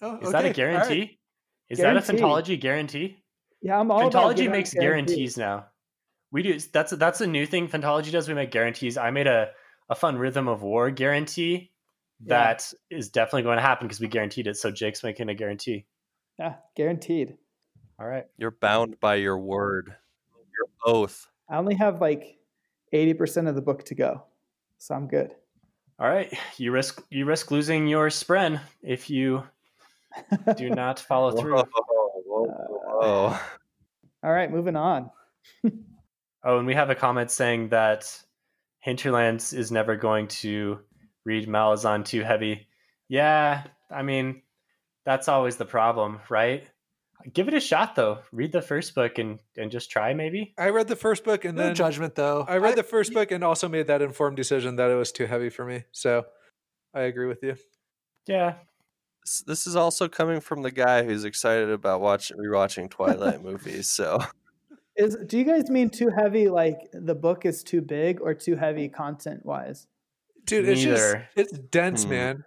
Oh, 0.01 0.17
Is 0.19 0.31
that 0.31 0.45
a 0.45 0.49
okay, 0.49 0.63
all 0.63 0.67
right. 0.69 0.83
guarantee? 0.83 1.19
Is 1.69 1.79
that 1.79 1.95
a 1.97 2.01
Guarantee. 2.01 2.13
Phantology 2.23 2.59
guarantee? 2.61 3.23
Yeah, 3.61 3.79
I'm 3.79 3.89
all 3.89 4.07
about 4.07 4.11
Phantology 4.13 4.35
giving 4.37 4.51
makes 4.51 4.73
guarantees. 4.73 5.15
guarantees 5.15 5.37
now. 5.37 5.65
We 6.31 6.43
do. 6.43 6.59
That's 6.59 6.91
that's 6.91 7.21
a 7.21 7.27
new 7.27 7.45
thing. 7.45 7.67
Phantology 7.67 8.11
does. 8.11 8.27
We 8.27 8.33
make 8.33 8.51
guarantees. 8.51 8.97
I 8.97 9.11
made 9.11 9.27
a 9.27 9.51
a 9.89 9.95
fun 9.95 10.17
Rhythm 10.17 10.47
of 10.47 10.61
War 10.61 10.91
guarantee 10.91 11.71
Yeah. 12.25 12.37
that 12.53 12.71
is 12.89 13.09
definitely 13.09 13.43
going 13.43 13.57
to 13.57 13.61
happen 13.61 13.87
because 13.87 13.99
we 13.99 14.07
guaranteed 14.07 14.47
it. 14.47 14.57
So 14.57 14.71
Jake's 14.71 15.03
making 15.03 15.29
a 15.29 15.35
guarantee. 15.35 15.85
Yeah, 16.39 16.55
guaranteed. 16.75 17.37
All 17.99 18.07
right. 18.07 18.25
You're 18.37 18.51
bound 18.51 18.99
by 18.99 19.15
your 19.15 19.37
word, 19.37 19.95
your 20.35 20.93
oath. 20.93 21.27
I 21.49 21.57
only 21.57 21.75
have 21.75 22.01
like 22.01 22.37
80% 22.93 23.47
of 23.47 23.55
the 23.55 23.61
book 23.61 23.85
to 23.85 23.95
go. 23.95 24.23
So 24.77 24.95
I'm 24.95 25.07
good. 25.07 25.31
All 25.99 26.09
right. 26.09 26.33
You 26.57 26.71
risk 26.71 27.03
you 27.09 27.25
risk 27.25 27.51
losing 27.51 27.87
your 27.87 28.09
spren 28.09 28.59
if 28.81 29.09
you 29.09 29.43
do 30.57 30.69
not 30.71 30.99
follow 30.99 31.31
through. 31.31 31.57
Whoa, 31.57 32.23
whoa, 32.25 32.45
uh, 32.45 32.67
whoa. 32.67 33.37
All 34.23 34.31
right, 34.31 34.51
moving 34.51 34.75
on. 34.75 35.11
Oh, 36.45 36.57
and 36.57 36.67
we 36.67 36.73
have 36.73 36.89
a 36.89 36.95
comment 36.95 37.31
saying 37.31 37.69
that 37.69 38.21
Hinterlands 38.79 39.53
is 39.53 39.71
never 39.71 39.95
going 39.95 40.27
to 40.27 40.79
read 41.23 41.47
Malazan 41.47 42.03
too 42.03 42.21
heavy. 42.21 42.67
Yeah, 43.07 43.63
I 43.89 44.03
mean, 44.03 44.41
that's 45.05 45.27
always 45.27 45.57
the 45.57 45.65
problem, 45.65 46.19
right? 46.29 46.63
Give 47.33 47.47
it 47.47 47.53
a 47.53 47.59
shot 47.59 47.95
though. 47.95 48.19
Read 48.31 48.51
the 48.51 48.61
first 48.61 48.95
book 48.95 49.17
and 49.17 49.39
and 49.57 49.71
just 49.71 49.89
try 49.89 50.13
maybe. 50.13 50.53
I 50.57 50.69
read 50.69 50.87
the 50.89 50.95
first 50.95 51.23
book 51.23 51.45
and 51.45 51.55
No 51.57 51.63
then 51.65 51.75
judgment, 51.75 52.15
though. 52.15 52.45
I 52.47 52.57
read 52.57 52.75
the 52.75 52.83
first 52.83 53.13
book 53.13 53.31
and 53.31 53.43
also 53.43 53.69
made 53.69 53.87
that 53.87 54.01
informed 54.01 54.35
decision 54.35 54.75
that 54.75 54.91
it 54.91 54.95
was 54.95 55.11
too 55.11 55.25
heavy 55.25 55.49
for 55.49 55.65
me. 55.65 55.83
So 55.91 56.25
I 56.93 57.01
agree 57.01 57.27
with 57.27 57.41
you. 57.43 57.55
Yeah. 58.27 58.55
This, 59.25 59.43
this 59.47 59.67
is 59.67 59.77
also 59.77 60.09
coming 60.09 60.41
from 60.41 60.63
the 60.63 60.71
guy 60.71 61.03
who's 61.03 61.23
excited 61.23 61.69
about 61.69 62.01
watching 62.01 62.35
rewatching 62.37 62.89
Twilight 62.89 63.41
movies. 63.49 63.89
So 63.89 64.19
Is 64.97 65.15
do 65.25 65.37
you 65.37 65.45
guys 65.45 65.69
mean 65.69 65.89
too 65.89 66.09
heavy 66.09 66.49
like 66.49 66.77
the 66.91 67.15
book 67.15 67.45
is 67.45 67.63
too 67.63 67.81
big 67.81 68.19
or 68.19 68.33
too 68.33 68.57
heavy 68.57 68.89
content 68.89 69.45
wise? 69.45 69.87
Dude, 70.43 70.67
it's 70.67 70.81
just 70.81 71.15
it's 71.37 71.57
dense, 71.57 72.03
Hmm. 72.03 72.09
man. 72.09 72.43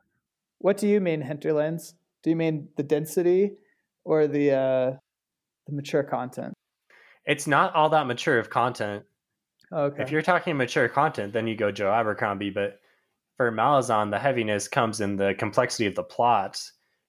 What 0.58 0.76
do 0.76 0.86
you 0.86 1.00
mean 1.00 1.22
hinterlands? 1.22 1.94
Do 2.26 2.30
you 2.30 2.36
mean 2.36 2.70
the 2.76 2.82
density 2.82 3.52
or 4.04 4.26
the 4.26 4.50
uh, 4.50 4.90
the 5.68 5.72
mature 5.72 6.02
content? 6.02 6.54
It's 7.24 7.46
not 7.46 7.72
all 7.76 7.88
that 7.90 8.08
mature 8.08 8.40
of 8.40 8.50
content. 8.50 9.04
Okay. 9.72 10.02
If 10.02 10.10
you're 10.10 10.22
talking 10.22 10.56
mature 10.56 10.88
content, 10.88 11.32
then 11.32 11.46
you 11.46 11.54
go 11.54 11.70
Joe 11.70 11.92
Abercrombie. 11.92 12.50
But 12.50 12.80
for 13.36 13.52
Malazan, 13.52 14.10
the 14.10 14.18
heaviness 14.18 14.66
comes 14.66 15.00
in 15.00 15.14
the 15.14 15.34
complexity 15.38 15.86
of 15.86 15.94
the 15.94 16.02
plot 16.02 16.60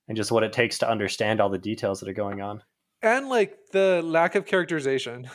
and 0.08 0.15
just 0.15 0.32
what 0.32 0.43
it 0.43 0.53
takes 0.53 0.77
to 0.77 0.89
understand 0.89 1.41
all 1.41 1.49
the 1.49 1.58
details 1.58 1.99
that 1.99 2.10
are 2.10 2.13
going 2.13 2.41
on. 2.41 2.62
and 3.01 3.27
like 3.27 3.58
the 3.71 4.03
lack 4.03 4.36
of 4.36 4.45
characterization. 4.45 5.27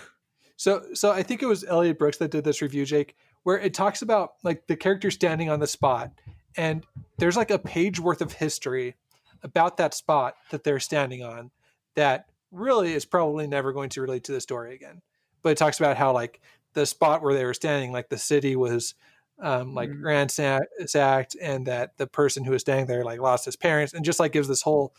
So, 0.57 0.85
so 0.95 1.11
I 1.11 1.25
think 1.25 1.43
it 1.43 1.47
was 1.47 1.65
Elliot 1.65 1.99
Brooks 1.99 2.19
that 2.19 2.31
did 2.31 2.45
this 2.45 2.63
review, 2.63 2.85
Jake, 2.85 3.17
where 3.43 3.59
it 3.59 3.75
talks 3.75 4.01
about 4.01 4.35
like 4.45 4.69
the 4.69 4.77
character 4.77 5.11
standing 5.11 5.51
on 5.51 5.59
the 5.59 5.67
spot, 5.67 6.13
and 6.57 6.85
there's 7.19 7.37
like 7.37 7.51
a 7.51 7.59
page 7.59 7.99
worth 7.99 8.23
of 8.23 8.33
history 8.35 8.95
about 9.43 9.77
that 9.79 9.95
spot 9.95 10.35
that 10.51 10.65
they're 10.65 10.81
standing 10.81 11.23
on 11.23 11.51
that 11.97 12.27
really 12.51 12.93
is 12.93 13.05
probably 13.05 13.47
never 13.47 13.73
going 13.73 13.89
to 13.91 14.01
relate 14.01 14.25
to 14.25 14.33
the 14.33 14.41
story 14.41 14.75
again. 14.75 15.01
But 15.43 15.51
it 15.51 15.59
talks 15.59 15.81
about 15.81 15.97
how 15.97 16.13
like 16.13 16.41
the 16.75 16.87
spot 16.87 17.23
where 17.23 17.35
they 17.35 17.45
were 17.45 17.55
standing, 17.55 17.93
like 17.93 18.09
the 18.09 18.19
city 18.19 18.57
was 18.57 18.95
um, 19.39 19.75
like 19.75 19.91
Mhm. 19.91 20.05
ransacked, 20.05 21.37
and 21.41 21.67
that 21.67 21.97
the 21.97 22.07
person 22.07 22.45
who 22.45 22.53
was 22.53 22.61
staying 22.61 22.87
there 22.87 23.03
like 23.05 23.19
lost 23.21 23.45
his 23.45 23.57
parents, 23.57 23.93
and 23.93 24.05
just 24.05 24.21
like 24.21 24.31
gives 24.33 24.47
this 24.47 24.63
whole 24.63 24.95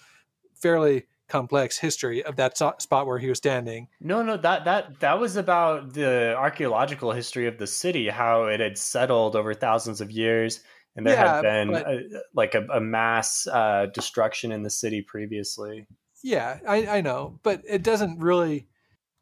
fairly 0.54 1.06
complex 1.30 1.78
history 1.78 2.24
of 2.24 2.36
that 2.36 2.58
so- 2.58 2.74
spot 2.80 3.08
where 3.08 3.20
he 3.20 3.30
was 3.30 3.38
standing. 3.38 3.88
No, 4.02 4.22
no, 4.22 4.36
that 4.38 4.66
that 4.66 5.00
that 5.00 5.20
was 5.20 5.36
about 5.38 5.94
the 5.94 6.36
archaeological 6.36 7.12
history 7.14 7.48
of 7.48 7.58
the 7.58 7.68
city, 7.68 8.10
how 8.10 8.46
it 8.46 8.60
had 8.60 8.78
settled 8.78 9.36
over 9.36 9.54
thousands 9.54 10.02
of 10.02 10.12
years, 10.12 10.60
and 10.96 11.06
there 11.06 11.16
Yeah, 11.16 11.34
had 11.36 11.42
been 11.42 11.72
but- 11.72 11.88
a, 11.88 12.22
like 12.34 12.56
a, 12.56 12.66
a 12.74 12.80
mass 12.82 13.48
uh, 13.48 13.88
destruction 13.94 14.52
in 14.52 14.64
the 14.64 14.70
city 14.70 15.02
previously. 15.02 15.88
Yeah, 16.24 16.60
I, 16.68 16.88
I 16.88 17.02
know, 17.02 17.40
but 17.44 17.62
it 17.68 17.84
doesn't 17.84 18.20
really 18.20 18.68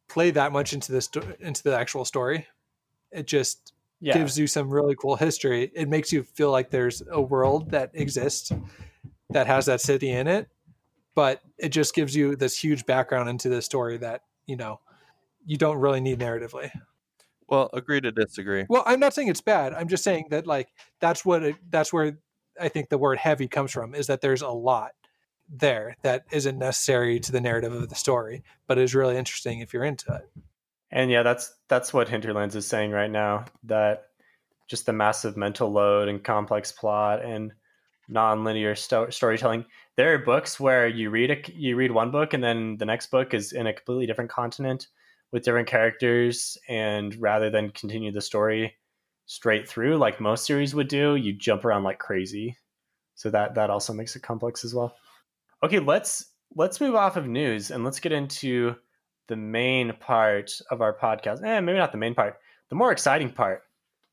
play 0.07 0.31
that 0.31 0.51
much 0.51 0.73
into 0.73 0.91
this 0.91 1.09
into 1.39 1.63
the 1.63 1.75
actual 1.75 2.05
story. 2.05 2.45
It 3.11 3.25
just 3.27 3.73
Yeah, 3.99 4.13
gives 4.17 4.37
you 4.37 4.45
some 4.47 4.69
really 4.69 4.95
cool 4.95 5.15
history. 5.15 5.71
It 5.73 5.89
makes 5.89 6.11
you 6.13 6.23
feel 6.23 6.51
like 6.51 6.69
there's 6.69 7.01
a 7.09 7.19
world 7.21 7.71
that 7.71 7.91
exists 7.93 8.51
that 9.31 9.47
has 9.47 9.65
that 9.65 9.81
city 9.81 10.11
in 10.11 10.27
it, 10.27 10.49
but 11.15 11.41
it 11.57 11.69
just 11.69 11.95
gives 11.95 12.15
you 12.15 12.35
this 12.35 12.57
huge 12.57 12.85
background 12.85 13.29
into 13.29 13.49
the 13.49 13.61
story 13.61 13.97
that 13.97 14.21
you 14.45 14.55
know 14.57 14.79
you 15.45 15.57
don't 15.57 15.77
really 15.77 16.01
need 16.01 16.19
narratively. 16.19 16.69
Well, 17.51 17.69
agree 17.73 17.99
to 17.99 18.11
disagree. 18.13 18.65
Well, 18.69 18.83
I'm 18.85 19.01
not 19.01 19.13
saying 19.13 19.27
it's 19.27 19.41
bad. 19.41 19.73
I'm 19.73 19.89
just 19.89 20.05
saying 20.05 20.27
that 20.31 20.47
like 20.47 20.69
that's 21.01 21.25
what 21.25 21.43
it, 21.43 21.55
that's 21.69 21.91
where 21.91 22.17
I 22.59 22.69
think 22.69 22.89
the 22.89 22.97
word 22.97 23.17
heavy 23.17 23.49
comes 23.49 23.71
from 23.71 23.93
is 23.93 24.07
that 24.07 24.21
there's 24.21 24.41
a 24.41 24.49
lot 24.49 24.91
there 25.49 25.97
that 26.01 26.23
isn't 26.31 26.57
necessary 26.57 27.19
to 27.19 27.31
the 27.31 27.41
narrative 27.41 27.73
of 27.73 27.89
the 27.89 27.95
story, 27.95 28.41
but 28.67 28.77
is 28.77 28.95
really 28.95 29.17
interesting 29.17 29.59
if 29.59 29.73
you're 29.73 29.83
into 29.83 30.13
it. 30.13 30.43
and 30.91 31.11
yeah, 31.11 31.23
that's 31.23 31.53
that's 31.67 31.93
what 31.93 32.07
Hinterlands 32.07 32.55
is 32.55 32.65
saying 32.65 32.91
right 32.91 33.11
now. 33.11 33.45
That 33.65 34.05
just 34.67 34.85
the 34.85 34.93
massive 34.93 35.35
mental 35.35 35.69
load 35.69 36.07
and 36.07 36.23
complex 36.23 36.71
plot 36.71 37.23
and 37.23 37.51
non-linear 38.07 38.75
sto- 38.75 39.09
storytelling. 39.09 39.65
There 39.97 40.13
are 40.13 40.19
books 40.19 40.57
where 40.57 40.87
you 40.87 41.09
read 41.09 41.31
a 41.31 41.51
you 41.53 41.75
read 41.75 41.91
one 41.91 42.11
book 42.11 42.33
and 42.33 42.41
then 42.41 42.77
the 42.77 42.85
next 42.85 43.11
book 43.11 43.33
is 43.33 43.51
in 43.51 43.67
a 43.67 43.73
completely 43.73 44.05
different 44.05 44.31
continent 44.31 44.87
with 45.31 45.43
different 45.43 45.67
characters, 45.67 46.57
and 46.67 47.15
rather 47.15 47.49
than 47.49 47.71
continue 47.71 48.11
the 48.11 48.21
story 48.21 48.75
straight 49.25 49.67
through 49.67 49.97
like 49.97 50.19
most 50.19 50.45
series 50.45 50.75
would 50.75 50.89
do, 50.89 51.15
you 51.15 51.33
jump 51.33 51.63
around 51.63 51.83
like 51.83 51.99
crazy. 51.99 52.57
So 53.15 53.29
that 53.29 53.55
that 53.55 53.69
also 53.69 53.93
makes 53.93 54.15
it 54.15 54.23
complex 54.23 54.65
as 54.65 54.73
well. 54.73 54.95
Okay, 55.63 55.79
let's 55.79 56.25
let's 56.55 56.81
move 56.81 56.95
off 56.95 57.17
of 57.17 57.27
news 57.27 57.71
and 57.71 57.83
let's 57.83 57.99
get 57.99 58.11
into 58.11 58.75
the 59.27 59.35
main 59.35 59.93
part 59.99 60.51
of 60.69 60.81
our 60.81 60.97
podcast. 60.97 61.43
Eh, 61.43 61.59
maybe 61.61 61.77
not 61.77 61.91
the 61.91 61.97
main 61.97 62.15
part. 62.15 62.37
The 62.69 62.75
more 62.75 62.91
exciting 62.91 63.31
part. 63.31 63.61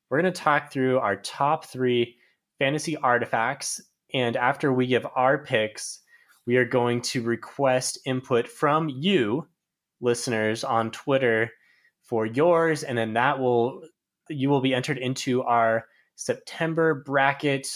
We're 0.08 0.22
going 0.22 0.32
to 0.32 0.40
talk 0.40 0.72
through 0.72 0.98
our 1.00 1.16
top 1.16 1.64
three 1.64 2.16
fantasy 2.58 2.96
artifacts, 2.96 3.80
and 4.14 4.36
after 4.36 4.72
we 4.72 4.86
give 4.86 5.06
our 5.14 5.38
picks, 5.38 6.00
we 6.46 6.56
are 6.56 6.64
going 6.64 7.02
to 7.02 7.22
request 7.22 7.98
input 8.06 8.48
from 8.48 8.88
you, 8.88 9.46
listeners, 10.00 10.64
on 10.64 10.90
Twitter 10.90 11.50
for 12.02 12.26
yours, 12.26 12.82
and 12.82 12.96
then 12.96 13.14
that 13.14 13.38
will 13.38 13.82
you 14.28 14.50
will 14.50 14.60
be 14.60 14.74
entered 14.74 14.98
into 14.98 15.42
our 15.42 15.86
September 16.16 17.02
bracket, 17.06 17.66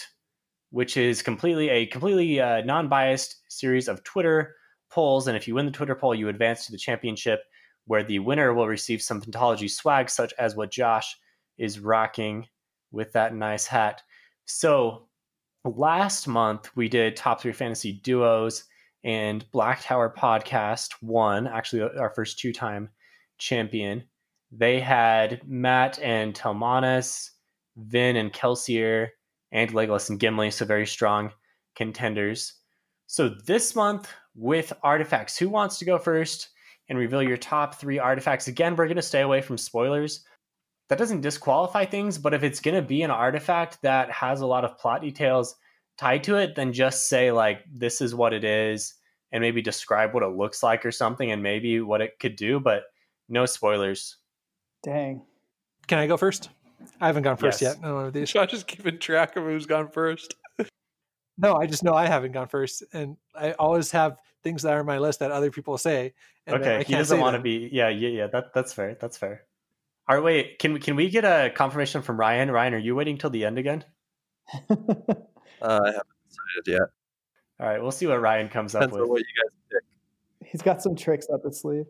which 0.71 0.97
is 0.97 1.23
completely 1.23 1.69
a 1.69 1.87
completely 1.87 2.41
uh, 2.41 2.63
non-biased 2.63 3.41
series 3.49 3.89
of 3.89 4.03
Twitter 4.05 4.55
polls. 4.91 5.27
And 5.27 5.37
if 5.37 5.49
you 5.49 5.55
win 5.55 5.67
the 5.67 5.73
Twitter 5.73 5.95
poll, 5.95 6.15
you 6.15 6.29
advance 6.29 6.67
to 6.67 6.73
the 6.73 6.79
championship, 6.79 7.41
where 7.87 8.05
the 8.05 8.19
winner 8.19 8.53
will 8.53 8.69
receive 8.69 9.01
some 9.01 9.21
Phantology 9.21 9.71
swag, 9.71 10.11
such 10.11 10.35
as 10.39 10.55
what 10.55 10.71
Josh 10.71 11.17
is 11.59 11.81
rocking 11.81 12.47
with 12.91 13.13
that 13.13 13.35
nice 13.35 13.67
hat. 13.67 14.03
So 14.45 15.09
last 15.65 16.29
month 16.29 16.71
we 16.77 16.89
did 16.89 17.17
top 17.17 17.41
three 17.41 17.53
fantasy 17.53 17.93
duos, 17.93 18.65
and 19.05 19.45
Black 19.51 19.83
Tower 19.83 20.15
Podcast 20.17 20.95
won, 21.01 21.47
actually 21.47 21.83
uh, 21.83 21.99
our 21.99 22.11
first 22.11 22.39
two-time 22.39 22.89
champion. 23.39 24.05
They 24.51 24.81
had 24.81 25.41
Mat 25.49 25.99
and 26.03 26.35
Talmanes, 26.35 27.31
Vin 27.77 28.17
and 28.17 28.33
Kelsier, 28.33 29.09
and 29.51 29.73
Legolas 29.73 30.11
and 30.11 30.21
Gimli, 30.21 30.51
so 30.51 30.65
very 30.65 30.87
strong 30.87 31.31
contenders. 31.75 32.55
So 33.07 33.29
this 33.29 33.75
month 33.75 34.09
with 34.35 34.73
artifacts, 34.83 35.37
who 35.37 35.49
wants 35.49 35.79
to 35.79 35.85
go 35.85 35.99
first 35.99 36.49
and 36.89 36.99
reveal 36.99 37.23
your 37.23 37.37
top 37.37 37.75
three 37.75 37.99
artifacts? 37.99 38.49
Again, 38.49 38.77
we're 38.77 38.87
going 38.87 38.97
to 38.97 39.03
stay 39.03 39.21
away 39.21 39.41
from 39.41 39.59
spoilers. 39.59 40.25
That 40.89 40.99
doesn't 40.99 41.23
disqualify 41.23 41.87
things, 41.87 42.19
but 42.19 42.35
if 42.35 42.43
it's 42.43 42.61
going 42.61 42.75
to 42.75 42.87
be 42.87 43.03
an 43.03 43.11
artifact 43.11 43.81
that 43.83 44.11
has 44.11 44.41
a 44.41 44.47
lot 44.47 44.65
of 44.65 44.79
plot 44.79 45.01
details 45.01 45.55
tied 46.03 46.25
to 46.25 46.37
it, 46.37 46.57
then 46.57 46.73
just 46.73 47.09
say, 47.09 47.31
like, 47.31 47.63
this 47.73 48.01
is 48.01 48.13
what 48.13 48.33
it 48.33 48.43
is, 48.43 48.95
and 49.31 49.41
maybe 49.41 49.63
describe 49.63 50.13
what 50.13 50.25
it 50.25 50.37
looks 50.37 50.63
like 50.63 50.85
or 50.85 50.91
something, 50.91 51.31
and 51.31 51.43
maybe 51.43 51.81
what 51.81 52.01
it 52.01 52.19
could 52.19 52.35
do, 52.35 52.59
but 52.59 52.85
no 53.29 53.47
spoilers. 53.47 54.17
Dang. 54.83 55.23
Can 55.87 55.99
I 56.01 56.09
go 56.09 56.17
first? 56.17 56.51
I 57.01 57.07
haven't 57.07 57.23
gone 57.23 57.37
first 57.37 57.63
Yes. 57.63 57.75
yet. 57.75 57.83
No 57.83 57.95
one 57.95 58.07
of 58.07 58.13
these. 58.13 58.33
Josh 58.33 58.53
is 58.53 58.65
keeping 58.65 58.99
track 58.99 59.37
of 59.37 59.45
who's 59.45 59.67
gone 59.67 59.89
first. 59.89 60.35
No, 61.39 61.55
I 61.57 61.67
just 61.67 61.83
know 61.83 61.95
I 61.95 62.07
haven't 62.07 62.33
gone 62.33 62.47
first, 62.47 62.85
and 62.93 63.17
I 63.35 63.53
always 63.53 63.91
have 63.93 64.19
things 64.45 64.63
that 64.63 64.75
are 64.75 64.81
on 64.81 64.87
my 64.87 64.99
list 64.99 65.21
that 65.21 65.31
other 65.31 65.51
people 65.51 65.79
say. 65.79 66.13
And 66.47 66.63
then 66.63 66.69
I 66.69 66.75
okay, 66.75 66.79
he 66.85 66.93
can't 66.93 66.99
doesn't 66.99 67.19
want 67.19 67.37
to 67.37 67.43
be. 67.43 67.71
Yeah, 67.73 67.89
yeah, 67.89 68.11
yeah. 68.11 68.27
That 68.27 68.53
that's 68.53 68.75
fair. 68.75 68.99
That's 69.01 69.17
fair. 69.17 69.43
All 70.07 70.17
right, 70.17 70.23
wait. 70.23 70.59
Can 70.59 70.75
we 70.75 70.79
can 70.79 70.95
we 70.95 71.09
get 71.09 71.25
a 71.25 71.51
confirmation 71.51 72.03
from 72.03 72.21
Ryan? 72.21 72.51
Ryan, 72.51 72.75
are 72.75 72.79
you 72.79 72.95
waiting 72.95 73.17
till 73.17 73.31
the 73.31 73.47
end 73.47 73.59
again? 73.59 73.83
Uh, 75.63 75.81
I 75.85 75.87
haven't 75.89 76.07
decided 76.29 76.67
yet. 76.81 76.89
All 77.61 77.67
right, 77.69 77.81
we'll 77.81 77.93
see 77.93 78.07
what 78.07 78.21
Ryan 78.21 78.49
comes 78.49 78.75
up 78.75 78.83
Depends 78.83 78.97
on 78.97 79.03
with. 79.03 79.11
what 79.11 79.19
you 79.21 79.25
guys 79.43 79.53
pick. 79.71 80.49
He's 80.51 80.63
got 80.63 80.83
some 80.83 80.97
tricks 80.97 81.29
up 81.33 81.45
his 81.45 81.61
sleeve. 81.61 81.87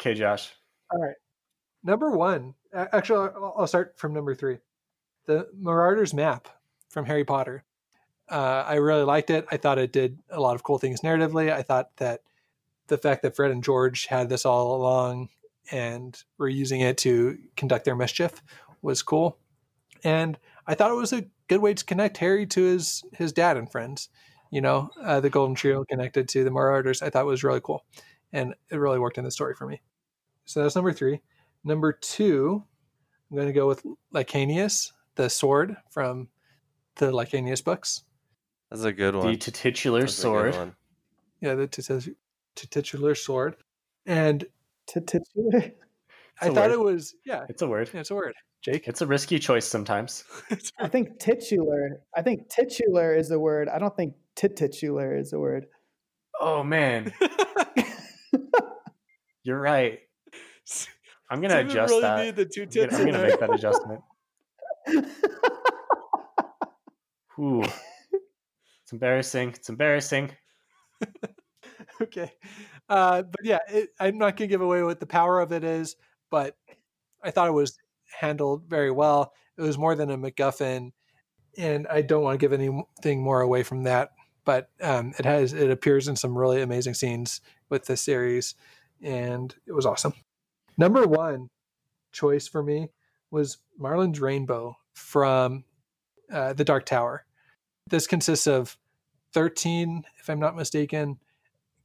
Okay, 0.00 0.14
Josh. 0.14 0.52
All 0.90 1.00
right. 1.00 1.16
Number 1.82 2.10
one. 2.10 2.54
Actually, 2.72 3.28
I'll 3.36 3.54
I'll 3.58 3.66
start 3.66 3.98
from 3.98 4.14
number 4.14 4.34
three. 4.34 4.58
The 5.26 5.48
Marauders 5.56 6.14
map 6.14 6.48
from 6.88 7.04
Harry 7.04 7.24
Potter. 7.24 7.64
Uh, 8.28 8.64
I 8.66 8.76
really 8.76 9.04
liked 9.04 9.30
it. 9.30 9.46
I 9.50 9.58
thought 9.58 9.78
it 9.78 9.92
did 9.92 10.18
a 10.30 10.40
lot 10.40 10.54
of 10.54 10.62
cool 10.62 10.78
things 10.78 11.02
narratively. 11.02 11.52
I 11.52 11.62
thought 11.62 11.90
that 11.98 12.22
the 12.86 12.96
fact 12.98 13.22
that 13.22 13.36
Fred 13.36 13.50
and 13.50 13.62
George 13.62 14.06
had 14.06 14.28
this 14.28 14.44
all 14.46 14.74
along 14.76 15.28
and 15.70 16.20
were 16.38 16.48
using 16.48 16.80
it 16.80 16.96
to 16.98 17.38
conduct 17.56 17.84
their 17.84 17.96
mischief 17.96 18.42
was 18.82 19.02
cool. 19.02 19.38
And 20.02 20.38
I 20.66 20.74
thought 20.74 20.90
it 20.90 20.94
was 20.94 21.12
a 21.12 21.24
good 21.48 21.60
way 21.60 21.74
to 21.74 21.84
connect 21.84 22.18
Harry 22.18 22.46
to 22.46 22.62
his 22.62 23.02
his 23.12 23.32
dad 23.32 23.56
and 23.56 23.70
friends. 23.70 24.08
You 24.50 24.60
know, 24.60 24.90
uh, 25.02 25.20
the 25.20 25.30
Golden 25.30 25.54
Trio 25.54 25.84
connected 25.84 26.28
to 26.30 26.44
the 26.44 26.50
Marauders. 26.50 27.02
I 27.02 27.10
thought 27.10 27.26
was 27.26 27.42
really 27.44 27.60
cool, 27.60 27.84
and 28.32 28.54
it 28.70 28.76
really 28.76 28.98
worked 28.98 29.18
in 29.18 29.24
the 29.24 29.30
story 29.30 29.54
for 29.54 29.66
me. 29.66 29.80
So 30.44 30.62
that's 30.62 30.76
number 30.76 30.92
three. 30.92 31.20
Number 31.64 31.92
two, 31.92 32.62
I'm 33.30 33.36
going 33.36 33.48
to 33.48 33.52
go 33.52 33.66
with 33.66 33.84
Licanius, 34.12 34.92
the 35.16 35.28
sword 35.30 35.76
from 35.90 36.28
the 36.96 37.10
Licanius 37.10 37.64
books. 37.64 38.04
That's 38.70 38.84
a 38.84 38.92
good 38.92 39.16
one. 39.16 39.26
The 39.32 39.36
titular 39.36 40.00
That's 40.00 40.14
sword. 40.14 40.74
Yeah, 41.40 41.54
the 41.54 41.66
tit- 41.66 42.16
titular 42.54 43.14
sword. 43.14 43.56
And 44.06 44.44
Titular. 44.86 45.22
I 46.40 46.46
thought 46.48 46.56
word. 46.56 46.72
it 46.72 46.80
was, 46.80 47.14
yeah, 47.24 47.44
It's 47.48 47.62
a 47.62 47.66
word. 47.68 47.90
yeah, 47.94 48.00
it's 48.00 48.10
a 48.10 48.14
word. 48.14 48.34
Jake? 48.64 48.88
It's 48.88 49.02
a 49.02 49.06
risky 49.06 49.38
choice 49.38 49.66
sometimes. 49.66 50.24
I 50.78 50.88
think 50.88 51.18
titular. 51.18 52.00
I 52.16 52.22
think 52.22 52.48
titular 52.48 53.14
is 53.14 53.30
a 53.30 53.38
word. 53.38 53.68
I 53.68 53.78
don't 53.78 53.94
think 53.94 54.14
titular 54.34 55.14
is 55.16 55.34
a 55.34 55.38
word. 55.38 55.66
Oh 56.40 56.64
man, 56.64 57.12
you're 59.42 59.60
right. 59.60 60.00
I'm 61.30 61.40
gonna 61.40 61.54
Steven 61.54 61.70
adjust 61.70 61.90
really 61.90 62.02
that. 62.02 62.24
need 62.24 62.36
the 62.36 62.46
two 62.46 62.62
I'm 62.62 62.68
gonna, 62.90 62.96
I'm 62.96 63.06
gonna 63.06 63.22
make 63.28 63.40
that 63.40 63.54
adjustment. 63.54 64.00
Ooh. 67.38 67.62
It's 68.82 68.92
embarrassing. 68.92 69.50
It's 69.50 69.68
embarrassing. 69.68 70.30
okay. 72.00 72.32
Uh, 72.88 73.22
but 73.22 73.44
yeah, 73.44 73.58
it, 73.68 73.90
I'm 73.98 74.18
not 74.18 74.36
going 74.36 74.48
to 74.48 74.52
give 74.52 74.60
away 74.60 74.82
what 74.82 75.00
the 75.00 75.06
power 75.06 75.40
of 75.40 75.52
it 75.52 75.64
is, 75.64 75.96
but 76.30 76.56
I 77.22 77.30
thought 77.30 77.48
it 77.48 77.52
was 77.52 77.78
handled 78.20 78.64
very 78.68 78.90
well. 78.90 79.32
It 79.56 79.62
was 79.62 79.78
more 79.78 79.94
than 79.94 80.10
a 80.10 80.18
MacGuffin, 80.18 80.92
and 81.56 81.86
I 81.88 82.02
don't 82.02 82.22
want 82.22 82.38
to 82.38 82.44
give 82.44 82.52
anything 82.52 83.22
more 83.22 83.40
away 83.40 83.62
from 83.62 83.84
that. 83.84 84.10
But 84.44 84.68
um, 84.80 85.14
it 85.18 85.24
has 85.24 85.52
it 85.52 85.70
appears 85.70 86.08
in 86.08 86.16
some 86.16 86.36
really 86.36 86.60
amazing 86.60 86.94
scenes 86.94 87.40
with 87.70 87.86
this 87.86 88.02
series, 88.02 88.54
and 89.02 89.54
it 89.66 89.72
was 89.72 89.86
awesome. 89.86 90.14
Number 90.76 91.06
one 91.06 91.48
choice 92.12 92.48
for 92.48 92.62
me 92.62 92.90
was 93.30 93.58
Maerlyn's 93.80 94.20
Rainbow 94.20 94.76
from 94.94 95.64
uh, 96.32 96.52
the 96.52 96.64
Dark 96.64 96.86
Tower. 96.86 97.24
This 97.88 98.06
consists 98.06 98.46
of 98.46 98.78
13, 99.34 100.04
if 100.20 100.30
I'm 100.30 100.40
not 100.40 100.56
mistaken, 100.56 101.18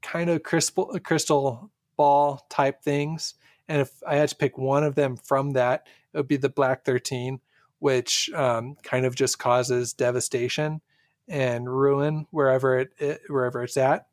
kind 0.01 0.29
of 0.29 0.43
crystal 0.43 0.97
crystal 1.03 1.71
ball 1.97 2.45
type 2.49 2.81
things. 2.81 3.33
And 3.67 3.81
if 3.81 3.91
I 4.07 4.15
had 4.15 4.29
to 4.29 4.35
pick 4.35 4.57
one 4.57 4.83
of 4.83 4.95
them 4.95 5.17
from 5.17 5.51
that, 5.51 5.87
it 6.13 6.17
would 6.17 6.27
be 6.27 6.37
the 6.37 6.49
Black 6.49 6.85
13, 6.85 7.39
which 7.79 8.29
um, 8.33 8.75
kind 8.83 9.05
of 9.05 9.15
just 9.15 9.39
causes 9.39 9.93
devastation 9.93 10.81
and 11.27 11.69
ruin 11.69 12.25
wherever 12.31 12.79
it, 12.79 12.91
it 12.97 13.21
wherever 13.27 13.63
it's 13.63 13.77
at. 13.77 14.07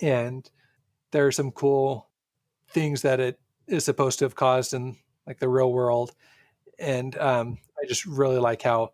And 0.00 0.48
there 1.12 1.26
are 1.26 1.32
some 1.32 1.50
cool 1.50 2.08
things 2.70 3.02
that 3.02 3.20
it 3.20 3.40
is 3.66 3.84
supposed 3.84 4.18
to 4.18 4.24
have 4.24 4.34
caused 4.34 4.74
in 4.74 4.96
like 5.26 5.38
the 5.38 5.48
real 5.48 5.72
world. 5.72 6.12
And 6.78 7.16
um, 7.18 7.58
I 7.80 7.86
just 7.86 8.06
really 8.06 8.38
like 8.38 8.62
how 8.62 8.92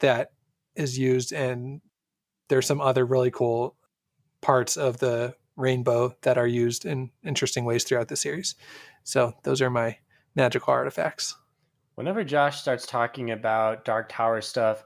that 0.00 0.32
is 0.74 0.98
used. 0.98 1.32
And 1.32 1.80
there's 2.48 2.66
some 2.66 2.80
other 2.80 3.04
really 3.04 3.30
cool 3.30 3.76
parts 4.40 4.76
of 4.76 4.98
the 4.98 5.34
rainbow 5.56 6.14
that 6.22 6.36
are 6.36 6.46
used 6.46 6.84
in 6.84 7.10
interesting 7.24 7.64
ways 7.64 7.84
throughout 7.84 8.08
the 8.08 8.16
series. 8.16 8.54
So 9.04 9.34
those 9.44 9.62
are 9.62 9.70
my 9.70 9.98
magical 10.34 10.72
artifacts. 10.72 11.36
Whenever 11.94 12.24
Josh 12.24 12.60
starts 12.60 12.86
talking 12.86 13.30
about 13.30 13.84
Dark 13.84 14.08
Tower 14.08 14.40
stuff, 14.40 14.84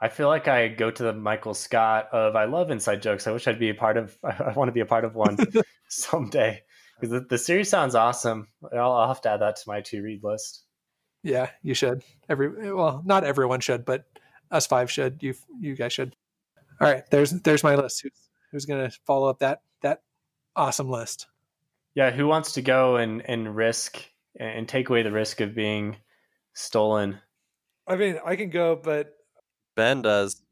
I 0.00 0.08
feel 0.08 0.28
like 0.28 0.48
I 0.48 0.68
go 0.68 0.90
to 0.90 1.02
the 1.02 1.12
Michael 1.12 1.54
Scott 1.54 2.08
of 2.12 2.36
I 2.36 2.44
love 2.44 2.70
inside 2.70 3.02
jokes. 3.02 3.26
I 3.26 3.32
wish 3.32 3.46
I'd 3.46 3.58
be 3.58 3.70
a 3.70 3.74
part 3.74 3.96
of. 3.96 4.16
I 4.24 4.52
want 4.52 4.68
to 4.68 4.72
be 4.72 4.80
a 4.80 4.86
part 4.86 5.04
of 5.04 5.14
one 5.14 5.36
someday 5.88 6.62
because 6.98 7.12
the, 7.12 7.26
the, 7.28 7.38
series 7.38 7.68
sounds 7.68 7.94
awesome. 7.94 8.46
I'll, 8.72 8.92
I'll 8.92 9.08
have 9.08 9.20
to 9.22 9.30
add 9.30 9.40
that 9.40 9.56
to 9.56 9.62
my 9.66 9.80
to 9.82 10.02
read 10.02 10.22
list. 10.22 10.64
Yeah, 11.22 11.50
you 11.62 11.74
should. 11.74 12.02
Every 12.28 12.72
well, 12.72 13.02
not 13.04 13.24
everyone 13.24 13.60
should, 13.60 13.84
but 13.84 14.04
us 14.50 14.66
five 14.66 14.90
should. 14.90 15.22
You 15.22 15.34
you 15.58 15.76
guys 15.76 15.92
should. 15.92 16.16
All 16.80 16.90
right, 16.90 17.04
there's 17.10 17.30
there's 17.30 17.62
my 17.62 17.74
list. 17.74 18.02
Who's 18.02 18.28
who's 18.52 18.64
gonna 18.66 18.90
follow 19.06 19.28
up 19.28 19.40
that 19.40 19.60
that 19.82 20.02
awesome 20.56 20.90
list? 20.90 21.26
Yeah, 21.94 22.10
who 22.10 22.26
wants 22.26 22.52
to 22.52 22.62
go 22.62 22.96
and 22.96 23.22
and 23.28 23.54
risk 23.54 24.02
and 24.38 24.66
take 24.66 24.88
away 24.88 25.02
the 25.02 25.12
risk 25.12 25.40
of 25.40 25.54
being 25.54 25.96
stolen? 26.54 27.20
I 27.86 27.96
mean, 27.96 28.18
I 28.24 28.36
can 28.36 28.50
go, 28.50 28.76
but 28.76 29.14
Ben 29.76 30.02
does. 30.02 30.42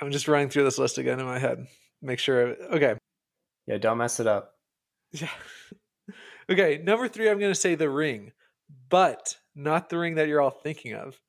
I'm 0.00 0.10
just 0.10 0.28
running 0.28 0.48
through 0.48 0.64
this 0.64 0.78
list 0.78 0.98
again 0.98 1.20
in 1.20 1.26
my 1.26 1.38
head. 1.38 1.66
Make 2.02 2.18
sure. 2.18 2.56
Okay. 2.72 2.96
Yeah, 3.66 3.78
don't 3.78 3.98
mess 3.98 4.20
it 4.20 4.26
up. 4.26 4.54
Yeah. 5.12 5.30
okay, 6.50 6.80
number 6.82 7.08
three, 7.08 7.30
I'm 7.30 7.38
going 7.38 7.52
to 7.52 7.58
say 7.58 7.74
the 7.74 7.88
ring, 7.88 8.32
but 8.90 9.36
not 9.54 9.88
the 9.88 9.98
ring 9.98 10.16
that 10.16 10.28
you're 10.28 10.40
all 10.40 10.50
thinking 10.50 10.94
of. 10.94 11.20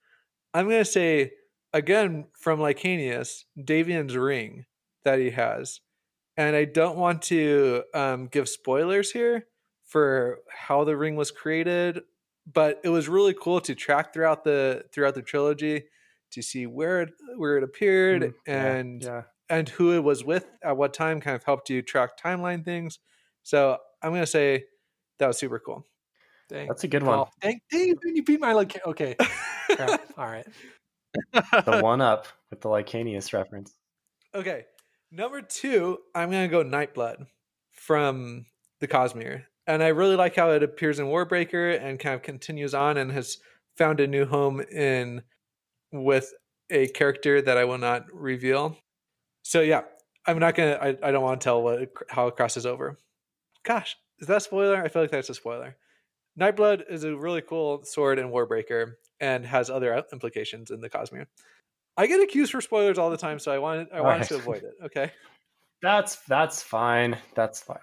I'm 0.53 0.67
going 0.67 0.83
to 0.83 0.89
say 0.89 1.31
again 1.73 2.25
from 2.33 2.59
Licanius, 2.59 3.43
Davian's 3.57 4.15
ring 4.15 4.65
that 5.03 5.19
he 5.19 5.29
has. 5.31 5.81
And 6.37 6.55
I 6.55 6.65
don't 6.65 6.97
want 6.97 7.21
to 7.23 7.83
um, 7.93 8.27
give 8.27 8.49
spoilers 8.49 9.11
here 9.11 9.47
for 9.85 10.39
how 10.49 10.83
the 10.83 10.97
ring 10.97 11.15
was 11.15 11.31
created, 11.31 12.01
but 12.51 12.79
it 12.83 12.89
was 12.89 13.09
really 13.09 13.33
cool 13.33 13.59
to 13.61 13.75
track 13.75 14.13
throughout 14.13 14.43
the 14.43 14.83
throughout 14.91 15.15
the 15.15 15.21
trilogy 15.21 15.85
to 16.31 16.41
see 16.41 16.65
where 16.65 17.03
it 17.03 17.09
where 17.37 17.57
it 17.57 17.63
appeared 17.63 18.21
mm, 18.21 18.33
and 18.45 19.03
yeah, 19.03 19.09
yeah. 19.09 19.21
and 19.49 19.69
who 19.69 19.93
it 19.93 20.03
was 20.03 20.23
with 20.23 20.45
at 20.63 20.77
what 20.77 20.93
time 20.93 21.21
kind 21.21 21.35
of 21.35 21.43
helped 21.43 21.69
you 21.69 21.81
track 21.81 22.17
timeline 22.17 22.63
things. 22.63 22.99
So 23.43 23.77
I'm 24.01 24.11
gonna 24.11 24.25
say 24.25 24.65
that 25.19 25.27
was 25.27 25.37
super 25.37 25.59
cool. 25.59 25.85
Dang. 26.49 26.67
That's 26.67 26.83
a 26.83 26.87
good 26.87 27.03
one. 27.03 27.19
Oh, 27.19 27.29
thank 27.41 27.63
you. 27.71 27.97
You 28.03 28.23
beat 28.23 28.39
my 28.39 28.53
like. 28.53 28.79
Okay. 28.85 29.15
yeah, 29.69 29.97
all 30.17 30.27
right. 30.27 30.45
the 31.33 31.79
one 31.81 32.01
up 32.01 32.27
with 32.51 32.61
the 32.61 32.69
Licanius 32.69 33.33
reference. 33.33 33.73
Okay. 34.33 34.65
Number 35.11 35.41
two, 35.41 35.99
I'm 36.13 36.29
gonna 36.29 36.47
go 36.47 36.63
Nightblood 36.63 37.25
from 37.71 38.45
the 38.79 38.87
Cosmere. 38.87 39.43
And 39.67 39.81
I 39.81 39.87
really 39.87 40.15
like 40.15 40.35
how 40.35 40.51
it 40.51 40.63
appears 40.63 40.99
in 40.99 41.07
Warbreaker 41.07 41.81
and 41.81 41.99
kind 41.99 42.15
of 42.15 42.21
continues 42.21 42.73
on 42.73 42.97
and 42.97 43.11
has 43.11 43.37
found 43.77 43.99
a 43.99 44.07
new 44.07 44.25
home 44.25 44.61
in 44.61 45.23
with 45.91 46.33
a 46.69 46.87
character 46.87 47.41
that 47.41 47.57
I 47.57 47.65
will 47.65 47.77
not 47.77 48.05
reveal. 48.13 48.77
So 49.43 49.61
yeah, 49.61 49.81
I'm 50.25 50.39
not 50.39 50.55
gonna. 50.55 50.77
I, 50.81 50.97
I 51.01 51.11
don't 51.11 51.23
want 51.23 51.41
to 51.41 51.43
tell 51.43 51.61
what 51.61 51.89
how 52.09 52.27
it 52.27 52.35
crosses 52.35 52.65
over. 52.65 52.97
Gosh, 53.63 53.95
is 54.19 54.27
that 54.27 54.43
spoiler? 54.43 54.81
I 54.81 54.87
feel 54.87 55.01
like 55.01 55.11
that's 55.11 55.29
a 55.29 55.33
spoiler. 55.33 55.75
Nightblood 56.39 56.83
is 56.89 57.03
a 57.03 57.15
really 57.15 57.41
cool 57.41 57.83
sword 57.83 58.19
in 58.19 58.29
Warbreaker 58.29 58.93
and 59.19 59.45
has 59.45 59.69
other 59.69 59.93
uh, 59.93 60.01
implications 60.11 60.69
in 60.71 60.81
the 60.81 60.89
Cosmere. 60.89 61.27
I 61.97 62.07
get 62.07 62.19
accused 62.19 62.51
for 62.51 62.59
spoilers 62.59 62.97
all 62.97 63.09
the 63.09 63.17
time, 63.17 63.39
so 63.39 63.51
I 63.51 63.57
wanted 63.59 63.87
I 63.93 64.01
wanted 64.01 64.19
right. 64.19 64.27
to 64.29 64.35
avoid 64.35 64.63
it. 64.63 64.73
Okay, 64.85 65.11
that's 65.81 66.17
that's 66.27 66.61
fine. 66.61 67.17
That's 67.35 67.61
fine. 67.61 67.77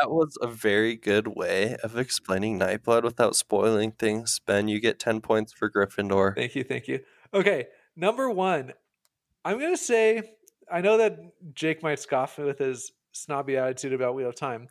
That 0.00 0.10
was 0.10 0.36
a 0.42 0.48
very 0.48 0.96
good 0.96 1.28
way 1.28 1.76
of 1.82 1.96
explaining 1.96 2.58
Nightblood 2.58 3.04
without 3.04 3.36
spoiling 3.36 3.92
things. 3.92 4.40
Ben, 4.44 4.68
you 4.68 4.80
get 4.80 4.98
ten 4.98 5.20
points 5.20 5.52
for 5.52 5.70
Gryffindor. 5.70 6.34
Thank 6.34 6.54
you, 6.54 6.64
thank 6.64 6.88
you. 6.88 7.00
Okay, 7.32 7.66
number 7.94 8.28
one, 8.30 8.72
I'm 9.44 9.60
gonna 9.60 9.76
say 9.76 10.22
I 10.70 10.80
know 10.80 10.98
that 10.98 11.18
Jake 11.54 11.82
might 11.82 12.00
scoff 12.00 12.38
with 12.38 12.58
his 12.58 12.90
snobby 13.12 13.56
attitude 13.56 13.92
about 13.92 14.14
Wheel 14.14 14.28
of 14.28 14.34
Time, 14.34 14.68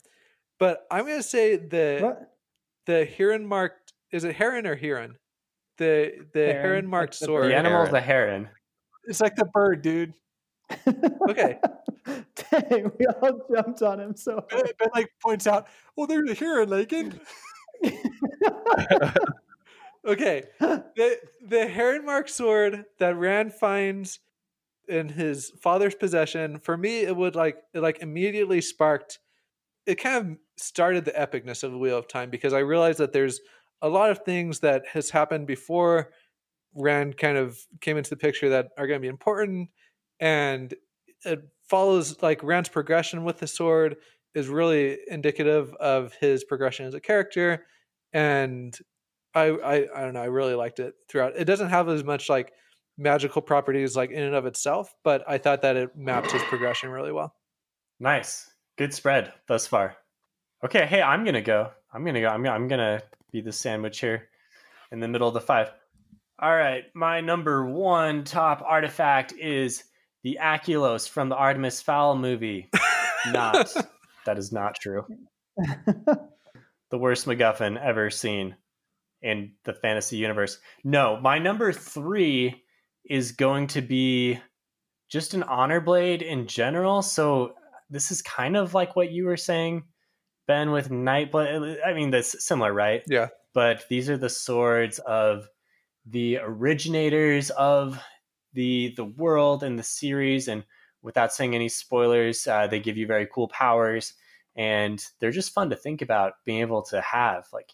but 0.59 0.85
I'm 0.91 1.05
gonna 1.05 1.23
say 1.23 1.55
the 1.55 1.99
what? 2.01 2.31
the 2.85 3.05
heron 3.05 3.45
marked 3.45 3.93
is 4.11 4.23
it 4.23 4.35
heron 4.35 4.67
or 4.67 4.75
heron? 4.75 5.17
The 5.77 6.25
the 6.33 6.47
heron, 6.53 6.87
marked 6.87 7.15
sword. 7.15 7.51
The 7.51 7.55
animal's 7.55 7.93
a 7.93 8.01
heron. 8.01 8.49
It's 9.05 9.21
like 9.21 9.35
the 9.35 9.45
bird, 9.45 9.81
dude. 9.81 10.13
okay. 11.29 11.59
We 12.99 13.05
all 13.07 13.41
jumped 13.53 13.81
on 13.81 13.99
him 13.99 14.15
so 14.15 14.45
ben, 14.49 14.63
ben 14.79 14.89
like 14.93 15.09
points 15.21 15.47
out, 15.47 15.67
well, 15.95 16.07
there's 16.07 16.29
a 16.29 16.33
heron, 16.33 16.69
Lakin. 16.69 17.19
okay. 20.05 20.43
The 20.59 21.19
the 21.47 21.67
heron 21.67 22.05
marked 22.05 22.29
sword 22.29 22.85
that 22.99 23.17
Rand 23.17 23.53
finds 23.53 24.19
in 24.87 25.09
his 25.09 25.51
father's 25.61 25.95
possession, 25.95 26.59
for 26.59 26.77
me, 26.77 27.01
it 27.01 27.15
would 27.15 27.35
like 27.35 27.57
it 27.73 27.81
like 27.81 27.99
immediately 28.01 28.61
sparked 28.61 29.19
it 29.85 29.95
kind 29.95 30.15
of 30.17 30.37
started 30.57 31.05
the 31.05 31.11
epicness 31.11 31.63
of 31.63 31.71
the 31.71 31.77
Wheel 31.77 31.97
of 31.97 32.07
Time 32.07 32.29
because 32.29 32.53
I 32.53 32.59
realized 32.59 32.99
that 32.99 33.13
there's 33.13 33.41
a 33.81 33.89
lot 33.89 34.09
of 34.09 34.19
things 34.19 34.59
that 34.61 34.87
has 34.87 35.09
happened 35.09 35.47
before 35.47 36.11
Rand 36.73 37.17
kind 37.17 37.37
of 37.37 37.59
came 37.81 37.97
into 37.97 38.09
the 38.09 38.17
picture 38.17 38.49
that 38.49 38.69
are 38.77 38.87
going 38.87 38.99
to 38.99 39.01
be 39.01 39.07
important, 39.07 39.69
and 40.19 40.73
it 41.23 41.41
follows 41.69 42.21
like 42.21 42.43
Rand's 42.43 42.69
progression 42.69 43.23
with 43.23 43.39
the 43.39 43.47
sword 43.47 43.97
is 44.33 44.47
really 44.47 44.97
indicative 45.07 45.73
of 45.75 46.13
his 46.19 46.43
progression 46.43 46.85
as 46.85 46.93
a 46.93 46.99
character, 46.99 47.65
and 48.13 48.77
I, 49.33 49.45
I 49.45 49.75
I 49.95 50.01
don't 50.01 50.13
know 50.13 50.21
I 50.21 50.25
really 50.25 50.55
liked 50.55 50.79
it 50.79 50.93
throughout. 51.09 51.33
It 51.35 51.45
doesn't 51.45 51.69
have 51.69 51.89
as 51.89 52.03
much 52.03 52.29
like 52.29 52.53
magical 52.97 53.41
properties 53.41 53.95
like 53.95 54.11
in 54.11 54.23
and 54.23 54.35
of 54.35 54.45
itself, 54.45 54.93
but 55.03 55.23
I 55.27 55.37
thought 55.37 55.61
that 55.63 55.75
it 55.75 55.95
mapped 55.95 56.31
his 56.31 56.43
progression 56.43 56.89
really 56.89 57.11
well. 57.11 57.33
Nice, 57.99 58.49
good 58.77 58.93
spread 58.93 59.33
thus 59.47 59.67
far. 59.67 59.95
Okay, 60.63 60.85
hey, 60.85 61.01
I'm 61.01 61.23
gonna 61.25 61.41
go. 61.41 61.71
I'm 61.93 62.05
gonna 62.05 62.21
go. 62.21 62.27
I'm, 62.27 62.45
I'm 62.45 62.67
gonna 62.67 63.01
be 63.31 63.41
the 63.41 63.51
sandwich 63.51 63.99
here 63.99 64.29
in 64.91 64.99
the 64.99 65.07
middle 65.07 65.27
of 65.27 65.33
the 65.33 65.41
five. 65.41 65.71
All 66.39 66.55
right, 66.55 66.83
my 66.93 67.21
number 67.21 67.65
one 67.65 68.23
top 68.23 68.61
artifact 68.65 69.33
is 69.33 69.85
the 70.25 70.39
Aculos 70.41 71.07
from 71.07 71.29
the 71.29 71.35
Artemis 71.35 71.83
Fowl 71.83 72.17
movie. 72.17 72.67
not 73.31 73.71
that 74.25 74.39
is 74.39 74.51
not 74.51 74.73
true. 74.75 75.05
the 75.55 76.97
worst 76.97 77.27
MacGuffin 77.27 77.79
ever 77.79 78.09
seen 78.09 78.55
in 79.21 79.53
the 79.65 79.73
fantasy 79.73 80.17
universe. 80.17 80.57
No, 80.83 81.19
my 81.21 81.37
number 81.37 81.71
three 81.71 82.63
is 83.07 83.33
going 83.33 83.67
to 83.67 83.81
be 83.81 84.39
just 85.09 85.35
an 85.35 85.43
honor 85.43 85.79
blade 85.79 86.23
in 86.23 86.47
general. 86.47 87.03
So 87.03 87.53
this 87.91 88.09
is 88.09 88.23
kind 88.23 88.57
of 88.57 88.73
like 88.73 88.95
what 88.95 89.11
you 89.11 89.25
were 89.25 89.37
saying 89.37 89.83
Ben 90.47 90.71
with 90.71 90.89
Nightblood. 90.89 91.77
I 91.85 91.93
mean, 91.93 92.09
that's 92.09 92.43
similar, 92.43 92.73
right? 92.73 93.03
Yeah. 93.07 93.27
But 93.53 93.85
these 93.89 94.09
are 94.09 94.17
the 94.17 94.29
swords 94.29 94.97
of 94.97 95.47
the 96.07 96.39
originators 96.41 97.51
of 97.51 98.01
the 98.55 98.93
the 98.95 99.05
world 99.05 99.63
and 99.63 99.77
the 99.77 99.83
series, 99.83 100.47
and 100.47 100.63
without 101.01 101.33
saying 101.33 101.53
any 101.53 101.69
spoilers, 101.69 102.47
uh, 102.47 102.67
they 102.67 102.79
give 102.79 102.97
you 102.97 103.05
very 103.05 103.27
cool 103.31 103.47
powers, 103.49 104.13
and 104.55 105.05
they're 105.19 105.31
just 105.31 105.53
fun 105.53 105.69
to 105.69 105.75
think 105.75 106.01
about 106.01 106.33
being 106.45 106.61
able 106.61 106.81
to 106.83 106.99
have. 107.01 107.45
Like 107.53 107.71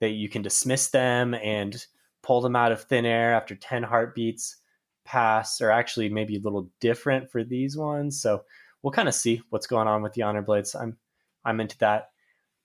that 0.00 0.10
you 0.10 0.28
can 0.28 0.42
dismiss 0.42 0.88
them 0.90 1.34
and 1.34 1.86
pull 2.22 2.40
them 2.40 2.56
out 2.56 2.72
of 2.72 2.82
thin 2.82 3.06
air 3.06 3.34
after 3.34 3.54
10 3.54 3.82
heartbeats 3.84 4.56
pass, 5.04 5.60
or 5.60 5.70
actually 5.70 6.08
maybe 6.08 6.36
a 6.36 6.40
little 6.40 6.68
different 6.80 7.30
for 7.30 7.44
these 7.44 7.76
ones. 7.76 8.20
So 8.20 8.44
we'll 8.82 8.92
kind 8.92 9.08
of 9.08 9.14
see 9.14 9.42
what's 9.50 9.66
going 9.66 9.88
on 9.88 10.02
with 10.02 10.14
the 10.14 10.22
honor 10.22 10.42
blades. 10.42 10.74
I'm 10.74 10.96
I'm 11.44 11.60
into 11.60 11.78
that. 11.78 12.10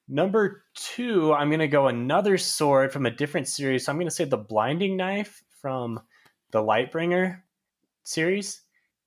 Number 0.07 0.63
two, 0.73 1.33
I'm 1.33 1.49
going 1.49 1.59
to 1.59 1.67
go 1.67 1.87
another 1.87 2.37
sword 2.37 2.91
from 2.91 3.05
a 3.05 3.11
different 3.11 3.47
series. 3.47 3.85
So 3.85 3.91
I'm 3.91 3.97
going 3.97 4.07
to 4.07 4.13
say 4.13 4.23
the 4.23 4.37
blinding 4.37 4.97
knife 4.97 5.43
from 5.61 5.99
the 6.51 6.63
Lightbringer 6.63 7.41
series. 8.03 8.61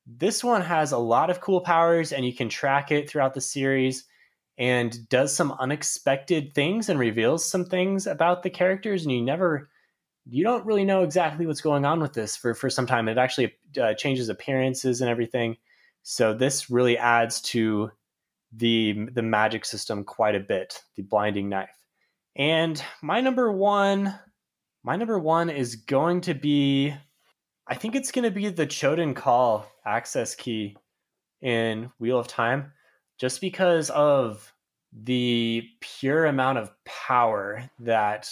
This 0.07 0.43
one 0.43 0.63
has 0.63 0.93
a 0.93 0.99
lot 0.99 1.31
of 1.31 1.41
cool 1.41 1.61
powers, 1.61 2.13
and 2.13 2.25
you 2.25 2.35
can 2.35 2.49
track 2.49 2.91
it 2.91 3.09
throughout 3.09 3.35
the 3.35 3.41
series 3.41 4.05
and 4.59 5.09
does 5.09 5.35
some 5.35 5.53
unexpected 5.53 6.55
things 6.55 6.89
and 6.89 6.99
reveals 6.99 7.45
some 7.45 7.65
things 7.65 8.07
about 8.07 8.43
the 8.43 8.51
characters. 8.51 9.03
And 9.03 9.13
you 9.13 9.23
never, 9.23 9.71
you 10.27 10.45
don't 10.45 10.67
really 10.67 10.85
know 10.85 11.03
exactly 11.03 11.47
what's 11.47 11.61
going 11.61 11.85
on 11.85 12.01
with 12.01 12.13
this 12.13 12.37
for, 12.37 12.55
for 12.55 12.69
some 12.69 12.87
time. 12.87 13.09
It 13.09 13.19
actually 13.19 13.55
uh, 13.81 13.95
changes 13.95 14.29
appearances 14.29 15.01
and 15.01 15.11
everything. 15.11 15.57
So 16.03 16.35
this 16.35 16.69
really 16.69 16.99
adds 16.99 17.41
to 17.43 17.91
the 18.55 19.09
the 19.15 19.23
magic 19.23 19.65
system 19.65 20.05
quite 20.05 20.35
a 20.35 20.41
bit. 20.41 20.83
The 20.97 21.03
blinding 21.03 21.49
knife, 21.49 21.79
and 22.37 22.83
my 23.01 23.21
number 23.21 23.51
one, 23.51 24.15
my 24.83 24.97
number 24.97 25.19
one 25.19 25.49
is 25.49 25.77
going 25.77 26.23
to 26.23 26.35
be, 26.35 26.93
I 27.69 27.75
think 27.75 27.95
it's 27.95 28.13
going 28.13 28.25
to 28.25 28.31
be 28.31 28.49
the 28.49 28.67
Choedan 28.67 29.15
Kal 29.15 29.71
access 29.85 30.35
key 30.35 30.77
in 31.41 31.91
Wheel 31.99 32.19
of 32.19 32.29
Time, 32.29 32.73
just 33.19 33.41
because 33.41 33.91
of 33.91 34.53
the 34.93 35.67
pure 35.81 36.27
amount 36.27 36.59
of 36.59 36.71
power 36.85 37.71
that 37.79 38.31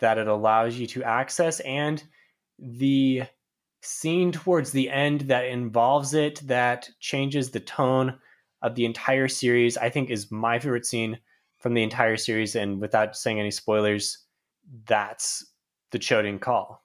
that 0.00 0.18
it 0.18 0.28
allows 0.28 0.76
you 0.76 0.86
to 0.86 1.04
access 1.04 1.60
and 1.60 2.02
the 2.58 3.22
scene 3.82 4.32
towards 4.32 4.72
the 4.72 4.88
end 4.88 5.22
that 5.22 5.44
involves 5.44 6.14
it 6.14 6.40
that 6.46 6.88
changes 7.00 7.50
the 7.50 7.60
tone 7.60 8.18
of 8.62 8.74
the 8.74 8.84
entire 8.86 9.28
series 9.28 9.76
i 9.76 9.90
think 9.90 10.08
is 10.08 10.30
my 10.30 10.58
favorite 10.58 10.86
scene 10.86 11.18
from 11.58 11.74
the 11.74 11.82
entire 11.82 12.16
series 12.16 12.56
and 12.56 12.80
without 12.80 13.14
saying 13.14 13.38
any 13.38 13.50
spoilers 13.50 14.24
that's 14.86 15.44
the 15.90 15.98
Choedan 15.98 16.40
Kal. 16.40 16.82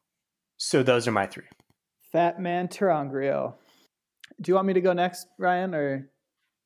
So 0.57 0.84
those 0.84 1.07
are 1.07 1.11
my 1.11 1.26
three 1.26 1.45
Fat 2.12 2.39
Man 2.41 2.68
ter'angreal. 2.68 3.55
Do 4.41 4.49
you 4.51 4.55
want 4.55 4.68
me 4.68 4.74
to 4.74 4.82
go 4.82 4.93
next, 4.93 5.28
Ryan? 5.38 5.76
Or 5.76 6.10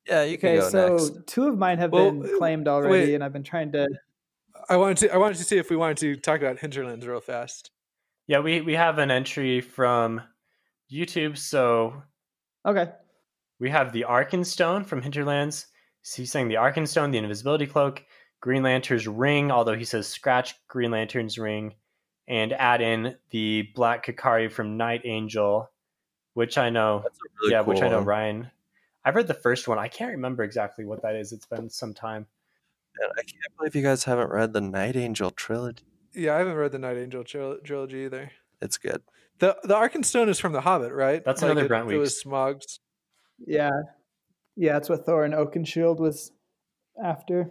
Yeah, 0.08 0.24
you 0.24 0.38
can 0.38 0.50
okay, 0.50 0.60
go 0.60 0.70
so 0.70 0.88
next. 0.98 1.28
two 1.28 1.48
of 1.48 1.58
mine 1.58 1.78
have 1.80 1.92
Well, 1.92 2.12
been 2.12 2.38
claimed 2.38 2.68
already, 2.68 2.92
wait. 3.08 3.14
and 3.16 3.24
I've 3.24 3.34
been 3.34 3.44
trying 3.44 3.72
to. 3.74 3.88
I 4.70 4.78
wanted 4.78 4.98
to 4.98 5.14
I 5.14 5.18
wanted 5.18 5.38
to 5.38 5.44
see 5.44 5.58
if 5.58 5.70
we 5.70 5.76
wanted 5.76 5.98
to 5.98 6.16
talk 6.16 6.40
about 6.40 6.60
hinterlands 6.60 7.06
real 7.06 7.20
fast. 7.20 7.72
yeah 8.28 8.40
we 8.40 8.62
we 8.62 8.74
have 8.74 8.98
an 9.00 9.12
entry 9.12 9.60
from 9.60 10.22
youtube 10.92 11.38
so 11.38 12.02
Okay, 12.66 12.90
We 13.60 13.70
have 13.72 13.92
the 13.92 14.06
Arkenstone 14.08 14.86
from 14.86 15.02
Hinterlands. 15.02 15.66
He's 16.16 16.32
saying 16.32 16.48
the 16.48 16.56
Arkenstone, 16.56 17.12
the 17.12 17.18
Invisibility 17.18 17.68
Cloak, 17.68 18.02
Green 18.40 18.64
Lantern's 18.64 19.06
Ring, 19.06 19.52
although 19.52 19.76
he 19.76 19.84
says 19.84 20.08
scratch 20.08 20.56
Green 20.70 20.92
Lantern's 20.92 21.38
Ring, 21.38 21.74
and 22.28 22.54
add 22.54 22.82
in 22.82 23.16
the 23.32 23.70
Black 23.76 24.06
Ka'kari 24.06 24.52
from 24.52 24.78
Night 24.78 25.02
Angel, 25.06 25.70
which 26.34 26.58
I 26.58 26.70
know, 26.70 27.02
That's 27.04 27.20
really 27.42 27.52
yeah, 27.54 27.64
cool 27.64 27.74
which 27.74 27.82
I 27.82 27.90
know 27.90 27.98
one. 27.98 28.06
Ryan. 28.06 28.52
I've 29.06 29.16
read 29.16 29.28
the 29.28 29.34
first 29.34 29.68
one. 29.68 29.78
I 29.80 29.90
can't 29.90 30.12
remember 30.12 30.44
exactly 30.44 30.86
what 30.86 31.02
that 31.02 31.16
is. 31.16 31.34
It's 31.34 31.46
been 31.46 31.70
some 31.70 31.94
time. 31.94 32.26
And 33.00 33.12
I 33.18 33.22
can't 33.24 33.58
believe 33.58 33.76
you 33.76 33.82
guys 33.82 34.04
haven't 34.06 34.30
read 34.30 34.54
the 34.54 34.62
Night 34.62 34.96
Angel 34.96 35.32
trilogy. 35.32 35.84
Yeah, 36.14 36.36
I 36.36 36.38
haven't 36.38 36.56
read 36.56 36.72
the 36.72 36.80
Night 36.80 36.98
Angel 36.98 37.24
tril- 37.24 37.64
trilogy 37.64 38.06
either. 38.06 38.32
It's 38.62 38.78
good. 38.78 39.02
The 39.40 39.58
the 39.64 39.74
Arkenstone 39.74 40.30
is 40.30 40.40
from 40.40 40.54
The 40.54 40.62
Hobbit, 40.62 40.94
right? 40.94 41.26
That's 41.26 41.42
another 41.42 41.66
it, 41.66 41.68
Brent 41.68 41.92
It 41.92 41.98
was 41.98 42.12
Weeks. 42.12 42.24
Smaug's. 42.24 42.80
yeah, 43.46 43.72
yeah, 44.56 44.74
that's 44.74 44.90
what 44.90 45.06
Thorin 45.06 45.34
Oakenshield 45.36 45.98
was 46.00 46.32
after. 47.04 47.50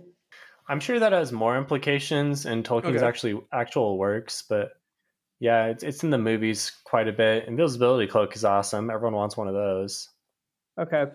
I'm 0.69 0.81
sure 0.81 0.99
that 0.99 1.13
has 1.13 1.33
more 1.33 1.57
implications 1.59 2.47
in 2.47 2.63
Tolkien's 2.63 2.97
Okay. 2.99 3.07
actually 3.07 3.41
actual 3.53 3.99
works, 3.99 4.43
but 4.49 4.73
yeah, 5.41 5.67
it's 5.67 5.83
it's 5.83 6.05
in 6.05 6.11
the 6.11 6.19
movies 6.19 6.71
quite 6.85 7.09
a 7.09 7.13
bit. 7.13 7.47
Invisibility 7.49 8.07
Cloak 8.07 8.35
is 8.37 8.45
awesome. 8.45 8.91
Everyone 8.91 9.15
wants 9.15 9.37
one 9.37 9.49
of 9.49 9.55
those. 9.55 10.09
Okay, 10.79 11.07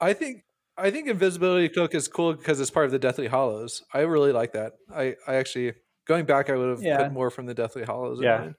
I 0.00 0.12
think 0.12 0.44
I 0.76 0.90
think 0.90 1.08
Invisibility 1.08 1.68
Cloak 1.68 1.94
is 1.94 2.08
cool 2.08 2.34
because 2.34 2.60
it's 2.60 2.70
part 2.70 2.86
of 2.86 2.92
the 2.92 2.98
Deathly 2.98 3.26
Hallows. 3.28 3.82
I 3.92 4.00
really 4.00 4.32
like 4.32 4.52
that. 4.52 4.74
I, 4.94 5.16
I 5.26 5.34
actually 5.36 5.74
going 6.06 6.24
back, 6.26 6.48
I 6.50 6.56
would 6.56 6.70
have 6.70 6.82
Yeah. 6.82 6.98
put 7.04 7.12
more 7.12 7.30
from 7.30 7.46
the 7.46 7.54
Deathly 7.54 7.84
Hallows. 7.84 8.18
in 8.18 8.24
Yeah. 8.24 8.52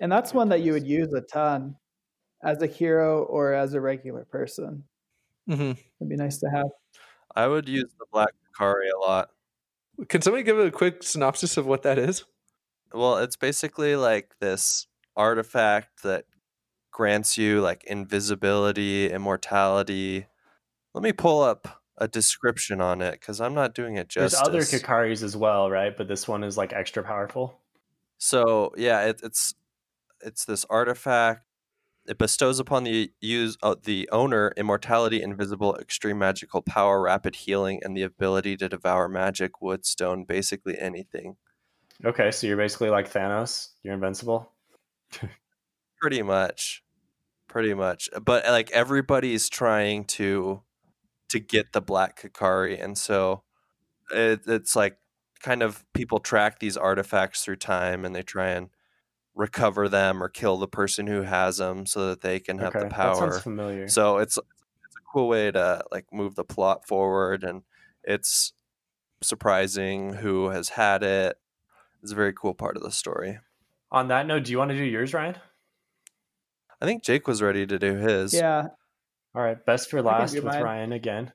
and 0.00 0.10
that's 0.12 0.32
one 0.34 0.48
that 0.50 0.60
you 0.60 0.72
would 0.72 0.86
use 0.86 1.12
a 1.14 1.20
ton 1.20 1.76
as 2.44 2.62
a 2.62 2.66
hero 2.66 3.24
or 3.24 3.52
as 3.54 3.74
a 3.74 3.80
regular 3.80 4.24
person. 4.24 4.84
Mhm. 5.48 5.72
It'd 6.00 6.08
be 6.08 6.16
nice 6.16 6.38
to 6.38 6.48
have. 6.50 6.66
I 7.34 7.46
would 7.48 7.68
use 7.68 7.92
the 7.98 8.06
Black 8.12 8.30
Ka'kari 8.58 8.90
a 8.94 8.98
lot. 8.98 9.30
Can 10.08 10.22
somebody 10.22 10.44
give 10.44 10.58
a 10.58 10.70
quick 10.70 11.02
synopsis 11.02 11.56
of 11.56 11.66
what 11.66 11.82
that 11.82 11.98
is? 11.98 12.24
Well, 12.92 13.18
it's 13.18 13.36
basically 13.36 13.96
like 13.96 14.34
this 14.40 14.86
artifact 15.16 16.02
that 16.04 16.24
grants 16.92 17.36
you 17.36 17.60
like 17.60 17.84
invisibility, 17.84 19.10
immortality. 19.10 20.26
Let 20.94 21.02
me 21.02 21.12
pull 21.12 21.42
up 21.42 21.82
a 21.98 22.08
description 22.08 22.80
on 22.80 23.02
it 23.02 23.12
because 23.12 23.40
I'm 23.40 23.54
not 23.54 23.74
doing 23.74 23.96
it 23.96 24.08
justice. 24.08 24.40
There's 24.40 24.48
other 24.48 24.78
Ka'karis 24.78 25.22
as 25.22 25.36
well, 25.36 25.70
right? 25.70 25.96
But 25.96 26.08
this 26.08 26.28
one 26.28 26.44
is 26.44 26.56
like 26.56 26.72
extra 26.72 27.02
powerful. 27.02 27.58
So 28.18 28.72
yeah, 28.76 29.06
it, 29.06 29.20
it's 29.22 29.54
it's 30.20 30.44
this 30.44 30.64
artifact. 30.70 31.44
It 32.08 32.16
bestows 32.16 32.58
upon 32.58 32.84
the 32.84 33.12
use 33.20 33.58
uh, 33.62 33.74
the 33.82 34.08
owner 34.10 34.52
immortality, 34.56 35.20
invisible, 35.20 35.76
extreme 35.76 36.18
magical 36.18 36.62
power, 36.62 37.02
rapid 37.02 37.36
healing, 37.36 37.80
and 37.82 37.94
the 37.94 38.02
ability 38.02 38.56
to 38.56 38.68
devour 38.68 39.08
magic, 39.08 39.60
wood, 39.60 39.84
stone, 39.84 40.24
basically 40.24 40.78
anything. 40.78 41.36
Okay, 42.04 42.30
so 42.30 42.46
you're 42.46 42.56
basically 42.56 42.90
like 42.90 43.12
Thanos. 43.12 43.70
You're 43.82 43.94
invincible. 43.94 44.52
Pretty 46.00 46.22
much, 46.22 46.82
pretty 47.48 47.74
much. 47.74 48.08
But 48.24 48.46
like 48.46 48.70
everybody's 48.70 49.48
trying 49.48 50.04
to 50.04 50.62
to 51.28 51.40
get 51.40 51.72
the 51.72 51.82
black 51.82 52.22
Ka'kari, 52.22 52.82
and 52.82 52.96
so 52.96 53.42
it, 54.10 54.40
it's 54.46 54.74
like 54.74 54.96
kind 55.40 55.62
of 55.62 55.84
people 55.92 56.20
track 56.20 56.58
these 56.58 56.76
artifacts 56.76 57.44
through 57.44 57.56
time, 57.56 58.04
and 58.04 58.14
they 58.14 58.22
try 58.22 58.48
and 58.50 58.70
recover 59.38 59.88
them 59.88 60.20
or 60.20 60.28
kill 60.28 60.58
the 60.58 60.66
person 60.68 61.06
who 61.06 61.22
has 61.22 61.58
them 61.58 61.86
so 61.86 62.08
that 62.08 62.20
they 62.20 62.40
can 62.40 62.58
have 62.58 62.74
okay, 62.74 62.80
the 62.80 62.84
that 62.86 62.94
power. 62.94 63.14
sounds 63.14 63.40
familiar. 63.40 63.88
So 63.88 64.18
it's 64.18 64.36
it's 64.36 64.96
a 64.96 65.10
cool 65.10 65.28
way 65.28 65.50
to 65.50 65.82
like 65.90 66.06
move 66.12 66.34
the 66.34 66.44
plot 66.44 66.86
forward, 66.86 67.44
and 67.44 67.62
it's 68.02 68.52
surprising 69.22 70.14
who 70.14 70.50
has 70.50 70.70
had 70.70 71.02
it. 71.02 71.38
It's 72.02 72.12
a 72.12 72.16
very 72.16 72.32
cool 72.32 72.52
part 72.52 72.76
of 72.76 72.82
the 72.82 72.90
story. 72.90 73.38
On 73.90 74.08
that 74.08 74.26
note, 74.26 74.44
do 74.44 74.52
you 74.52 74.58
want 74.58 74.70
to 74.72 74.76
do 74.76 74.84
yours, 74.84 75.14
Ryan? 75.14 75.36
I 76.80 76.86
think 76.86 77.02
Jake 77.02 77.26
was 77.26 77.40
ready 77.40 77.66
to 77.66 77.78
do 77.78 77.94
his. 77.94 78.34
Yeah, 78.34 78.68
All 79.34 79.42
right, 79.42 79.64
best 79.64 79.88
for 79.90 80.02
last 80.02 80.34
with 80.34 80.44
mine. 80.44 80.62
Ryan 80.62 80.92
again. 80.92 81.32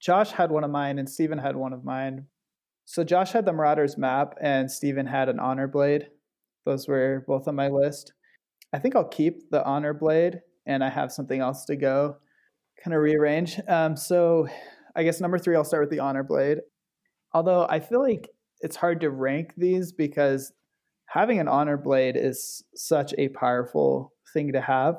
Josh 0.00 0.32
had 0.32 0.50
one 0.50 0.64
of 0.64 0.70
mine 0.70 0.98
and 0.98 1.08
Steven 1.08 1.38
had 1.38 1.54
one 1.54 1.72
of 1.72 1.84
mine. 1.84 2.26
So 2.84 3.04
Josh 3.04 3.32
had 3.32 3.44
the 3.44 3.52
Marauders 3.52 3.96
map 3.96 4.34
and 4.40 4.70
Steven 4.70 5.06
had 5.06 5.28
an 5.28 5.38
honor 5.38 5.68
blade. 5.68 6.08
Those 6.64 6.88
were 6.88 7.24
both 7.26 7.48
on 7.48 7.54
my 7.54 7.68
list. 7.68 8.12
I 8.72 8.78
think 8.78 8.96
I'll 8.96 9.08
keep 9.08 9.50
the 9.50 9.64
honor 9.64 9.94
blade 9.94 10.40
and 10.66 10.82
I 10.82 10.90
have 10.90 11.12
something 11.12 11.40
else 11.40 11.64
to 11.66 11.76
go 11.76 12.16
kind 12.82 12.94
of 12.94 13.02
rearrange. 13.02 13.60
Um, 13.68 13.96
so 13.96 14.48
I 14.96 15.02
guess 15.02 15.20
number 15.20 15.38
three, 15.38 15.56
I'll 15.56 15.64
start 15.64 15.82
with 15.82 15.90
the 15.90 16.00
honor 16.00 16.22
blade. 16.22 16.58
Although 17.32 17.66
I 17.68 17.80
feel 17.80 18.02
like 18.02 18.28
it's 18.60 18.76
hard 18.76 19.00
to 19.00 19.10
rank 19.10 19.54
these 19.56 19.92
because 19.92 20.52
having 21.06 21.38
an 21.38 21.48
honor 21.48 21.76
blade 21.76 22.16
is 22.16 22.64
such 22.74 23.14
a 23.18 23.28
powerful 23.28 24.12
thing 24.32 24.52
to 24.52 24.60
have 24.60 24.96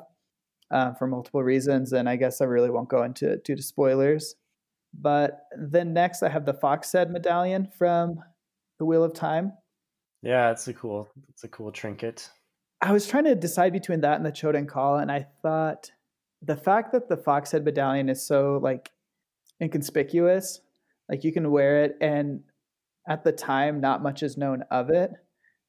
uh, 0.70 0.92
for 0.94 1.06
multiple 1.06 1.42
reasons. 1.42 1.92
And 1.92 2.08
I 2.08 2.16
guess 2.16 2.40
I 2.40 2.44
really 2.44 2.70
won't 2.70 2.88
go 2.88 3.02
into 3.02 3.30
it 3.30 3.44
due 3.44 3.56
to 3.56 3.62
spoilers. 3.62 4.34
But 4.92 5.40
then 5.58 5.92
next, 5.92 6.22
I 6.22 6.28
have 6.28 6.46
the 6.46 6.54
Fox 6.54 6.92
Head 6.92 7.10
medallion 7.10 7.68
from 7.76 8.20
the 8.78 8.84
Wheel 8.84 9.02
of 9.02 9.14
Time. 9.14 9.52
Yeah, 10.24 10.50
it's 10.50 10.66
a 10.68 10.72
cool, 10.74 11.08
it's 11.28 11.44
a 11.44 11.48
cool 11.48 11.70
trinket. 11.70 12.30
I 12.80 12.92
was 12.92 13.06
trying 13.06 13.24
to 13.24 13.34
decide 13.34 13.72
between 13.72 14.00
that 14.00 14.16
and 14.16 14.26
the 14.26 14.32
Choedan 14.32 14.70
Kal, 14.70 14.96
and 14.96 15.10
I 15.12 15.26
thought 15.42 15.90
the 16.42 16.56
fact 16.56 16.92
that 16.92 17.08
the 17.08 17.16
Fox 17.16 17.52
Head 17.52 17.64
medallion 17.64 18.08
is 18.08 18.26
so 18.26 18.58
like 18.62 18.90
inconspicuous, 19.60 20.60
like 21.08 21.24
you 21.24 21.32
can 21.32 21.50
wear 21.50 21.84
it, 21.84 21.96
and 22.00 22.40
at 23.08 23.22
the 23.24 23.32
time, 23.32 23.80
not 23.80 24.02
much 24.02 24.22
is 24.22 24.36
known 24.36 24.62
of 24.70 24.90
it. 24.90 25.10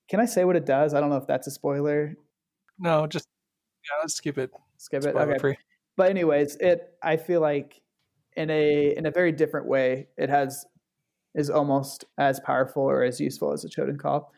Can 0.10 0.20
I 0.20 0.26
say 0.26 0.46
what 0.46 0.56
it 0.56 0.66
does? 0.66 0.94
I 0.94 1.00
don't 1.00 1.10
know 1.10 1.18
if 1.18 1.28
that's 1.28 1.48
a 1.48 1.52
spoiler. 1.52 2.16
No, 2.80 3.08
just 3.08 3.28
yeah, 3.84 4.02
let's 4.02 4.20
keep 4.20 4.38
it 4.38 4.52
Skip 4.78 5.04
it. 5.06 5.10
spoiler 5.12 5.32
Okay. 5.32 5.40
free. 5.40 5.58
but 5.98 6.10
anyways, 6.10 6.56
it 6.58 6.94
I 7.04 7.18
feel 7.18 7.42
like 7.42 7.82
in 8.36 8.50
a 8.50 8.96
in 8.96 9.06
a 9.06 9.12
very 9.12 9.32
different 9.32 9.68
way, 9.68 10.08
it 10.18 10.30
has 10.30 10.66
is 11.34 11.50
almost 11.50 12.06
as 12.18 12.40
powerful 12.40 12.84
or 12.84 13.04
as 13.04 13.20
useful 13.20 13.52
as 13.52 13.64
a 13.66 13.70
Choedan 13.70 14.02
Kal. 14.02 14.32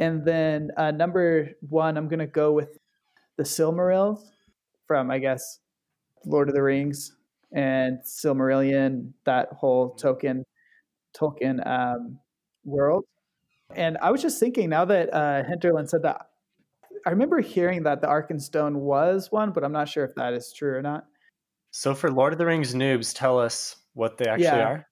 And 0.00 0.24
then 0.24 0.70
uh, 0.76 0.90
number 0.90 1.50
one, 1.60 1.96
I'm 1.96 2.08
gonna 2.08 2.26
go 2.26 2.52
with 2.52 2.78
the 3.36 3.44
Silmarils 3.44 4.22
from 4.86 5.10
I 5.10 5.18
guess 5.18 5.60
Lord 6.24 6.48
of 6.48 6.54
the 6.54 6.62
Rings 6.62 7.16
and 7.52 8.00
Silmarillion, 8.00 9.12
that 9.24 9.48
whole 9.52 9.90
token 9.94 10.44
Tolkien 11.16 11.64
um, 11.66 12.18
world. 12.64 13.04
And 13.74 13.98
I 13.98 14.10
was 14.10 14.22
just 14.22 14.40
thinking 14.40 14.70
now 14.70 14.84
that 14.86 15.12
uh, 15.14 15.44
Hinterland 15.44 15.90
said 15.90 16.02
that, 16.02 16.28
I 17.06 17.10
remember 17.10 17.40
hearing 17.40 17.82
that 17.84 18.00
the 18.00 18.08
Arkenstone 18.08 18.76
was 18.76 19.30
one, 19.30 19.52
but 19.52 19.64
I'm 19.64 19.72
not 19.72 19.88
sure 19.88 20.04
if 20.04 20.14
that 20.16 20.34
is 20.34 20.52
true 20.52 20.76
or 20.76 20.82
not. 20.82 21.04
So 21.70 21.94
for 21.94 22.10
Lord 22.10 22.32
of 22.32 22.38
the 22.38 22.46
Rings 22.46 22.74
noobs, 22.74 23.14
tell 23.14 23.38
us 23.38 23.76
what 23.94 24.18
they 24.18 24.26
actually 24.26 24.44
Yeah. 24.44 24.66
are. 24.66 24.86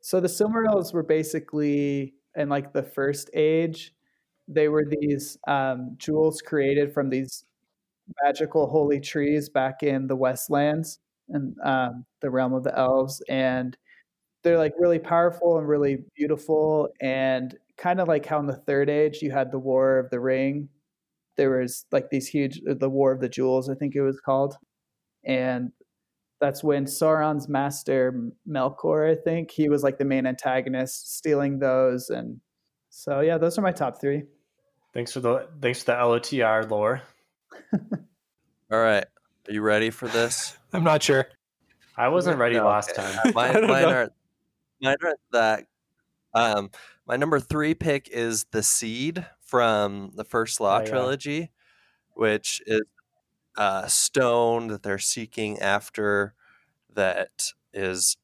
So 0.00 0.20
the 0.20 0.28
Silmarils 0.28 0.92
were 0.92 1.02
basically 1.02 2.14
in 2.36 2.48
like 2.48 2.72
the 2.72 2.82
first 2.82 3.30
age. 3.34 3.94
They 4.48 4.68
were 4.68 4.84
these 4.84 5.38
um, 5.48 5.94
jewels 5.98 6.42
created 6.42 6.92
from 6.92 7.10
these 7.10 7.44
magical 8.24 8.68
holy 8.68 9.00
trees 9.00 9.48
back 9.48 9.82
in 9.82 10.06
the 10.08 10.16
Westlands 10.16 11.00
and 11.28 11.56
um, 11.64 12.04
the 12.20 12.30
realm 12.30 12.54
of 12.54 12.64
the 12.64 12.76
elves, 12.78 13.22
and 13.28 13.76
they're 14.44 14.58
like 14.58 14.74
really 14.78 14.98
powerful 15.00 15.58
and 15.58 15.68
really 15.68 15.98
beautiful, 16.16 16.88
and 17.00 17.56
kind 17.78 18.00
of 18.00 18.08
like 18.08 18.26
how 18.26 18.40
in 18.40 18.46
the 18.46 18.56
Third 18.56 18.90
Age 18.90 19.22
you 19.22 19.30
had 19.32 19.52
the 19.52 19.58
War 19.58 19.98
of 19.98 20.10
the 20.10 20.20
Ring. 20.20 20.68
There 21.36 21.60
was 21.60 21.86
like 21.92 22.10
these 22.10 22.28
huge, 22.28 22.60
the 22.66 22.90
War 22.90 23.12
of 23.12 23.20
the 23.20 23.28
Jewels, 23.28 23.70
I 23.70 23.74
think 23.76 23.94
it 23.96 24.02
was 24.02 24.20
called, 24.20 24.56
and 25.24 25.72
that's 26.40 26.64
when 26.64 26.86
Sauron's 26.86 27.48
master 27.48 28.30
Melkor, 28.48 29.10
I 29.12 29.16
think, 29.22 29.50
he 29.52 29.68
was 29.68 29.82
like 29.84 29.98
the 29.98 30.04
main 30.06 30.26
antagonist, 30.26 31.16
stealing 31.18 31.58
those, 31.60 32.10
and 32.10 32.40
so 32.94 33.20
yeah, 33.20 33.38
those 33.38 33.58
are 33.58 33.62
my 33.62 33.72
top 33.72 33.98
three. 34.00 34.24
Thanks 34.92 35.12
for 35.12 35.20
the 35.20 35.48
thanks 35.62 35.82
for 35.82 35.92
the 35.92 35.92
LOTR 35.92 36.68
lore. 36.70 37.00
All 38.70 38.78
right. 38.78 39.04
Are 39.48 39.52
you 39.52 39.62
ready 39.62 39.88
for 39.90 40.06
this? 40.08 40.56
I'm 40.74 40.84
not 40.84 41.02
sure. 41.02 41.26
I 41.96 42.08
wasn't 42.08 42.38
ready 42.38 42.56
No, 42.56 42.66
last 42.66 42.90
okay. 42.90 43.02
time. 43.02 43.20
I 43.24 43.30
Mine, 43.32 43.66
mine 43.66 43.84
aren't. 43.86 44.12
Mine 44.80 44.96
aren't 45.02 45.20
that. 45.32 45.66
Um, 46.34 46.70
my 47.06 47.16
number 47.16 47.40
three 47.40 47.74
pick 47.74 48.08
is 48.10 48.44
the 48.52 48.62
Seed 48.62 49.24
from 49.40 50.12
the 50.14 50.24
first 50.24 50.60
Law 50.60 50.76
Oh, 50.78 50.80
yeah. 50.80 50.86
trilogy, 50.86 51.50
which 52.14 52.62
is 52.66 52.82
a 53.56 53.88
stone 53.88 54.68
that 54.68 54.82
they're 54.82 54.98
seeking 54.98 55.58
after 55.58 56.34
that 56.94 57.52
is 57.72 58.16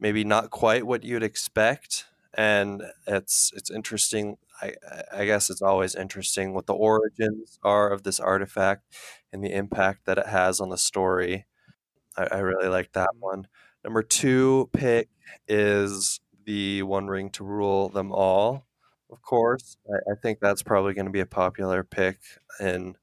maybe 0.00 0.22
not 0.24 0.50
quite 0.50 0.86
what 0.86 1.02
you'd 1.04 1.22
expect, 1.22 2.06
and 2.34 2.82
it's 3.06 3.52
it's 3.56 3.70
interesting. 3.70 4.36
I 4.62 4.74
I- 5.12 5.26
guess 5.26 5.50
it's 5.50 5.62
always 5.62 5.94
interesting 5.94 6.54
what 6.54 6.66
the 6.66 6.74
origins 6.74 7.58
are 7.62 7.90
of 7.90 8.02
this 8.02 8.20
artifact 8.20 8.84
and 9.32 9.44
the 9.44 9.52
impact 9.52 10.06
that 10.06 10.18
it 10.18 10.26
has 10.26 10.60
on 10.60 10.70
the 10.70 10.78
story. 10.78 11.46
I, 12.16 12.24
I 12.32 12.38
really 12.38 12.68
like 12.68 12.92
that 12.92 13.10
mm-hmm. 13.14 13.20
one. 13.20 13.48
Number 13.84 14.02
two 14.02 14.70
pick 14.72 15.08
is 15.48 16.20
the 16.44 16.82
One 16.82 17.06
Ring 17.08 17.30
to 17.30 17.44
rule 17.44 17.88
them 17.88 18.12
all. 18.12 18.66
Of 19.10 19.22
course, 19.22 19.76
I, 19.88 20.12
I 20.12 20.14
think 20.20 20.40
that's 20.40 20.62
probably 20.62 20.94
going 20.94 21.06
to 21.06 21.12
be 21.12 21.20
a 21.20 21.26
popular 21.26 21.84
pick 21.84 22.18
in 22.60 22.96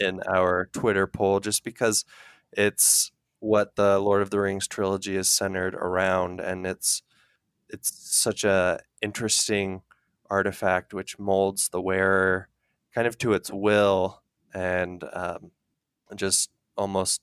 in 0.00 0.20
our 0.22 0.68
Twitter 0.72 1.06
poll, 1.06 1.40
just 1.40 1.64
because 1.64 2.04
it's 2.52 3.12
what 3.40 3.76
the 3.76 3.98
Lord 3.98 4.22
of 4.22 4.30
the 4.30 4.40
Rings 4.40 4.68
trilogy 4.68 5.16
is 5.16 5.28
centered 5.28 5.74
around, 5.74 6.40
and 6.40 6.66
it's 6.66 7.02
it's 7.72 7.92
such 8.14 8.44
a 8.44 8.80
interesting 9.00 9.82
artifact 10.30 10.94
which 10.94 11.18
molds 11.18 11.70
the 11.70 11.80
wearer 11.80 12.48
kind 12.94 13.06
of 13.06 13.18
to 13.18 13.32
its 13.32 13.50
will 13.50 14.22
and 14.54 15.04
um, 15.12 15.50
just 16.14 16.50
almost 16.76 17.22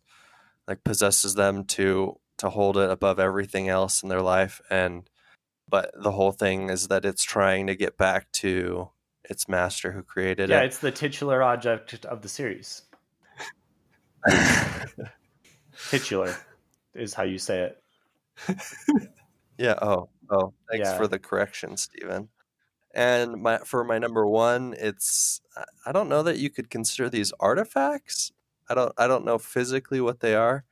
like 0.68 0.84
possesses 0.84 1.36
them 1.36 1.64
to 1.64 2.20
to 2.38 2.50
hold 2.50 2.78
it 2.78 2.90
above 2.90 3.20
everything 3.20 3.68
else 3.70 4.04
in 4.04 4.10
their 4.10 4.22
life 4.22 4.62
and 4.70 5.10
but 5.68 5.92
the 6.02 6.12
whole 6.12 6.32
thing 6.32 6.70
is 6.70 6.88
that 6.88 7.06
it's 7.06 7.24
trying 7.24 7.68
to 7.68 7.76
get 7.76 7.98
back 7.98 8.32
to 8.32 8.90
its 9.30 9.48
master 9.48 9.92
who 9.92 10.02
created 10.02 10.50
Yeah, 10.50 10.58
it 10.58 10.60
Yeah, 10.60 10.66
it's 10.66 10.80
the 10.80 10.92
titular 10.92 11.44
object 11.44 12.06
of 12.06 12.22
the 12.24 12.30
series. 12.30 12.82
Titular 15.90 16.36
is 16.96 17.14
how 17.14 17.24
you 17.24 17.38
say 17.38 17.62
it. 17.62 18.58
yeah 19.58 19.76
oh 19.82 20.10
oh 20.30 20.54
thanks 20.72 20.92
Yeah. 20.92 20.94
for 20.94 21.08
the 21.08 21.20
correction 21.20 21.78
stephen 21.78 22.30
and 22.94 23.42
my 23.42 23.60
for 23.60 23.84
my 23.84 24.00
number 24.00 24.28
one 24.28 24.76
it's 24.80 25.42
I- 25.86 25.92
don't 25.94 26.10
know 26.10 26.24
that 26.24 26.40
you 26.40 26.50
could 26.50 26.70
consider 26.70 27.10
these 27.10 27.34
artifacts 27.40 28.32
i 28.70 28.76
don't 28.76 28.94
i 28.98 29.08
don't 29.08 29.26
know 29.26 29.38
physically 29.40 30.02
what 30.02 30.22
they 30.22 30.36
are 30.36 30.66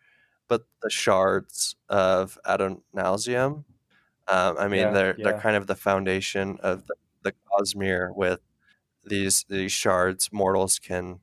but 0.49 0.64
the 0.84 0.89
shards 0.91 1.76
of 1.89 2.39
adonalsium 2.45 3.66
um, 4.28 4.58
i 4.60 4.68
mean 4.68 4.91
Yeah, 4.91 4.93
they're 4.93 5.18
yeah. 5.18 5.24
they're 5.24 5.34
kind 5.34 5.55
of 5.58 5.68
the 5.68 5.76
foundation 5.76 6.58
of 6.62 6.88
the, 6.88 6.95
the 7.24 7.34
cosmere 7.51 8.16
with 8.16 8.41
these 9.05 9.45
these 9.49 9.72
shards 9.72 10.32
mortals 10.34 10.80
can 10.80 11.20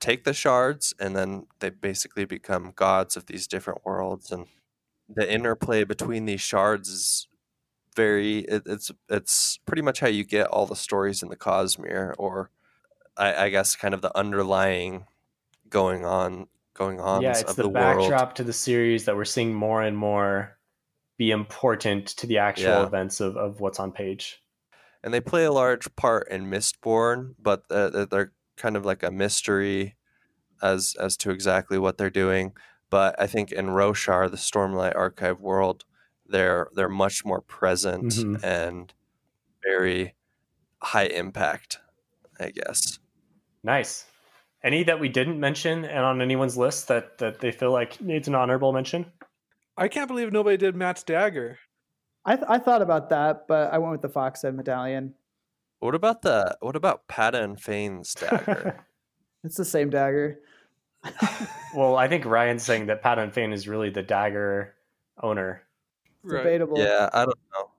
take 0.00 0.24
the 0.24 0.34
shards 0.34 0.94
and 1.00 1.16
then 1.16 1.46
they 1.60 1.70
basically 1.70 2.24
become 2.24 2.72
gods 2.74 3.16
of 3.16 3.26
these 3.26 3.46
different 3.46 3.84
worlds 3.84 4.32
and 4.32 4.46
the 5.08 5.30
interplay 5.32 5.84
between 5.84 6.24
these 6.26 6.40
shards 6.40 6.88
is 6.88 7.28
very 7.94 8.38
it, 8.40 8.62
it's 8.66 8.90
it's 9.08 9.58
pretty 9.66 9.82
much 9.82 10.00
how 10.00 10.06
you 10.08 10.24
get 10.24 10.46
all 10.48 10.66
the 10.66 10.76
stories 10.76 11.22
in 11.22 11.28
the 11.28 11.36
cosmere 11.36 12.14
or 12.18 12.50
I, 13.16 13.44
I 13.44 13.48
guess 13.50 13.76
kind 13.76 13.94
of 13.94 14.00
the 14.00 14.16
underlying 14.16 15.06
going 15.68 16.04
on 16.04 16.46
going 16.74 17.00
on 17.00 17.22
yeah, 17.22 17.32
it's 17.32 17.54
the, 17.54 17.64
the, 17.64 17.68
world 17.68 17.98
backdrop 17.98 18.34
to 18.36 18.44
the 18.44 18.52
series 18.52 19.04
that 19.04 19.16
we're 19.16 19.24
seeing 19.24 19.52
more 19.52 19.82
and 19.82 19.96
more 19.96 20.56
be 21.18 21.30
important 21.30 22.06
to 22.06 22.26
the 22.26 22.38
actual 22.38 22.64
Yeah. 22.64 22.86
events 22.86 23.20
of, 23.20 23.36
of 23.36 23.60
what's 23.60 23.78
on 23.78 23.92
page. 23.92 24.42
and 25.04 25.12
they 25.12 25.20
play 25.20 25.44
a 25.44 25.52
large 25.52 25.94
part 25.96 26.28
in 26.28 26.46
Mistborn, 26.46 27.34
but 27.38 27.64
uh, 27.70 28.06
they're 28.06 28.32
kind 28.56 28.76
of 28.76 28.84
like 28.84 29.02
a 29.02 29.10
mystery 29.10 29.96
as 30.62 30.94
as 30.98 31.16
to 31.18 31.30
exactly 31.30 31.78
what 31.78 31.98
they're 31.98 32.10
doing. 32.10 32.52
But 32.88 33.20
I 33.20 33.26
think 33.26 33.52
in 33.52 33.66
Roshar, 33.66 34.30
the 34.30 34.36
Stormlight 34.36 34.94
Archive 34.94 35.40
world, 35.40 35.84
they're 36.32 36.68
they're 36.74 36.88
much 36.88 37.24
more 37.24 37.40
present 37.40 38.12
Mhm. 38.12 38.42
and 38.42 38.92
very 39.64 40.14
high 40.82 41.04
impact, 41.06 41.78
I 42.40 42.50
guess. 42.50 42.98
Nice. 43.62 44.06
Any 44.64 44.82
that 44.84 44.98
we 44.98 45.08
didn't 45.08 45.38
mention 45.38 45.84
and 45.84 46.04
on 46.04 46.20
anyone's 46.20 46.56
list 46.56 46.88
that, 46.88 47.18
that 47.18 47.38
they 47.40 47.52
feel 47.52 47.70
like 47.72 48.00
needs 48.00 48.26
an 48.28 48.34
honorable 48.34 48.72
mention? 48.72 49.06
I 49.76 49.88
can't 49.88 50.08
believe 50.08 50.32
nobody 50.32 50.56
did 50.56 50.74
Matt's 50.76 51.02
dagger. 51.02 51.58
I, 52.24 52.36
th- 52.36 52.46
I 52.48 52.58
thought 52.58 52.82
about 52.82 53.08
that, 53.10 53.46
but 53.48 53.72
I 53.72 53.78
went 53.78 53.92
with 53.92 54.02
the 54.02 54.08
Foxhead 54.08 54.54
Medallion. 54.54 55.14
What 55.80 55.94
about 55.96 56.22
the 56.22 56.56
what 56.60 56.76
about 56.76 57.06
Padan 57.08 57.56
Fain's 57.56 58.14
dagger? 58.14 58.84
It's 59.44 59.56
the 59.56 59.64
same 59.64 59.90
dagger. 59.90 60.38
well, 61.74 61.96
I 61.96 62.06
think 62.06 62.24
Ryan's 62.24 62.62
saying 62.62 62.86
that 62.86 63.02
Padan 63.02 63.32
Fain 63.32 63.52
is 63.52 63.66
really 63.66 63.90
the 63.90 64.04
dagger 64.04 64.74
owner. 65.20 65.62
Right. 66.24 66.38
Debatable. 66.44 66.78
yeah, 66.78 67.08
I 67.12 67.24
don't 67.24 67.38
know. 67.54 67.70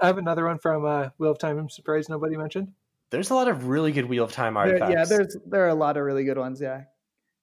I 0.00 0.06
have 0.06 0.18
another 0.18 0.44
one 0.46 0.58
from 0.58 0.84
uh, 0.84 1.08
Wheel 1.18 1.30
of 1.30 1.38
Time. 1.38 1.58
I'm 1.58 1.68
surprised 1.68 2.08
nobody 2.10 2.36
mentioned. 2.36 2.72
There's 3.10 3.30
a 3.30 3.34
lot 3.34 3.48
of 3.48 3.66
really 3.68 3.92
good 3.92 4.06
Wheel 4.06 4.24
of 4.24 4.32
Time 4.32 4.54
There- 4.54 4.62
artifacts. 4.64 4.92
yeah, 4.92 5.04
there's 5.04 5.36
there 5.46 5.64
are 5.64 5.68
a 5.68 5.74
lot 5.74 5.96
of 5.96 6.04
really 6.04 6.24
good 6.24 6.38
ones. 6.38 6.60
Yeah, 6.60 6.84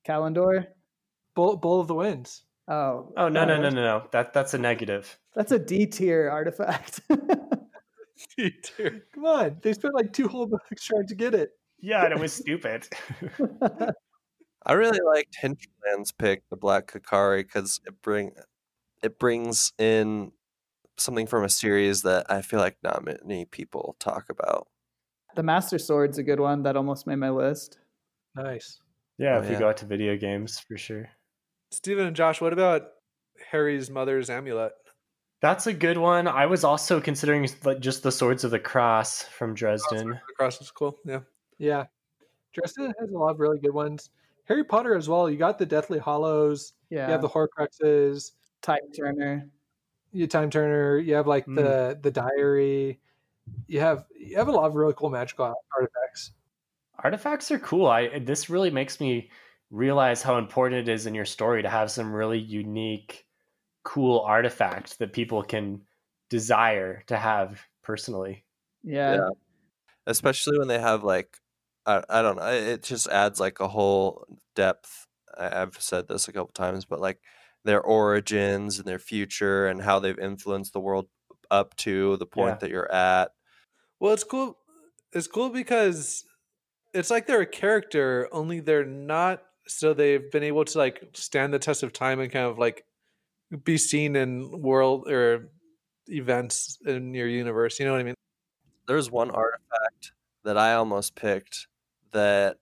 Callandor. 0.08 0.68
Bowl, 1.36 1.56
Bowl 1.58 1.80
of 1.82 1.88
the 1.88 1.94
Winds. 1.96 2.44
Oh, 2.68 3.14
Oh 3.16 3.30
no 3.30 3.46
no 3.46 3.58
no 3.62 3.70
no 3.70 3.76
no! 3.84 4.08
That 4.12 4.34
that's 4.34 4.54
a 4.54 4.58
negative. 4.58 5.18
That's 5.36 5.52
a 5.52 5.60
D 5.60 5.86
tier 5.86 6.30
artifact. 6.30 7.02
D 8.38 8.52
tier. 8.64 9.04
Come 9.14 9.26
on, 9.26 9.58
they 9.62 9.74
spent 9.74 9.94
like 9.94 10.12
two 10.14 10.28
whole 10.28 10.48
books 10.48 10.84
trying 10.84 11.08
to 11.08 11.16
get 11.16 11.34
it. 11.36 11.52
Yeah, 11.80 12.04
and 12.06 12.14
it 12.14 12.20
was 12.20 12.34
stupid. 12.34 12.88
I 14.66 14.74
really 14.74 15.00
liked 15.06 15.36
Hinterland's 15.40 16.12
pick, 16.12 16.44
the 16.50 16.58
Black 16.58 16.88
Ka'kari, 16.92 17.44
because 17.44 17.80
it 17.86 18.02
bring 18.02 18.32
it 19.04 19.20
brings 19.20 19.74
in 19.78 20.32
something 20.98 21.28
from 21.28 21.44
a 21.44 21.50
series 21.50 22.02
that 22.02 22.30
I 22.30 22.42
feel 22.42 22.60
like 22.60 22.78
not 22.84 23.06
many 23.06 23.46
people 23.46 23.96
talk 24.00 24.30
about. 24.30 24.68
the 25.36 25.44
Master 25.44 25.78
Sword's 25.78 26.18
a 26.18 26.24
good 26.24 26.40
one. 26.40 26.64
That 26.64 26.76
almost 26.76 27.06
made 27.08 27.18
my 27.18 27.30
list. 27.30 27.78
Nice. 28.36 28.80
yeah, 29.18 29.38
Oh, 29.38 29.42
if 29.42 29.50
you 29.50 29.58
go 29.58 29.70
out 29.70 29.78
to 29.78 29.86
video 29.86 30.16
games, 30.18 30.60
for 30.60 30.78
sure. 30.78 31.10
Stephen 31.72 32.08
and 32.08 32.16
Josh, 32.16 32.42
what 32.42 32.54
about 32.54 32.90
Harry's 33.52 33.90
mother's 33.90 34.30
amulet? 34.30 34.74
That's 35.42 35.68
a 35.68 35.74
good 35.74 35.98
one. 35.98 36.28
I 36.28 36.48
was 36.48 36.64
also 36.64 37.00
considering 37.00 37.48
like 37.64 37.80
just 37.80 38.02
the 38.02 38.12
Swords 38.12 38.44
of 38.44 38.52
the 38.52 38.60
Cross 38.60 39.24
from 39.24 39.52
oh, 39.52 39.54
Dresden. 39.54 40.10
The 40.10 40.34
cross 40.36 40.60
is 40.62 40.72
cool. 40.72 40.98
Yeah. 41.06 41.20
Yeah. 41.60 41.86
Dresden 42.54 42.94
has 43.00 43.12
a 43.12 43.18
lot 43.18 43.32
of 43.32 43.40
really 43.40 43.60
good 43.60 43.74
ones. 43.74 44.10
Harry 44.46 44.64
Potter 44.64 44.96
as 44.96 45.08
well. 45.08 45.30
You 45.30 45.38
got 45.38 45.60
the 45.60 45.66
Deathly 45.66 46.00
Hallows. 46.00 46.74
Yeah. 46.90 47.06
You 47.06 47.12
have 47.12 47.22
the 47.22 47.30
Horcruxes. 47.30 48.32
Time 48.62 48.92
Turner. 48.96 49.50
You 50.12 50.28
Time 50.28 50.50
Turner. 50.50 50.98
You 50.98 51.16
have 51.16 51.28
like 51.28 51.46
Mm. 51.46 51.56
the 51.56 52.00
the 52.02 52.12
diary. 52.12 53.00
You 53.68 53.80
have 53.80 54.06
you 54.16 54.38
have 54.38 54.48
a 54.48 54.52
lot 54.52 54.66
of 54.66 54.76
really 54.76 54.94
cool 54.96 55.10
magical 55.10 55.54
artifacts. 55.76 56.32
Artifacts 57.04 57.52
are 57.52 57.60
cool. 57.60 57.88
I 57.88 58.20
this 58.20 58.50
really 58.50 58.72
makes 58.72 59.00
me 59.00 59.30
realize 59.70 60.22
how 60.22 60.38
important 60.38 60.88
it 60.88 60.92
is 60.94 61.06
in 61.06 61.14
your 61.16 61.26
story 61.26 61.62
to 61.62 61.70
have 61.70 61.92
some 61.92 62.12
really 62.14 62.40
unique, 62.40 63.26
cool 63.84 64.22
artifact 64.22 64.98
that 65.00 65.14
people 65.14 65.44
can 65.44 65.82
desire 66.30 67.04
to 67.08 67.18
have 67.18 67.62
personally. 67.84 68.46
Yeah. 68.84 69.16
Yeah. 69.16 69.30
especially 70.06 70.58
when 70.60 70.68
they 70.70 70.80
have 70.80 71.04
like 71.04 71.38
I, 71.86 72.04
I 72.10 72.22
don't 72.22 72.38
know 72.38 72.48
it 72.48 72.84
just 72.84 73.08
adds 73.10 73.40
like 73.40 73.60
a 73.60 73.68
whole 73.68 74.26
depth 74.56 75.08
I, 75.38 75.62
i've 75.62 75.82
said 75.82 76.08
this 76.08 76.28
a 76.28 76.34
couple 76.34 76.54
times 76.54 76.86
but 76.86 77.02
like 77.02 77.20
their 77.68 77.82
origins 77.82 78.80
and 78.80 78.88
their 78.88 79.00
future 79.00 79.68
and 79.68 79.82
how 79.82 80.00
they've 80.00 80.18
influenced 80.20 80.74
the 80.74 80.80
world 80.80 81.08
up 81.52 81.76
to 81.78 82.18
the 82.18 82.26
point 82.26 82.56
Yeah. 82.56 82.58
that 82.62 82.70
you're 82.72 82.92
at 82.92 83.32
Well, 84.00 84.14
it's 84.14 84.24
cool. 84.24 84.58
It's 85.14 85.28
cool 85.28 85.50
because 85.50 86.24
it's 86.94 87.10
like 87.10 87.26
they're 87.28 87.42
a 87.42 87.46
character, 87.46 88.28
only 88.32 88.60
they're 88.60 88.86
not. 88.86 89.44
So 89.68 89.94
they've 89.94 90.30
been 90.32 90.44
able 90.44 90.66
to 90.66 90.78
like 90.78 91.04
stand 91.14 91.54
the 91.54 91.60
test 91.60 91.84
of 91.84 91.94
time 91.94 92.20
and 92.20 92.32
kind 92.32 92.46
of 92.46 92.58
like 92.60 92.84
be 93.64 93.78
seen 93.78 94.16
in 94.16 94.62
world 94.62 95.10
or 95.10 95.50
events 96.08 96.78
in 96.86 97.14
your 97.14 97.28
universe. 97.28 97.80
You 97.80 97.86
know 97.86 97.94
what 97.94 98.02
I 98.02 98.04
mean? 98.04 98.16
there's 98.88 99.12
one 99.12 99.30
artifact 99.32 100.14
that 100.46 100.58
i 100.58 100.74
almost 100.74 101.14
picked 101.14 101.68
that 102.14 102.56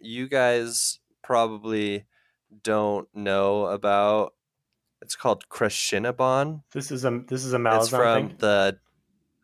you 0.00 0.28
guys 0.28 1.00
probably 1.24 2.04
don't 2.62 3.08
know 3.14 3.66
about 3.66 4.34
it's 5.02 5.16
called 5.16 5.48
Crenshinibon. 5.48 6.62
This 6.72 6.90
is 6.90 7.04
a 7.04 7.22
this 7.28 7.44
is 7.44 7.52
a 7.52 7.56
It's 7.56 7.90
Malazan 7.90 7.90
from 7.90 8.28
thing. 8.28 8.36
the 8.38 8.78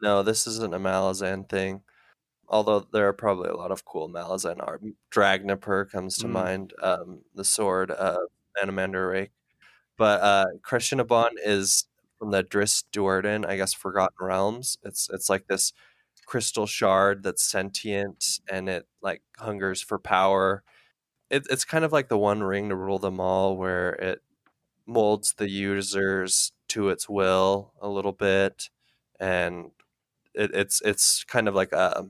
no, 0.02 0.22
this 0.22 0.46
isn't 0.46 0.74
a 0.74 0.78
Malazan 0.80 1.48
thing. 1.48 1.82
Although 2.48 2.80
there 2.92 3.08
are 3.08 3.12
probably 3.12 3.48
a 3.48 3.56
lot 3.56 3.70
of 3.70 3.84
cool 3.84 4.08
Malazan 4.10 4.60
art. 4.66 4.82
Dragnipur 5.10 5.90
comes 5.90 6.16
to 6.18 6.26
Mm. 6.26 6.30
mind, 6.32 6.72
um, 6.82 7.20
the 7.34 7.44
sword 7.44 7.90
of 7.90 8.18
Anomander 8.62 9.10
Rake. 9.10 9.30
But 9.96 10.20
uh, 10.20 10.46
Crenshinibon 10.62 11.30
is 11.44 11.86
from 12.18 12.30
the 12.30 12.42
Drizzt 12.44 12.84
Do'Urden, 12.92 13.46
I 13.46 13.56
guess 13.56 13.72
Forgotten 13.72 14.16
Realms. 14.20 14.78
It's 14.82 15.08
it's 15.12 15.28
like 15.30 15.46
this 15.48 15.72
crystal 16.26 16.66
shard 16.66 17.22
that's 17.22 17.42
sentient 17.42 18.40
and 18.50 18.68
it 18.68 18.86
like 19.02 19.22
hungers 19.38 19.82
for 19.82 19.98
power. 19.98 20.62
It, 21.32 21.44
it's 21.50 21.66
kind 21.66 21.84
of 21.84 21.92
like 21.92 22.08
the 22.10 22.18
One 22.18 22.44
Ring 22.44 22.70
to 22.70 22.76
rule 22.76 23.00
them 23.00 23.20
all, 23.20 23.56
where 23.58 23.94
it 23.94 24.22
molds 24.86 25.34
the 25.34 25.48
users 25.50 26.52
to 26.68 26.90
its 26.90 27.08
will 27.08 27.74
a 27.80 27.88
little 27.88 28.12
bit, 28.12 28.70
and 29.20 29.72
it, 30.34 30.52
it's 30.54 30.82
it's 30.82 31.24
kind 31.24 31.48
of 31.48 31.54
like 31.56 31.72
a 31.72 32.08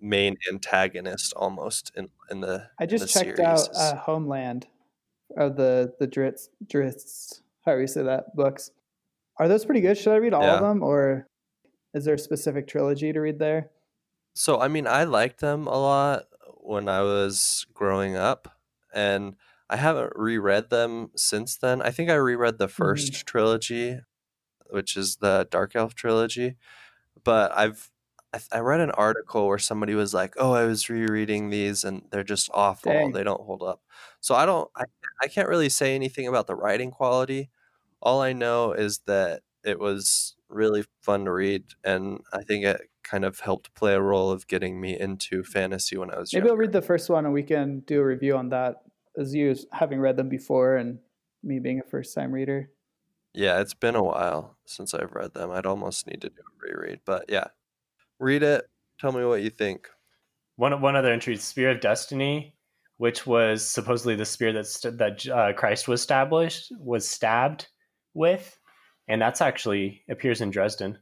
main 0.00 0.36
antagonist 0.50 1.34
almost 1.36 1.92
in 1.96 2.10
in 2.30 2.40
the. 2.42 2.70
I 2.78 2.86
just 2.86 3.04
the 3.04 3.08
checked 3.08 3.38
series. 3.38 3.40
out 3.40 3.74
uh, 3.76 3.96
Homeland 3.96 4.66
of 5.36 5.56
the 5.56 5.94
the 6.00 6.08
Drizzt 6.08 6.50
Drizzt 6.66 7.42
however 7.64 7.82
you 7.82 7.86
say 7.88 8.02
that 8.04 8.36
books. 8.36 8.72
Are 9.38 9.48
those 9.48 9.64
pretty 9.66 9.80
good? 9.82 9.98
Should 9.98 10.12
I 10.14 10.18
read 10.18 10.34
all 10.34 10.42
Yeah. 10.44 10.54
of 10.54 10.60
them, 10.60 10.82
or 10.82 11.26
is 11.94 12.04
there 12.06 12.14
a 12.16 12.18
specific 12.18 12.68
trilogy 12.68 13.12
to 13.12 13.20
read 13.20 13.38
there? 13.40 13.70
So 14.34 14.60
I 14.60 14.68
mean, 14.68 14.86
I 14.86 15.04
liked 15.04 15.40
them 15.40 15.66
a 15.66 15.78
lot 15.78 16.28
when 16.70 16.88
I 16.88 17.02
was 17.02 17.66
growing 17.74 18.16
up, 18.16 18.56
and 18.94 19.34
I 19.68 19.76
haven't 19.76 20.12
reread 20.14 20.70
them 20.70 21.10
since 21.16 21.56
then. 21.56 21.82
I 21.82 21.90
think 21.90 22.10
I 22.10 22.14
reread 22.14 22.58
the 22.58 22.68
mm-hmm. 22.68 22.82
1st 22.82 23.24
trilogy, 23.24 23.98
which 24.68 24.96
is 24.96 25.16
the 25.16 25.48
Dark 25.50 25.74
Elf 25.74 25.96
trilogy, 25.96 26.54
but 27.24 27.50
I've 27.56 27.90
I, 28.32 28.38
I 28.52 28.58
read 28.60 28.78
an 28.78 28.92
article 28.92 29.48
where 29.48 29.58
somebody 29.58 29.94
was 29.94 30.14
like, 30.14 30.34
"Oh, 30.38 30.52
I 30.52 30.64
was 30.64 30.88
rereading 30.88 31.50
these, 31.50 31.82
and 31.82 32.02
they're 32.12 32.22
just 32.22 32.48
awful. 32.54 32.92
Dang. 32.92 33.10
They 33.10 33.24
don't 33.24 33.42
hold 33.42 33.64
up." 33.64 33.82
So 34.20 34.36
I 34.36 34.46
don't, 34.46 34.70
I, 34.76 34.84
I 35.20 35.26
can't 35.26 35.48
really 35.48 35.70
say 35.70 35.96
anything 35.96 36.28
about 36.28 36.46
the 36.46 36.54
writing 36.54 36.92
quality. 36.92 37.50
All 38.00 38.22
I 38.22 38.32
know 38.32 38.72
is 38.72 39.00
that 39.06 39.42
it 39.64 39.80
was 39.80 40.36
really 40.50 40.84
fun 41.00 41.24
to 41.24 41.32
read, 41.32 41.64
and 41.84 42.20
I 42.32 42.42
think 42.42 42.64
it 42.64 42.80
kind 43.02 43.24
of 43.24 43.40
helped 43.40 43.74
play 43.74 43.94
a 43.94 44.00
role 44.00 44.30
of 44.30 44.46
getting 44.46 44.80
me 44.80 44.98
into 44.98 45.42
fantasy 45.42 45.96
when 45.96 46.10
I 46.10 46.18
was 46.18 46.32
Maybe 46.32 46.42
younger. 46.42 46.52
I'll 46.52 46.58
read 46.58 46.72
the 46.72 46.82
first 46.82 47.08
one 47.08 47.24
and 47.24 47.34
we 47.34 47.42
can 47.42 47.80
do 47.80 48.00
a 48.00 48.04
review 48.04 48.36
on 48.36 48.50
that, 48.50 48.82
as 49.16 49.34
you 49.34 49.50
as 49.50 49.66
having 49.72 50.00
read 50.00 50.16
them 50.16 50.28
before 50.28 50.76
and 50.76 50.98
me 51.42 51.58
being 51.58 51.80
a 51.80 51.88
first 51.88 52.14
time 52.14 52.32
reader. 52.32 52.70
Yeah, 53.32 53.60
it's 53.60 53.74
been 53.74 53.94
a 53.94 54.02
while 54.02 54.56
since 54.66 54.92
I've 54.92 55.12
read 55.12 55.34
them. 55.34 55.50
I'd 55.50 55.66
almost 55.66 56.06
need 56.06 56.20
to 56.22 56.28
do 56.28 56.36
a 56.36 56.68
reread, 56.68 57.00
but 57.04 57.26
yeah, 57.28 57.48
read 58.18 58.42
it. 58.42 58.68
Tell 59.00 59.12
me 59.12 59.24
what 59.24 59.42
you 59.42 59.50
think. 59.50 59.88
One 60.56 60.78
one 60.80 60.96
other 60.96 61.12
entry, 61.12 61.36
Spear 61.36 61.70
of 61.70 61.80
Destiny, 61.80 62.54
which 62.98 63.26
was 63.26 63.66
supposedly 63.66 64.14
the 64.14 64.26
spear 64.26 64.52
that 64.52 64.66
st- 64.66 64.98
that 64.98 65.26
uh, 65.26 65.52
Christ 65.54 65.88
was 65.88 66.00
established 66.00 66.70
was 66.78 67.08
stabbed 67.08 67.68
with, 68.12 68.58
and 69.10 69.20
that's 69.20 69.40
actually 69.42 70.02
appears 70.08 70.40
in 70.40 70.50
Dresden. 70.50 70.96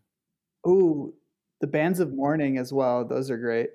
Ooh, 0.66 1.14
the 1.60 1.66
bands 1.68 2.00
of 2.00 2.12
mourning 2.12 2.58
as 2.58 2.72
well. 2.72 3.04
Those 3.04 3.30
are 3.30 3.36
great. 3.38 3.70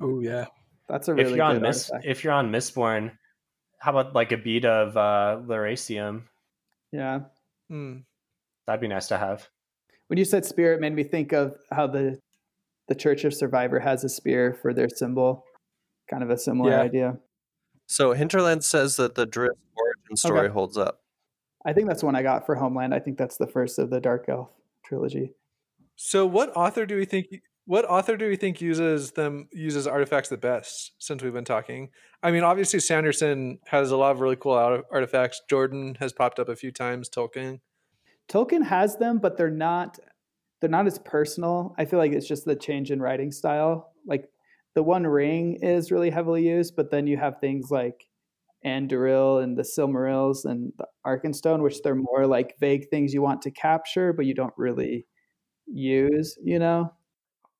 Oh 0.00 0.20
yeah. 0.20 0.46
That's 0.88 1.08
a 1.08 1.14
really 1.14 1.30
if 1.30 1.36
you're 1.36 1.44
on 1.44 1.54
good 1.56 1.62
Miss, 1.62 1.88
artifact. 1.90 2.10
if 2.10 2.24
you're 2.24 2.32
on 2.32 2.50
Mistborn, 2.50 3.12
how 3.78 3.92
about 3.96 4.14
like 4.14 4.32
a 4.32 4.36
bead 4.36 4.64
of 4.66 4.96
uh, 4.96 5.40
Lerasium? 5.46 6.24
yeah. 6.92 7.20
Hmm. 7.68 7.98
That'd 8.66 8.80
be 8.80 8.88
nice 8.88 9.08
to 9.08 9.18
have. 9.18 9.48
When 10.08 10.18
you 10.18 10.24
said 10.24 10.44
spear, 10.44 10.72
it 10.74 10.80
made 10.80 10.94
me 10.94 11.04
think 11.04 11.32
of 11.32 11.56
how 11.70 11.86
the 11.86 12.18
the 12.88 12.94
Church 12.96 13.24
of 13.24 13.32
Survivor 13.32 13.78
has 13.78 14.02
a 14.02 14.08
spear 14.08 14.52
for 14.60 14.74
their 14.74 14.88
symbol. 14.88 15.44
Kind 16.10 16.22
of 16.24 16.30
a 16.30 16.36
similar 16.38 16.70
Yeah. 16.72 16.80
idea. 16.80 17.18
So 17.86 18.12
Hinterland 18.12 18.64
says 18.64 18.96
that 18.96 19.14
the 19.14 19.26
Drizzt 19.26 19.50
origin 19.76 20.16
story 20.16 20.40
Okay. 20.46 20.52
holds 20.52 20.76
up. 20.76 21.00
I 21.64 21.72
think 21.72 21.88
that's 21.88 22.02
one 22.02 22.16
I 22.16 22.22
got 22.22 22.46
for 22.46 22.54
Homeland. 22.54 22.94
I 22.94 22.98
think 22.98 23.18
that's 23.18 23.36
the 23.36 23.46
first 23.46 23.78
of 23.78 23.90
the 23.90 24.00
Dark 24.00 24.26
Elf 24.28 24.48
trilogy. 24.84 25.34
So, 25.96 26.24
what 26.24 26.50
author 26.56 26.86
do 26.86 26.96
we 26.96 27.04
think? 27.04 27.26
What 27.66 27.84
author 27.84 28.16
do 28.16 28.28
we 28.28 28.36
think 28.36 28.60
uses 28.60 29.12
them 29.12 29.48
uses 29.52 29.86
artifacts 29.86 30.30
the 30.30 30.38
best? 30.38 30.92
Since 30.98 31.22
we've 31.22 31.32
been 31.32 31.44
talking, 31.44 31.90
I 32.22 32.30
mean, 32.30 32.42
obviously 32.42 32.80
Sanderson 32.80 33.58
has 33.66 33.90
a 33.90 33.96
lot 33.96 34.12
of 34.12 34.20
really 34.20 34.36
cool 34.36 34.54
artifacts. 34.90 35.42
Jordan 35.48 35.96
has 36.00 36.12
popped 36.12 36.38
up 36.38 36.48
a 36.48 36.56
few 36.56 36.72
times. 36.72 37.08
Tolkien. 37.08 37.60
Tolkien 38.30 38.64
has 38.64 38.96
them, 38.96 39.18
but 39.18 39.36
they're 39.36 39.50
not 39.50 39.98
they're 40.60 40.70
not 40.70 40.86
as 40.86 40.98
personal. 40.98 41.74
I 41.78 41.84
feel 41.84 41.98
like 41.98 42.12
it's 42.12 42.28
just 42.28 42.44
the 42.44 42.56
change 42.56 42.90
in 42.90 43.00
writing 43.00 43.32
style. 43.32 43.92
Like 44.06 44.28
the 44.74 44.82
One 44.82 45.06
Ring 45.06 45.58
is 45.62 45.90
really 45.90 46.10
heavily 46.10 46.46
used, 46.46 46.76
but 46.76 46.90
then 46.90 47.06
you 47.06 47.16
have 47.16 47.40
things 47.40 47.70
like 47.70 48.06
Anduril 48.64 49.42
and 49.42 49.56
the 49.56 49.62
Silmarils 49.62 50.44
and 50.44 50.72
the 50.78 50.86
Arkenstone, 51.06 51.62
which 51.62 51.82
they're 51.82 51.94
more 51.94 52.26
like 52.26 52.58
vague 52.58 52.88
things 52.90 53.14
you 53.14 53.22
want 53.22 53.42
to 53.42 53.50
capture, 53.50 54.12
but 54.12 54.26
you 54.26 54.34
don't 54.34 54.54
really 54.56 55.06
use. 55.66 56.36
You 56.42 56.58
know? 56.58 56.92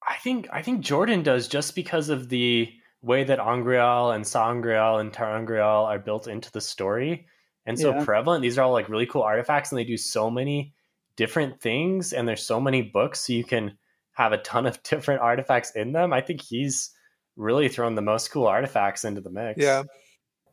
I 0.08 0.16
think 0.16 0.48
I 0.52 0.62
think 0.62 0.80
Jordan 0.80 1.22
does 1.22 1.48
just 1.48 1.74
because 1.74 2.08
of 2.08 2.28
the 2.28 2.70
way 3.02 3.24
that 3.24 3.40
Angreal 3.40 4.10
and 4.10 4.26
Sa'angreal 4.26 4.98
and 4.98 5.12
Ter'angreal 5.12 5.86
are 5.86 5.98
built 5.98 6.28
into 6.28 6.52
the 6.52 6.60
story 6.60 7.26
and 7.64 7.78
so 7.78 7.94
Yeah. 7.94 8.04
prevalent. 8.04 8.42
These 8.42 8.58
are 8.58 8.62
all 8.62 8.72
like 8.72 8.88
really 8.88 9.06
cool 9.06 9.22
artifacts 9.22 9.72
and 9.72 9.78
they 9.78 9.84
do 9.84 9.96
so 9.96 10.30
many 10.30 10.74
different 11.16 11.60
things 11.60 12.12
and 12.12 12.28
there's 12.28 12.44
so 12.44 12.60
many 12.60 12.82
books 12.82 13.20
so 13.26 13.32
you 13.32 13.44
can 13.44 13.76
have 14.12 14.32
a 14.32 14.38
ton 14.38 14.66
of 14.66 14.82
different 14.82 15.20
artifacts 15.22 15.70
in 15.74 15.92
them. 15.92 16.12
I 16.12 16.20
think 16.20 16.42
he's 16.42 16.90
really 17.36 17.68
thrown 17.68 17.94
the 17.94 18.02
most 18.02 18.30
cool 18.30 18.46
artifacts 18.46 19.04
into 19.04 19.20
the 19.22 19.30
mix. 19.30 19.62
Yeah. 19.62 19.84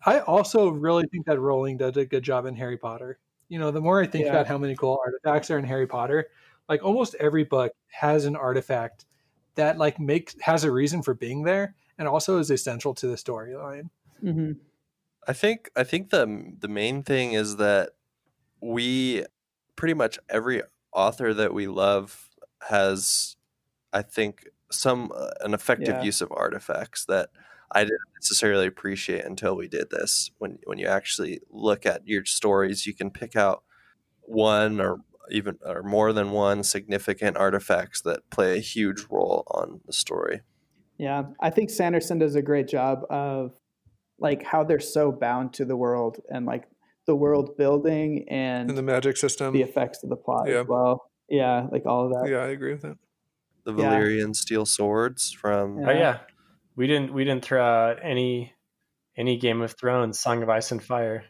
I 0.08 0.22
also 0.22 0.70
really 0.70 1.06
think 1.12 1.28
that 1.28 1.40
Rowling 1.40 1.78
did 1.78 1.98
a 1.98 2.06
good 2.06 2.24
job 2.24 2.46
in 2.48 2.56
Harry 2.56 2.78
Potter. 2.78 3.20
You 3.50 3.60
know, 3.60 3.72
the 3.72 3.82
more 3.82 4.02
I 4.02 4.08
think 4.08 4.26
Yeah. 4.26 4.30
about 4.30 4.48
how 4.48 4.58
many 4.58 4.76
cool 4.76 5.00
artifacts 5.06 5.52
are 5.52 5.60
in 5.60 5.66
Harry 5.66 5.88
Potter, 5.88 6.30
like 6.70 6.84
almost 6.84 7.16
every 7.16 7.44
book 7.44 7.74
has 7.90 8.26
an 8.26 8.36
artifact 8.38 9.06
that 9.56 9.78
like 9.78 10.00
makes 10.00 10.36
has 10.42 10.64
a 10.64 10.72
reason 10.72 11.04
for 11.04 11.14
being 11.14 11.44
there 11.44 11.76
and 12.00 12.08
also 12.08 12.40
is 12.40 12.52
essential 12.52 12.96
to 12.96 13.08
the 13.08 13.16
storyline. 13.16 13.90
hmm 14.22 14.54
I 15.28 15.34
think 15.34 15.72
I 15.76 15.84
think 15.84 16.10
the 16.12 16.54
the 16.60 16.68
main 16.70 17.04
thing 17.04 17.34
is 17.34 17.58
that 17.58 17.92
we 18.62 19.26
pretty 19.76 19.96
much 19.96 20.20
every 20.30 20.64
author 20.94 21.34
that 21.34 21.54
we 21.54 21.68
love 21.68 22.30
has 22.70 23.38
I 23.94 24.04
think 24.04 24.48
some 24.72 25.12
uh, 25.16 25.32
an 25.42 25.54
effective 25.54 26.00
Yeah. 26.00 26.04
use 26.04 26.22
of 26.22 26.32
artifacts 26.34 27.06
that 27.08 27.32
I 27.72 27.84
didn't 27.84 28.00
necessarily 28.16 28.66
appreciate 28.68 29.26
until 29.26 29.56
we 29.56 29.68
did 29.68 29.90
this. 29.90 30.32
When 30.38 30.60
when 30.66 30.78
you 30.78 30.88
actually 30.88 31.42
look 31.50 31.86
at 31.86 32.08
your 32.08 32.26
stories, 32.26 32.86
you 32.88 32.94
can 32.94 33.12
pick 33.12 33.36
out 33.36 33.64
one 34.22 34.80
or 34.80 35.02
even 35.30 35.58
or 35.66 35.84
more 35.84 36.14
than 36.14 36.32
one 36.32 36.64
significant 36.64 37.36
artifacts 37.38 38.02
that 38.02 38.30
play 38.30 38.58
a 38.58 38.62
huge 38.62 39.06
role 39.10 39.44
on 39.52 39.82
the 39.86 39.94
story. 39.94 40.42
Yeah, 40.98 41.24
I 41.42 41.50
think 41.50 41.70
Sanderson 41.70 42.18
does 42.20 42.36
a 42.36 42.42
great 42.42 42.68
job 42.68 43.02
of 43.10 43.52
like 44.20 44.44
how 44.44 44.64
they're 44.64 44.80
so 44.80 45.12
bound 45.12 45.54
to 45.54 45.66
the 45.66 45.76
world 45.76 46.20
and 46.30 46.46
like 46.46 46.64
the 47.06 47.16
world 47.16 47.56
building 47.58 48.26
and, 48.30 48.70
And 48.70 48.78
the 48.78 48.82
magic 48.82 49.16
system. 49.18 49.54
the 49.54 49.62
effects 49.62 50.04
of 50.04 50.10
the 50.10 50.16
plot 50.16 50.48
Yeah. 50.50 50.62
as 50.62 50.68
well. 50.68 51.12
Yeah, 51.30 51.68
like 51.72 51.86
all 51.86 52.06
of 52.06 52.14
that. 52.14 52.30
Yeah, 52.32 52.38
I 52.40 52.48
agree 52.48 52.72
with 52.74 52.82
that. 52.82 52.98
The 53.66 53.74
Yeah. 53.76 53.92
Valyrian 53.94 54.36
steel 54.36 54.66
swords 54.66 55.32
from 55.32 55.80
Yeah. 55.80 55.88
Oh 55.88 55.92
yeah, 55.92 56.20
we 56.78 56.88
didn't 56.88 57.14
we 57.14 57.26
didn't 57.26 57.44
throw 57.44 57.62
out 57.64 57.98
any 58.02 58.54
any 59.18 59.36
Game 59.38 59.62
of 59.62 59.74
Thrones, 59.78 60.20
Song 60.20 60.42
of 60.44 60.50
Ice 60.50 60.72
and 60.72 60.82
Fire. 60.84 61.26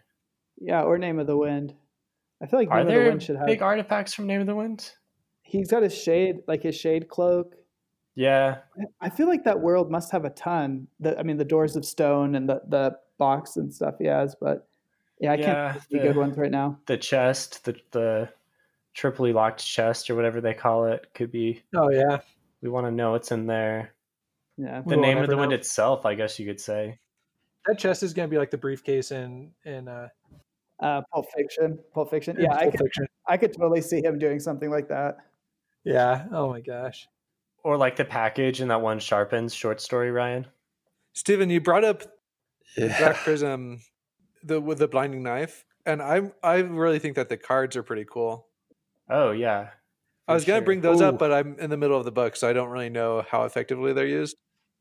Yeah, 0.60 0.84
or 0.84 0.98
Name 0.98 1.20
of 1.20 1.26
the 1.28 1.38
Wind. 1.38 1.74
I 2.42 2.46
feel 2.46 2.60
like 2.60 2.70
Are 2.70 2.84
Name 2.84 2.88
of 2.98 3.04
the 3.04 3.10
Wind 3.10 3.24
should 3.24 3.38
have. 3.38 3.48
big 3.48 3.62
artifacts 3.64 4.14
from 4.14 4.28
Name 4.28 4.42
of 4.42 4.48
the 4.48 4.56
Wind? 4.56 4.92
He's 5.42 5.72
got 5.72 5.82
his 5.84 5.96
shade, 5.98 6.38
like 6.48 6.62
his 6.64 6.76
shade 6.76 7.08
cloak. 7.08 7.56
Yeah, 8.16 8.58
I 9.00 9.10
feel 9.10 9.28
like 9.28 9.44
that 9.46 9.60
world 9.62 9.90
must 9.92 10.12
have 10.12 10.26
a 10.26 10.32
ton. 10.32 10.88
The, 11.00 11.18
I 11.20 11.24
mean, 11.24 11.38
the 11.38 11.46
doors 11.46 11.76
of 11.76 11.86
stone 11.86 12.36
and 12.36 12.50
the 12.50 12.62
the 12.68 12.98
box 13.18 13.58
and 13.58 13.74
stuff 13.74 13.96
he 14.00 14.06
has, 14.08 14.36
but 14.40 14.68
yeah, 15.22 15.32
I 15.32 15.36
Yeah, 15.36 15.46
can't 15.46 15.84
think 15.84 16.02
of 16.02 16.08
the- 16.08 16.08
good 16.14 16.18
ones 16.18 16.38
right 16.38 16.52
now. 16.52 16.80
the 16.88 16.98
chest, 16.98 17.64
the 17.66 17.76
the 17.92 18.30
triply 18.96 19.34
locked 19.34 19.64
chest 19.66 20.10
or 20.10 20.16
whatever 20.16 20.42
they 20.42 20.54
call 20.56 20.86
it, 20.88 21.06
could 21.14 21.32
be. 21.32 21.62
Oh 21.76 21.90
yeah, 21.92 22.18
We 22.62 22.70
want 22.70 22.88
to 22.88 22.92
know 22.92 23.12
what's 23.12 23.32
in 23.32 23.46
there. 23.46 23.94
Yeah, 24.58 24.82
The 24.86 24.98
name 24.98 25.18
of 25.18 25.24
ever 25.24 25.32
the 25.34 25.38
wind 25.38 25.54
itself, 25.54 26.06
I 26.06 26.16
guess 26.16 26.40
you 26.40 26.46
could 26.48 26.60
say. 26.60 27.00
that 27.66 27.78
chest 27.78 28.02
is 28.04 28.14
gonna 28.14 28.28
be 28.28 28.38
like 28.38 28.52
the 28.52 28.58
briefcase 28.58 29.12
in 29.12 29.52
in 29.66 29.88
uh, 29.88 30.10
uh, 30.80 31.02
Pulp 31.14 31.26
Fiction. 31.36 31.78
Pulp 31.94 32.10
Fiction. 32.10 32.38
in 32.38 32.46
Yeah, 32.46 32.54
I 32.56 32.70
could, 32.70 32.80
Fiction. 32.80 33.08
I 33.28 33.38
could 33.38 33.54
totally 33.54 33.82
see 33.82 34.04
him 34.04 34.18
doing 34.18 34.40
something 34.40 34.70
like 34.70 34.88
that. 34.90 35.18
Yeah. 35.84 36.26
Oh 36.32 36.50
my 36.50 36.62
gosh. 36.62 37.08
Or 37.64 37.78
like 37.78 37.96
the 37.96 38.06
package 38.06 38.62
in 38.62 38.68
that 38.70 38.82
one 38.82 39.00
Sharp 39.00 39.34
Ends 39.34 39.54
short 39.54 39.80
story, 39.82 40.12
Ryan. 40.12 40.48
Steven, 41.14 41.50
you 41.50 41.62
brought 41.62 41.84
up 41.84 42.04
yeah. 42.78 42.98
Black 42.98 43.16
Prism 43.18 43.82
the 44.44 44.60
with 44.62 44.80
the 44.80 44.88
blinding 44.88 45.24
knife. 45.24 45.66
And 45.86 46.02
I 46.02 46.32
I 46.44 46.58
really 46.58 47.00
think 47.00 47.16
that 47.16 47.30
the 47.30 47.38
cards 47.38 47.76
are 47.76 47.84
pretty 47.84 48.06
cool. 48.06 48.48
Oh 49.10 49.32
yeah. 49.32 49.70
I 50.28 50.32
for 50.32 50.36
was 50.36 50.46
gonna 50.46 50.62
bring 50.62 50.82
those 50.82 51.02
Ooh. 51.02 51.06
up, 51.06 51.20
but 51.20 51.32
I'm 51.32 51.58
in 51.60 51.70
the 51.70 51.78
middle 51.78 51.98
of 51.98 52.06
the 52.06 52.12
book, 52.12 52.36
so 52.36 52.50
I 52.50 52.54
don't 52.54 52.70
really 52.70 52.90
know 52.90 53.26
how 53.30 53.44
effectively 53.46 53.94
they're 53.94 54.06
used. 54.06 54.36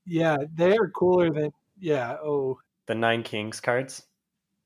Yeah, 0.07 0.37
they 0.55 0.77
are 0.77 0.89
cooler 0.89 1.31
than. 1.31 1.51
Yeah. 1.79 2.17
Oh. 2.23 2.59
the 2.87 2.95
Nine 2.95 3.23
Kings 3.23 3.61
cards. 3.61 4.03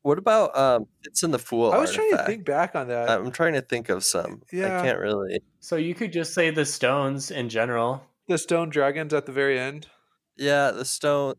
What 0.02 0.18
about 0.18 0.56
um 0.56 0.86
it's 1.04 1.22
in 1.22 1.30
the 1.30 1.38
fool 1.38 1.72
I 1.72 1.78
was 1.78 1.92
trying 1.92 2.10
to 2.12 2.24
think 2.24 2.44
back 2.46 2.74
on 2.74 2.88
that. 2.88 3.10
I'm 3.10 3.30
trying 3.30 3.54
to 3.54 3.60
think 3.62 3.88
of 3.88 4.04
some. 4.04 4.42
Yeah. 4.52 4.78
I 4.80 4.82
can't 4.82 4.98
really. 4.98 5.40
So 5.60 5.76
you 5.76 5.94
could 5.94 6.12
just 6.12 6.32
say 6.34 6.50
the 6.50 6.64
stones 6.64 7.30
in 7.30 7.48
general. 7.48 8.02
the 8.28 8.38
stone 8.38 8.70
dragons 8.70 9.12
at 9.12 9.26
the 9.26 9.32
very 9.32 9.58
end. 9.58 9.88
Yeah, 10.36 10.70
the 10.70 10.84
stone. 10.84 11.34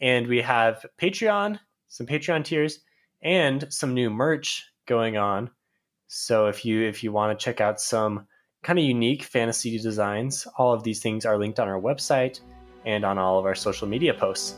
and 0.00 0.26
we 0.26 0.40
have 0.40 0.84
Patreon, 1.00 1.58
some 1.88 2.06
Patreon 2.06 2.44
tiers, 2.44 2.80
and 3.22 3.66
some 3.70 3.94
new 3.94 4.10
merch 4.10 4.64
going 4.86 5.16
on. 5.16 5.50
So 6.06 6.46
if 6.46 6.64
you 6.64 6.82
if 6.82 7.04
you 7.04 7.12
want 7.12 7.38
to 7.38 7.44
check 7.44 7.60
out 7.60 7.80
some 7.80 8.26
kind 8.62 8.78
of 8.78 8.84
unique 8.84 9.22
fantasy 9.22 9.78
designs, 9.78 10.46
all 10.56 10.72
of 10.72 10.82
these 10.82 11.00
things 11.00 11.24
are 11.26 11.38
linked 11.38 11.60
on 11.60 11.68
our 11.68 11.80
website 11.80 12.40
and 12.84 13.04
on 13.04 13.18
all 13.18 13.38
of 13.38 13.44
our 13.44 13.54
social 13.54 13.86
media 13.86 14.14
posts. 14.14 14.56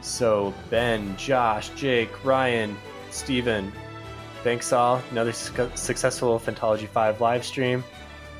So 0.00 0.54
Ben, 0.70 1.16
Josh, 1.16 1.70
Jake, 1.70 2.24
Ryan, 2.24 2.76
Steven, 3.10 3.72
thanks 4.44 4.72
all. 4.72 5.02
Another 5.10 5.32
suc- 5.32 5.76
successful 5.76 6.38
Phantology 6.38 6.88
5 6.88 7.20
live 7.20 7.44
stream. 7.44 7.84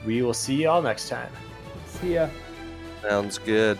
We 0.06 0.22
will 0.22 0.34
see 0.34 0.54
you 0.54 0.68
all 0.68 0.82
next 0.82 1.08
time. 1.08 1.30
See 1.86 2.14
ya. 2.14 2.28
Sounds 3.02 3.38
good. 3.38 3.78